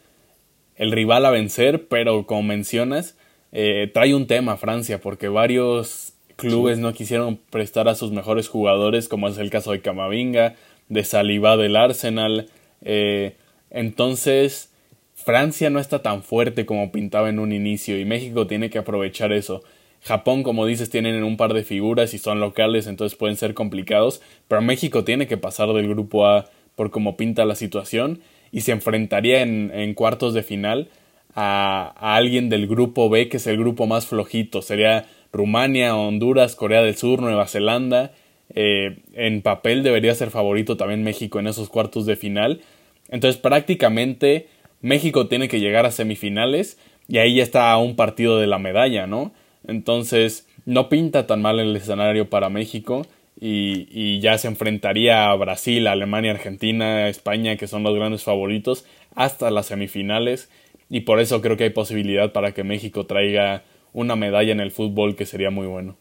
el, 0.77 0.93
rival 0.93 1.25
a 1.25 1.29
vencer, 1.29 1.89
pero 1.89 2.25
como 2.25 2.41
mencionas, 2.41 3.17
eh, 3.51 3.91
trae 3.93 4.15
un 4.15 4.27
tema 4.27 4.55
Francia, 4.55 5.01
porque 5.01 5.27
varios 5.27 6.13
clubes 6.37 6.79
no 6.79 6.93
quisieron 6.93 7.35
prestar 7.49 7.89
a 7.89 7.95
sus 7.95 8.13
mejores 8.13 8.47
jugadores, 8.47 9.09
como 9.09 9.27
es 9.27 9.37
el 9.37 9.49
caso 9.49 9.73
de 9.73 9.81
Camavinga, 9.81 10.55
de 10.87 11.03
Saliba 11.03 11.57
del 11.57 11.75
Arsenal. 11.75 12.47
Eh, 12.83 13.35
entonces, 13.71 14.71
Francia 15.15 15.69
no 15.69 15.81
está 15.81 16.01
tan 16.01 16.23
fuerte 16.23 16.65
como 16.65 16.93
pintaba 16.93 17.27
en 17.27 17.39
un 17.39 17.51
inicio 17.51 17.99
y 17.99 18.05
México 18.05 18.47
tiene 18.47 18.69
que 18.69 18.77
aprovechar 18.77 19.33
eso. 19.33 19.63
Japón, 20.03 20.43
como 20.43 20.65
dices, 20.65 20.89
tienen 20.89 21.23
un 21.23 21.37
par 21.37 21.53
de 21.53 21.63
figuras 21.63 22.13
y 22.13 22.17
son 22.17 22.39
locales, 22.39 22.87
entonces 22.87 23.17
pueden 23.17 23.37
ser 23.37 23.53
complicados, 23.53 24.21
pero 24.47 24.61
México 24.61 25.03
tiene 25.03 25.27
que 25.27 25.37
pasar 25.37 25.71
del 25.73 25.87
grupo 25.87 26.25
A 26.25 26.49
por 26.75 26.89
cómo 26.89 27.17
pinta 27.17 27.45
la 27.45 27.55
situación 27.55 28.21
y 28.51 28.61
se 28.61 28.71
enfrentaría 28.71 29.41
en, 29.41 29.93
cuartos 29.93 30.33
de 30.33 30.43
final 30.43 30.89
a, 31.35 31.93
alguien 32.15 32.49
del 32.49 32.67
grupo 32.67 33.09
B, 33.09 33.29
que 33.29 33.37
es 33.37 33.47
el 33.47 33.57
grupo 33.57 33.85
más 33.85 34.07
flojito, 34.07 34.61
sería 34.61 35.05
Rumania, 35.31 35.95
Honduras, 35.95 36.55
Corea 36.55 36.81
del 36.81 36.97
Sur, 36.97 37.21
Nueva 37.21 37.47
Zelanda. 37.47 38.11
Eh, 38.53 38.97
en 39.13 39.41
papel 39.41 39.81
debería 39.81 40.13
ser 40.13 40.29
favorito 40.29 40.75
también 40.75 41.03
México 41.03 41.39
en 41.39 41.47
esos 41.47 41.69
cuartos 41.69 42.05
de 42.05 42.17
final. 42.17 42.61
Entonces 43.09 43.39
prácticamente 43.39 44.47
México 44.81 45.27
tiene 45.27 45.47
que 45.47 45.59
llegar 45.59 45.85
a 45.85 45.91
semifinales 45.91 46.77
y 47.07 47.19
ahí 47.19 47.35
ya 47.35 47.43
está 47.43 47.77
un 47.77 47.95
partido 47.95 48.39
de 48.39 48.47
la 48.47 48.57
medalla, 48.57 49.07
¿no? 49.07 49.31
Entonces, 49.71 50.47
no 50.65 50.89
pinta 50.89 51.25
tan 51.27 51.41
mal 51.41 51.59
el 51.59 51.75
escenario 51.75 52.29
para 52.29 52.49
México 52.49 53.03
y, 53.39 54.19
ya 54.19 54.37
se 54.37 54.47
enfrentaría 54.47 55.31
a 55.31 55.35
Brasil, 55.35 55.87
Alemania, 55.87 56.31
Argentina, 56.31 57.07
España, 57.07 57.55
que 57.55 57.67
son 57.67 57.81
los 57.81 57.95
grandes 57.95 58.23
favoritos, 58.23 58.85
hasta 59.15 59.49
las 59.49 59.67
semifinales. 59.67 60.49
Y 60.89 61.01
por 61.01 61.19
eso 61.19 61.41
creo 61.41 61.57
que 61.57 61.63
hay 61.63 61.69
posibilidad 61.69 62.33
para 62.33 62.53
que 62.53 62.63
México 62.63 63.05
traiga 63.05 63.63
una 63.93 64.15
medalla 64.15 64.51
en 64.51 64.59
el 64.59 64.71
fútbol 64.71 65.15
que 65.15 65.25
sería 65.25 65.49
muy 65.49 65.67
bueno. 65.67 65.95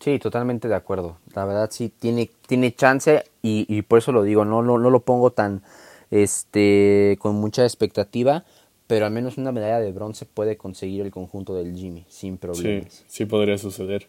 Sí, 0.00 0.18
totalmente 0.18 0.66
de 0.68 0.74
acuerdo. 0.74 1.18
La 1.34 1.44
verdad 1.44 1.68
sí 1.70 1.90
tiene, 1.90 2.30
tiene 2.46 2.72
chance 2.72 3.24
y, 3.42 3.66
y 3.68 3.82
por 3.82 3.98
eso 3.98 4.12
lo 4.12 4.22
digo, 4.22 4.44
no, 4.44 4.62
no, 4.62 4.78
no 4.78 4.90
lo 4.90 5.00
pongo 5.00 5.30
tan 5.30 5.62
este 6.10 7.18
con 7.20 7.34
mucha 7.34 7.64
expectativa, 7.64 8.44
pero 8.88 9.04
al 9.06 9.12
menos 9.12 9.36
una 9.36 9.52
medalla 9.52 9.78
de 9.78 9.92
bronce 9.92 10.24
puede 10.26 10.56
conseguir 10.56 11.02
el 11.02 11.12
conjunto 11.12 11.54
del 11.54 11.76
Jimmy 11.76 12.04
sin 12.08 12.38
problemas. 12.38 12.92
Sí, 12.92 13.04
sí 13.06 13.24
podría 13.26 13.58
suceder. 13.58 14.08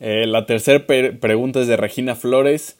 Eh, 0.00 0.26
la 0.26 0.46
tercera 0.46 0.86
pregunta 0.86 1.60
es 1.60 1.68
de 1.68 1.76
Regina 1.76 2.16
Flores. 2.16 2.78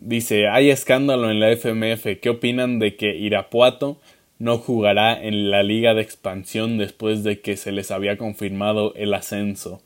Dice, 0.00 0.48
hay 0.48 0.70
escándalo 0.70 1.30
en 1.30 1.40
la 1.40 1.50
FMF. 1.50 2.18
¿Qué 2.20 2.30
opinan 2.30 2.78
de 2.78 2.96
que 2.96 3.14
Irapuato 3.14 3.98
no 4.38 4.56
jugará 4.56 5.22
en 5.22 5.50
la 5.50 5.62
liga 5.62 5.92
de 5.92 6.00
expansión 6.00 6.78
después 6.78 7.22
de 7.22 7.40
que 7.40 7.58
se 7.58 7.70
les 7.70 7.90
había 7.90 8.16
confirmado 8.16 8.94
el 8.94 9.12
ascenso? 9.12 9.82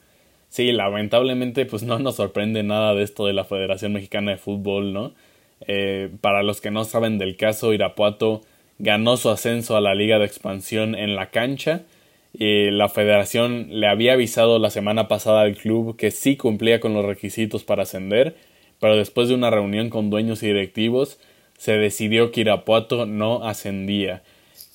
Sí, 0.50 0.70
lamentablemente 0.70 1.66
pues 1.66 1.82
no 1.82 1.98
nos 1.98 2.14
sorprende 2.14 2.62
nada 2.62 2.94
de 2.94 3.02
esto 3.02 3.26
de 3.26 3.32
la 3.32 3.44
Federación 3.44 3.92
Mexicana 3.92 4.30
de 4.30 4.36
Fútbol, 4.36 4.92
¿no? 4.92 5.12
Eh, 5.66 6.10
para 6.20 6.44
los 6.44 6.60
que 6.60 6.70
no 6.70 6.84
saben 6.84 7.18
del 7.18 7.36
caso, 7.36 7.72
Irapuato 7.72 8.42
ganó 8.78 9.16
su 9.16 9.30
ascenso 9.30 9.76
a 9.76 9.80
la 9.80 9.94
liga 9.94 10.18
de 10.18 10.26
expansión 10.26 10.94
en 10.94 11.16
la 11.16 11.30
cancha. 11.30 11.82
Y 12.38 12.70
la 12.70 12.88
federación 12.88 13.68
le 13.70 13.86
había 13.86 14.12
avisado 14.12 14.58
la 14.58 14.70
semana 14.70 15.08
pasada 15.08 15.42
al 15.42 15.56
club 15.56 15.96
que 15.96 16.10
sí 16.10 16.36
cumplía 16.36 16.80
con 16.80 16.92
los 16.92 17.04
requisitos 17.04 17.64
para 17.64 17.84
ascender, 17.84 18.36
pero 18.78 18.96
después 18.96 19.28
de 19.28 19.34
una 19.34 19.50
reunión 19.50 19.88
con 19.88 20.10
dueños 20.10 20.42
y 20.42 20.48
directivos 20.48 21.18
se 21.56 21.78
decidió 21.78 22.32
que 22.32 22.42
Irapuato 22.42 23.06
no 23.06 23.44
ascendía. 23.44 24.22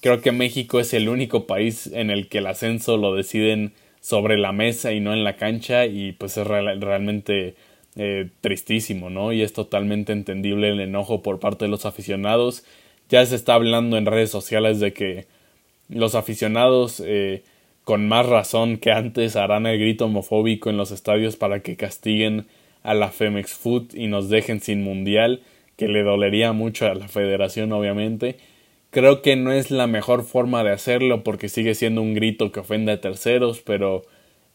Creo 0.02 0.22
que 0.22 0.32
México 0.32 0.80
es 0.80 0.94
el 0.96 1.10
único 1.10 1.46
país 1.46 1.88
en 1.94 2.10
el 2.10 2.28
que 2.28 2.40
el 2.40 2.48
ascenso 2.48 2.98
lo 2.98 3.16
deciden 3.16 3.74
sobre 4.00 4.38
la 4.38 4.52
mesa 4.52 4.92
y 4.94 5.00
no 5.00 5.14
en 5.14 5.24
la 5.24 5.36
cancha 5.36 5.86
y 5.86 6.14
pues 6.14 6.38
es 6.38 6.48
realmente 6.48 7.54
eh, 7.96 8.30
tristísimo, 8.42 9.12
¿no? 9.12 9.32
Y 9.32 9.44
es 9.44 9.54
totalmente 9.54 10.12
entendible 10.12 10.70
el 10.70 10.80
enojo 10.80 11.22
por 11.22 11.40
parte 11.40 11.66
de 11.66 11.70
los 11.72 11.86
aficionados. 11.86 12.66
Ya 13.12 13.26
se 13.26 13.36
está 13.36 13.56
hablando 13.56 13.98
en 13.98 14.06
redes 14.06 14.32
sociales 14.32 14.80
de 14.80 14.94
que 14.94 15.26
los 15.90 16.16
aficionados 16.16 17.04
eh, 17.06 17.44
con 17.84 18.08
más 18.08 18.26
razón 18.26 18.78
que 18.78 18.94
antes 18.94 19.36
harán 19.36 19.66
el 19.68 19.78
grito 19.78 20.06
homofóbico 20.06 20.70
en 20.70 20.78
los 20.78 20.92
estadios 20.92 21.36
para 21.36 21.60
que 21.60 21.76
castiguen 21.76 22.46
a 22.84 22.94
la 22.94 23.12
Femex 23.12 23.54
Food 23.54 23.96
y 23.96 24.08
nos 24.08 24.30
dejen 24.30 24.62
sin 24.62 24.82
mundial, 24.82 25.42
que 25.76 25.90
le 25.90 26.04
dolería 26.04 26.54
mucho 26.54 26.88
a 26.88 26.96
la 26.96 27.10
federación 27.10 27.74
obviamente. 27.74 28.38
Creo 28.92 29.22
que 29.22 29.36
no 29.36 29.52
es 29.52 29.72
la 29.72 29.88
mejor 29.88 30.24
forma 30.24 30.64
de 30.64 30.72
hacerlo 30.72 31.22
porque 31.22 31.50
sigue 31.50 31.76
siendo 31.76 32.02
un 32.02 32.14
grito 32.14 32.54
que 32.54 32.62
ofende 32.62 32.94
a 32.94 33.02
terceros, 33.02 33.60
pero 33.60 34.04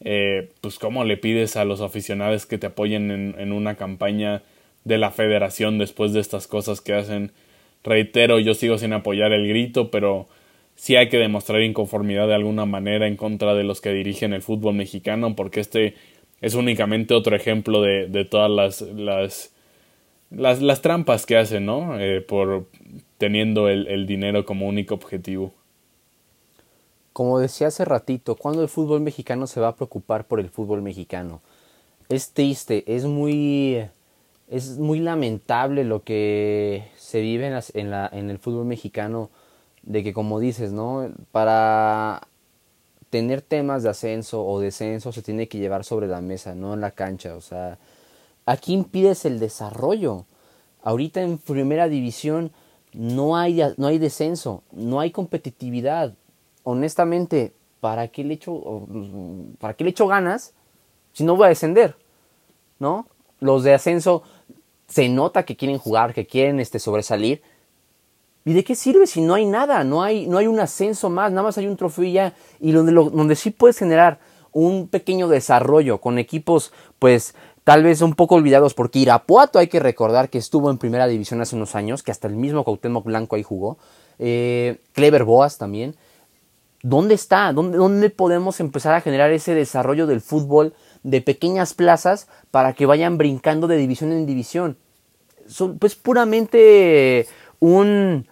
eh, 0.01 0.49
pues 0.61 0.79
cómo 0.79 1.03
le 1.03 1.17
pides 1.17 1.57
a 1.57 1.65
los 1.65 1.81
aficionados 1.81 2.47
que 2.47 2.57
te 2.57 2.65
apoyen 2.65 3.11
en, 3.11 3.35
en, 3.37 3.51
una 3.51 3.75
campaña 3.75 4.41
de 4.83 4.97
la 4.97 5.11
federación 5.11 5.77
después 5.77 6.11
de 6.13 6.21
estas 6.21 6.47
cosas 6.47 6.81
que 6.81 6.95
hacen. 6.95 7.31
Reitero, 7.83 8.39
yo 8.39 8.53
sigo 8.53 8.77
sin 8.77 8.93
apoyar 8.93 9.31
el 9.31 9.47
grito, 9.47 9.91
pero 9.91 10.27
sí 10.75 10.95
hay 10.95 11.09
que 11.09 11.17
demostrar 11.17 11.61
inconformidad 11.61 12.27
de 12.27 12.35
alguna 12.35 12.65
manera 12.65 13.07
en 13.07 13.17
contra 13.17 13.53
de 13.55 13.63
los 13.63 13.81
que 13.81 13.91
dirigen 13.91 14.33
el 14.33 14.41
fútbol 14.41 14.75
mexicano, 14.75 15.35
porque 15.35 15.59
este 15.59 15.95
es 16.39 16.53
únicamente 16.53 17.13
otro 17.13 17.35
ejemplo 17.35 17.81
de, 17.81 18.07
de 18.07 18.25
todas 18.25 18.49
las, 18.49 18.81
las, 18.81 19.53
las, 20.29 20.81
trampas 20.81 21.25
que 21.25 21.37
hacen, 21.37 21.65
¿no? 21.65 21.99
Eh, 21.99 22.21
por 22.21 22.67
teniendo 23.17 23.69
el, 23.69 23.87
el 23.87 24.05
dinero 24.05 24.45
como 24.45 24.67
único 24.67 24.93
objetivo. 24.93 25.53
Como 27.13 27.39
decía 27.39 27.67
hace 27.67 27.83
ratito, 27.83 28.35
¿cuándo 28.35 28.61
el 28.61 28.69
fútbol 28.69 29.01
mexicano 29.01 29.47
se 29.47 29.59
va 29.59 29.69
a 29.69 29.75
preocupar 29.75 30.27
por 30.27 30.39
el 30.39 30.49
fútbol 30.49 30.83
mexicano? 30.83 31.41
Es 32.09 32.31
triste, 32.33 32.83
es 32.85 33.05
muy, 33.05 33.83
es 34.47 34.77
muy 34.77 34.99
lamentable 34.99 35.83
lo 35.83 36.03
que 36.03 36.83
se 37.07 37.21
vive 37.21 37.47
en, 37.47 37.89
la, 37.89 38.09
en 38.11 38.29
el 38.29 38.37
fútbol 38.37 38.65
mexicano, 38.65 39.29
de 39.83 40.03
que 40.03 40.11
como 40.11 40.39
dices, 40.39 40.73
¿no? 40.73 41.09
Para 41.31 42.27
tener 43.09 43.41
temas 43.41 43.83
de 43.83 43.89
ascenso 43.89 44.45
o 44.45 44.59
descenso 44.59 45.13
se 45.13 45.21
tiene 45.21 45.47
que 45.47 45.57
llevar 45.57 45.85
sobre 45.85 46.07
la 46.07 46.19
mesa, 46.19 46.53
no 46.53 46.73
en 46.73 46.81
la 46.81 46.91
cancha. 46.91 47.35
O 47.35 47.41
sea, 47.41 47.77
aquí 48.45 48.73
impides 48.73 49.23
el 49.23 49.39
desarrollo. 49.39 50.25
Ahorita 50.83 51.21
en 51.21 51.37
primera 51.37 51.87
división 51.87 52.51
no 52.91 53.37
hay, 53.37 53.61
no 53.77 53.87
hay 53.87 53.99
descenso, 53.99 54.63
no 54.73 54.99
hay 54.99 55.11
competitividad 55.11 56.13
honestamente, 56.69 57.53
¿para 57.79 58.09
qué 58.09 58.25
le 58.25 58.33
echo, 58.33 58.85
para 59.57 59.73
qué 59.73 59.85
le 59.85 59.91
echo 59.91 60.05
ganas 60.05 60.53
si 61.13 61.23
no 61.23 61.37
voy 61.37 61.45
a 61.45 61.49
descender? 61.49 61.95
¿No? 62.77 63.07
Los 63.39 63.63
de 63.63 63.73
ascenso 63.73 64.23
se 64.87 65.09
nota 65.09 65.43
que 65.43 65.55
quieren 65.55 65.77
jugar, 65.77 66.13
que 66.13 66.25
quieren 66.25 66.59
este, 66.59 66.79
sobresalir. 66.79 67.41
¿Y 68.45 68.53
de 68.53 68.63
qué 68.63 68.75
sirve 68.75 69.07
si 69.07 69.21
no 69.21 69.33
hay 69.33 69.45
nada? 69.45 69.83
No 69.83 70.01
hay, 70.01 70.25
no 70.27 70.37
hay 70.37 70.47
un 70.47 70.59
ascenso 70.59 71.09
más, 71.09 71.31
nada 71.31 71.43
más 71.43 71.57
hay 71.57 71.67
un 71.67 71.75
trofeo 71.75 72.05
y 72.05 72.13
ya. 72.13 72.33
Y 72.61 72.71
donde, 72.71 72.93
donde 72.93 73.35
sí 73.35 73.51
puedes 73.51 73.77
generar 73.77 74.19
un 74.53 74.87
pequeño 74.87 75.27
desarrollo 75.27 75.99
con 75.99 76.17
equipos, 76.17 76.71
pues 76.97 77.35
tal 77.65 77.83
vez 77.83 78.01
un 78.01 78.13
poco 78.13 78.35
olvidados, 78.35 78.73
porque 78.73 78.99
Irapuato 78.99 79.59
hay 79.59 79.67
que 79.67 79.81
recordar 79.81 80.29
que 80.29 80.37
estuvo 80.37 80.71
en 80.71 80.77
primera 80.77 81.07
división 81.07 81.41
hace 81.41 81.57
unos 81.57 81.75
años, 81.75 82.01
que 82.01 82.11
hasta 82.11 82.29
el 82.29 82.35
mismo 82.35 82.63
Cuauhtémoc 82.63 83.03
Blanco 83.03 83.35
ahí 83.35 83.43
jugó. 83.43 83.77
Eh, 84.17 84.79
Clever 84.93 85.25
Boas 85.25 85.57
también. 85.57 85.97
¿Dónde 86.81 87.15
está? 87.15 87.51
¿Dónde, 87.51 87.77
¿Dónde 87.77 88.09
podemos 88.09 88.61
empezar 88.61 88.93
a 88.93 89.01
generar 89.01 89.31
ese 89.31 89.53
desarrollo 89.53 90.07
del 90.07 90.21
fútbol 90.21 90.73
de 91.03 91.21
pequeñas 91.21 91.73
plazas 91.73 92.27
para 92.51 92.73
que 92.73 92.85
vayan 92.85 93.17
brincando 93.17 93.67
de 93.67 93.77
división 93.77 94.11
en 94.11 94.25
división? 94.25 94.77
Son, 95.47 95.77
pues 95.77 95.95
puramente 95.95 97.27
un, 97.59 98.27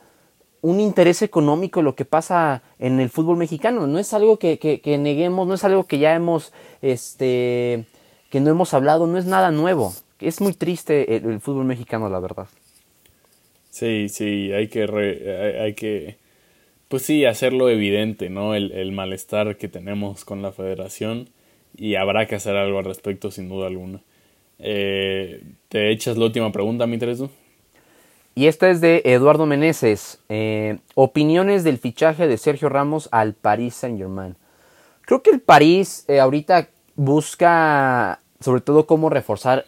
un 0.61 0.79
interés 0.79 1.21
económico 1.21 1.81
lo 1.81 1.95
que 1.95 2.05
pasa 2.05 2.63
en 2.79 2.99
el 2.99 3.09
fútbol 3.09 3.37
mexicano. 3.37 3.85
No 3.87 3.99
es 3.99 4.13
algo 4.13 4.39
que, 4.39 4.57
que, 4.57 4.97
neguemos, 4.97 5.47
no 5.47 5.53
es 5.53 5.63
algo 5.63 5.85
que 5.85 5.99
ya 5.99 6.15
hemos, 6.15 6.53
este, 6.81 7.85
que 8.29 8.39
no 8.39 8.49
hemos 8.49 8.73
hablado, 8.73 9.05
no 9.07 9.17
es 9.17 9.25
nada 9.25 9.51
nuevo. 9.51 9.93
Es 10.19 10.41
muy 10.41 10.53
triste 10.53 11.17
el, 11.17 11.39
fútbol 11.39 11.65
mexicano, 11.65 12.09
la 12.09 12.19
verdad. 12.19 12.47
Sí, 13.69 14.09
sí, 14.09 14.51
hay 14.53 14.67
que, 14.69 14.83
hay 15.61 15.73
que 15.75 16.17
pues 16.87 17.03
sí, 17.03 17.25
hacerlo 17.25 17.69
evidente, 17.69 18.29
¿no? 18.29 18.55
El, 18.55 18.71
el, 18.71 18.91
malestar 18.91 19.57
que 19.57 19.67
tenemos 19.67 20.25
con 20.25 20.41
la 20.41 20.51
federación 20.51 21.29
y 21.77 21.95
habrá 21.95 22.27
que 22.27 22.35
hacer 22.35 22.55
algo 22.55 22.79
al 22.79 22.85
respecto 22.85 23.31
sin 23.31 23.49
duda 23.49 23.67
alguna. 23.67 24.01
Eh, 24.59 25.43
¿Te 25.69 25.91
echas 25.91 26.17
la 26.17 26.25
última 26.25 26.51
pregunta, 26.51 26.87
mi 26.87 26.97
Tereso? 26.97 27.29
Y 28.35 28.47
esta 28.47 28.69
es 28.69 28.81
de 28.81 29.01
Eduardo 29.05 29.45
Meneses. 29.45 30.19
Eh, 30.29 30.79
opiniones 30.93 31.63
del 31.63 31.77
fichaje 31.77 32.27
de 32.27 32.37
Sergio 32.37 32.69
Ramos 32.69 33.07
al 33.11 33.33
Paris 33.33 33.75
Saint 33.75 33.97
Germain. 33.97 34.35
Creo 35.01 35.21
que 35.21 35.29
el 35.29 35.39
París 35.39 36.03
eh, 36.07 36.19
ahorita 36.19 36.67
busca 36.95 38.19
sobre 38.39 38.61
todo 38.61 38.85
cómo 38.85 39.09
reforzar 39.09 39.65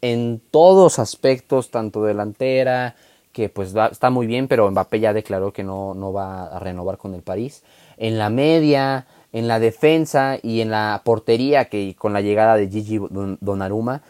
en 0.00 0.40
todos 0.50 0.98
aspectos, 0.98 1.70
tanto 1.70 2.04
delantera, 2.04 2.94
que 3.32 3.48
pues 3.48 3.74
está 3.90 4.10
muy 4.10 4.26
bien, 4.26 4.48
pero 4.48 4.70
Mbappé 4.70 5.00
ya 5.00 5.12
declaró 5.12 5.52
que 5.52 5.64
no, 5.64 5.94
no 5.94 6.12
va 6.12 6.44
a 6.44 6.58
renovar 6.60 6.98
con 6.98 7.14
el 7.14 7.22
París. 7.22 7.64
En 7.96 8.18
la 8.18 8.30
media, 8.30 9.06
en 9.32 9.48
la 9.48 9.58
defensa 9.58 10.38
y 10.42 10.60
en 10.60 10.70
la 10.70 11.02
portería, 11.04 11.66
que 11.66 11.94
con 11.96 12.12
la 12.12 12.20
llegada 12.20 12.56
de 12.56 12.68
Gigi 12.68 12.98
Donnarumma, 13.40 14.02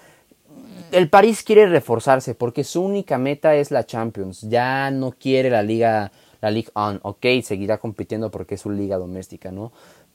el 0.93 1.11
París 1.11 1.43
quiere 1.43 1.67
reforzarse 1.67 2.35
porque 2.35 2.65
su 2.65 2.83
única 2.83 3.19
meta 3.19 3.55
es 3.55 3.71
la 3.71 3.85
Champions. 3.85 4.43
Ya 4.43 4.91
no 4.91 5.13
quiere 5.13 5.51
la 5.51 5.63
Liga, 5.63 6.13
la 6.41 6.51
Ligue 6.51 6.71
1. 6.75 7.01
Ok, 7.03 7.27
seguirá 7.43 7.79
compitiendo 7.79 8.31
porque 8.31 8.55
es 8.55 8.61
su 8.61 8.71
liga 8.71 8.97
doméstica, 8.97 9.51
¿no? 9.51 9.73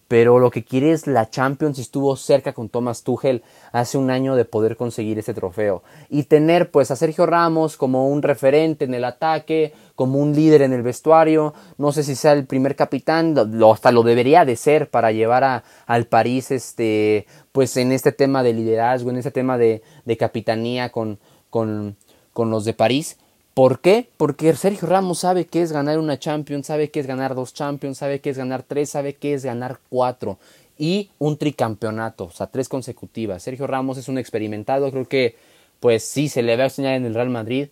Pero 0.07 0.39
lo 0.39 0.51
que 0.51 0.63
quiere 0.63 0.91
es 0.91 1.07
la 1.07 1.29
Champions 1.29 1.79
estuvo 1.79 2.15
cerca 2.15 2.53
con 2.53 2.69
Thomas 2.69 3.03
Tuchel 3.03 3.43
hace 3.71 3.97
un 3.97 4.11
año 4.11 4.35
de 4.35 4.45
poder 4.45 4.75
conseguir 4.75 5.17
ese 5.17 5.33
trofeo. 5.33 5.83
Y 6.09 6.23
tener 6.23 6.71
pues 6.71 6.91
a 6.91 6.95
Sergio 6.95 7.25
Ramos 7.25 7.77
como 7.77 8.07
un 8.09 8.21
referente 8.21 8.85
en 8.85 8.93
el 8.93 9.05
ataque, 9.05 9.73
como 9.95 10.19
un 10.19 10.35
líder 10.35 10.61
en 10.61 10.73
el 10.73 10.83
vestuario, 10.83 11.53
no 11.77 11.91
sé 11.91 12.03
si 12.03 12.15
sea 12.15 12.33
el 12.33 12.45
primer 12.45 12.75
capitán, 12.75 13.35
hasta 13.71 13.91
lo 13.91 14.03
debería 14.03 14.45
de 14.45 14.55
ser 14.55 14.89
para 14.89 15.11
llevar 15.11 15.43
a, 15.43 15.63
al 15.85 16.05
París 16.05 16.51
este 16.51 17.25
pues 17.51 17.77
en 17.77 17.91
este 17.91 18.11
tema 18.11 18.43
de 18.43 18.53
liderazgo, 18.53 19.09
en 19.09 19.17
este 19.17 19.31
tema 19.31 19.57
de, 19.57 19.83
de 20.05 20.17
capitanía 20.17 20.91
con, 20.91 21.19
con, 21.49 21.95
con 22.33 22.49
los 22.49 22.65
de 22.65 22.73
París 22.73 23.17
¿Por 23.53 23.81
qué? 23.81 24.09
Porque 24.17 24.55
Sergio 24.55 24.87
Ramos 24.87 25.19
sabe 25.19 25.45
qué 25.45 25.61
es 25.61 25.71
ganar 25.71 25.99
una 25.99 26.17
Champions, 26.17 26.65
sabe 26.65 26.89
qué 26.89 26.99
es 26.99 27.05
ganar 27.05 27.35
dos 27.35 27.53
Champions, 27.53 27.99
sabe 27.99 28.19
qué 28.19 28.31
es 28.31 28.37
ganar 28.37 28.63
tres, 28.63 28.89
sabe 28.89 29.13
qué 29.13 29.35
es 29.35 29.45
ganar 29.45 29.79
cuatro 29.89 30.39
y 30.77 31.11
un 31.19 31.37
tricampeonato, 31.37 32.25
o 32.25 32.31
sea, 32.31 32.47
tres 32.47 32.67
consecutivas. 32.67 33.43
Sergio 33.43 33.67
Ramos 33.67 33.99
es 33.99 34.07
un 34.07 34.17
experimentado, 34.17 34.89
creo 34.89 35.07
que 35.07 35.35
pues 35.79 36.03
sí 36.03 36.29
se 36.29 36.41
le 36.41 36.55
va 36.57 36.63
a 36.63 36.67
enseñar 36.67 36.95
en 36.95 37.05
el 37.05 37.13
Real 37.13 37.29
Madrid, 37.29 37.67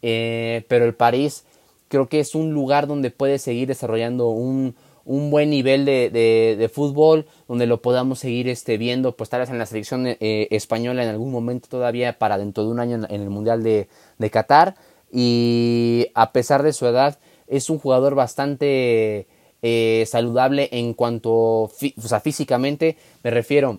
eh, 0.00 0.64
pero 0.68 0.86
el 0.86 0.94
París 0.94 1.44
creo 1.88 2.08
que 2.08 2.20
es 2.20 2.34
un 2.34 2.52
lugar 2.52 2.86
donde 2.86 3.10
puede 3.10 3.38
seguir 3.38 3.68
desarrollando 3.68 4.28
un, 4.28 4.74
un 5.04 5.30
buen 5.30 5.50
nivel 5.50 5.84
de, 5.84 6.08
de, 6.10 6.68
fútbol, 6.70 7.26
donde 7.46 7.66
lo 7.66 7.82
podamos 7.82 8.20
seguir 8.20 8.48
este, 8.48 8.78
viendo, 8.78 9.16
pues 9.16 9.28
tal 9.28 9.40
vez 9.40 9.50
en 9.50 9.58
la 9.58 9.66
selección 9.66 10.06
eh, 10.06 10.48
española 10.50 11.02
en 11.02 11.10
algún 11.10 11.30
momento 11.30 11.68
todavía 11.68 12.18
para 12.18 12.38
dentro 12.38 12.64
de 12.64 12.70
un 12.70 12.80
año 12.80 12.96
en, 12.96 13.06
en 13.10 13.20
el 13.20 13.28
Mundial 13.30 13.62
de, 13.62 13.88
de 14.16 14.30
Qatar 14.30 14.76
y 15.18 16.08
a 16.14 16.32
pesar 16.32 16.62
de 16.62 16.74
su 16.74 16.86
edad 16.86 17.18
es 17.46 17.70
un 17.70 17.78
jugador 17.78 18.14
bastante 18.14 19.26
eh, 19.62 20.04
saludable 20.06 20.68
en 20.72 20.92
cuanto 20.92 21.32
o 21.32 21.70
sea, 22.04 22.20
físicamente 22.20 22.98
me 23.22 23.30
refiero 23.30 23.78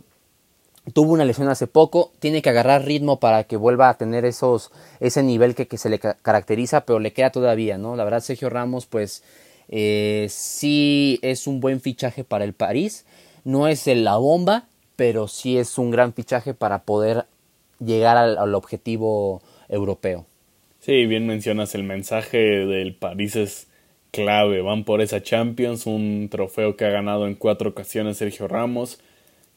tuvo 0.94 1.14
una 1.14 1.26
lesión 1.26 1.50
hace 1.50 1.68
poco, 1.68 2.12
tiene 2.20 2.42
que 2.42 2.50
agarrar 2.50 2.86
ritmo 2.86 3.20
para 3.20 3.44
que 3.44 3.56
vuelva 3.56 3.90
a 3.90 3.98
tener 3.98 4.26
esos, 4.26 4.72
ese 5.00 5.22
nivel 5.22 5.54
que, 5.54 5.78
se 5.78 5.90
le 5.90 6.00
caracteriza, 6.00 6.86
pero 6.86 7.00
le 7.00 7.14
queda 7.14 7.30
todavía, 7.30 7.78
¿no? 7.78 7.96
La 7.96 8.04
verdad, 8.04 8.22
Sergio 8.22 8.50
Ramos, 8.50 8.86
pues 8.86 9.24
eh, 9.68 10.28
sí 10.30 11.20
es 11.22 11.46
un 11.46 11.60
buen 11.60 11.82
fichaje 11.82 12.24
para 12.24 12.46
el 12.46 12.54
París, 12.54 13.06
no 13.44 13.68
es 13.68 13.86
la 13.86 14.18
bomba, 14.18 14.66
pero 14.96 15.28
sí 15.28 15.58
es 15.58 15.78
un 15.78 15.92
gran 15.92 16.14
fichaje 16.14 16.54
para 16.54 16.84
poder 16.84 17.26
llegar 17.80 18.18
al, 18.18 18.56
objetivo 18.56 19.42
europeo. 19.70 20.26
Sí, 20.88 21.06
bien 21.06 21.28
mencionas 21.28 21.76
el 21.76 21.84
mensaje 21.84 22.38
del 22.38 22.96
París 22.96 23.36
es 23.36 23.70
clave, 24.12 24.62
van 24.62 24.86
por 24.86 25.02
esa 25.02 25.22
Champions, 25.22 25.86
un 25.86 26.30
trofeo 26.32 26.78
que 26.78 26.86
ha 26.86 26.90
ganado 26.90 27.28
en 27.28 27.36
cuatro 27.36 27.72
ocasiones 27.72 28.16
Sergio 28.16 28.48
Ramos, 28.48 28.98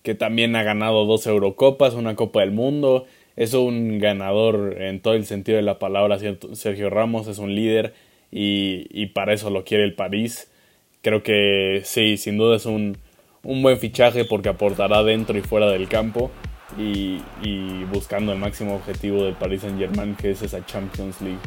que 0.03 0.16
también 0.16 0.57
ha 0.57 0.64
ganado 0.64 1.05
dos 1.05 1.28
Eurocopas, 1.28 1.95
una 1.95 2.16
Copa 2.16 2.41
del 2.41 2.51
Mundo, 2.51 3.07
es 3.37 3.55
un 3.55 4.01
ganador 4.01 4.83
en 4.83 4.99
todo 4.99 5.14
el 5.14 5.24
sentido 5.24 5.55
de 5.55 5.62
la 5.62 5.78
palabra, 5.78 6.18
Sergio 6.55 6.91
Ramos 6.91 7.28
es 7.28 7.39
un 7.39 7.55
líder 7.55 7.95
y, 8.33 8.89
y 8.91 9.07
para 9.07 9.33
eso 9.33 9.51
lo 9.51 9.62
quiere 9.62 9.85
el 9.85 9.95
París. 9.95 10.51
Creo 11.01 11.22
que 11.22 11.83
sí, 11.85 12.16
sin 12.16 12.39
duda 12.39 12.57
es 12.57 12.66
un, 12.66 12.99
un 13.45 13.62
buen 13.62 13.78
fichaje 13.78 14.24
porque 14.24 14.49
aportará 14.49 15.05
dentro 15.05 15.39
y 15.39 15.43
fuera 15.43 15.70
del 15.70 15.87
campo 15.87 16.33
y, 16.79 17.85
buscando 17.93 18.33
el 18.33 18.39
máximo 18.39 18.77
objetivo 18.77 19.25
del 19.25 19.35
Paris 19.35 19.62
Saint 19.62 19.79
Germain 19.79 20.14
que 20.14 20.31
es 20.31 20.43
esa 20.43 20.64
Champions 20.64 21.21
League. 21.21 21.39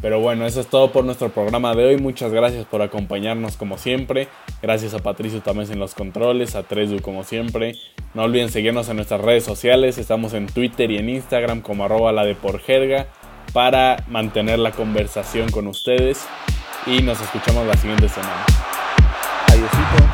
Pero 0.00 0.20
bueno, 0.20 0.46
eso 0.46 0.60
es 0.60 0.66
todo 0.66 0.92
por 0.92 1.04
nuestro 1.04 1.30
programa 1.30 1.74
de 1.74 1.86
hoy. 1.86 1.96
Muchas 1.96 2.30
gracias 2.30 2.66
por 2.66 2.82
acompañarnos 2.82 3.56
como 3.56 3.78
siempre. 3.78 4.28
Gracias 4.60 4.92
a 4.92 4.98
Patricio 4.98 5.40
Tamés 5.40 5.70
en 5.70 5.78
los 5.78 5.94
controles, 5.94 6.56
a 6.56 6.62
Tresdu 6.62 7.00
como 7.00 7.24
siempre. 7.24 7.76
No 8.12 8.24
olviden 8.24 8.50
seguirnos 8.50 8.88
en 8.90 8.96
nuestras 8.96 9.22
redes 9.22 9.44
sociales. 9.44 9.96
Estamos 9.96 10.34
en 10.34 10.46
Twitter 10.46 10.90
y 10.90 10.98
en 10.98 11.08
Instagram 11.08 11.62
como 11.62 11.84
arroba 11.84 12.12
la 12.12 12.24
de 12.24 12.34
por 12.34 12.60
jerga 12.60 13.06
para 13.54 14.04
mantener 14.08 14.58
la 14.58 14.72
conversación 14.72 15.50
con 15.50 15.68
ustedes. 15.68 16.26
Y 16.86 17.00
nos 17.00 17.20
escuchamos 17.22 17.66
la 17.66 17.76
siguiente 17.76 18.08
semana. 18.10 18.44
Adiósito. 19.48 20.13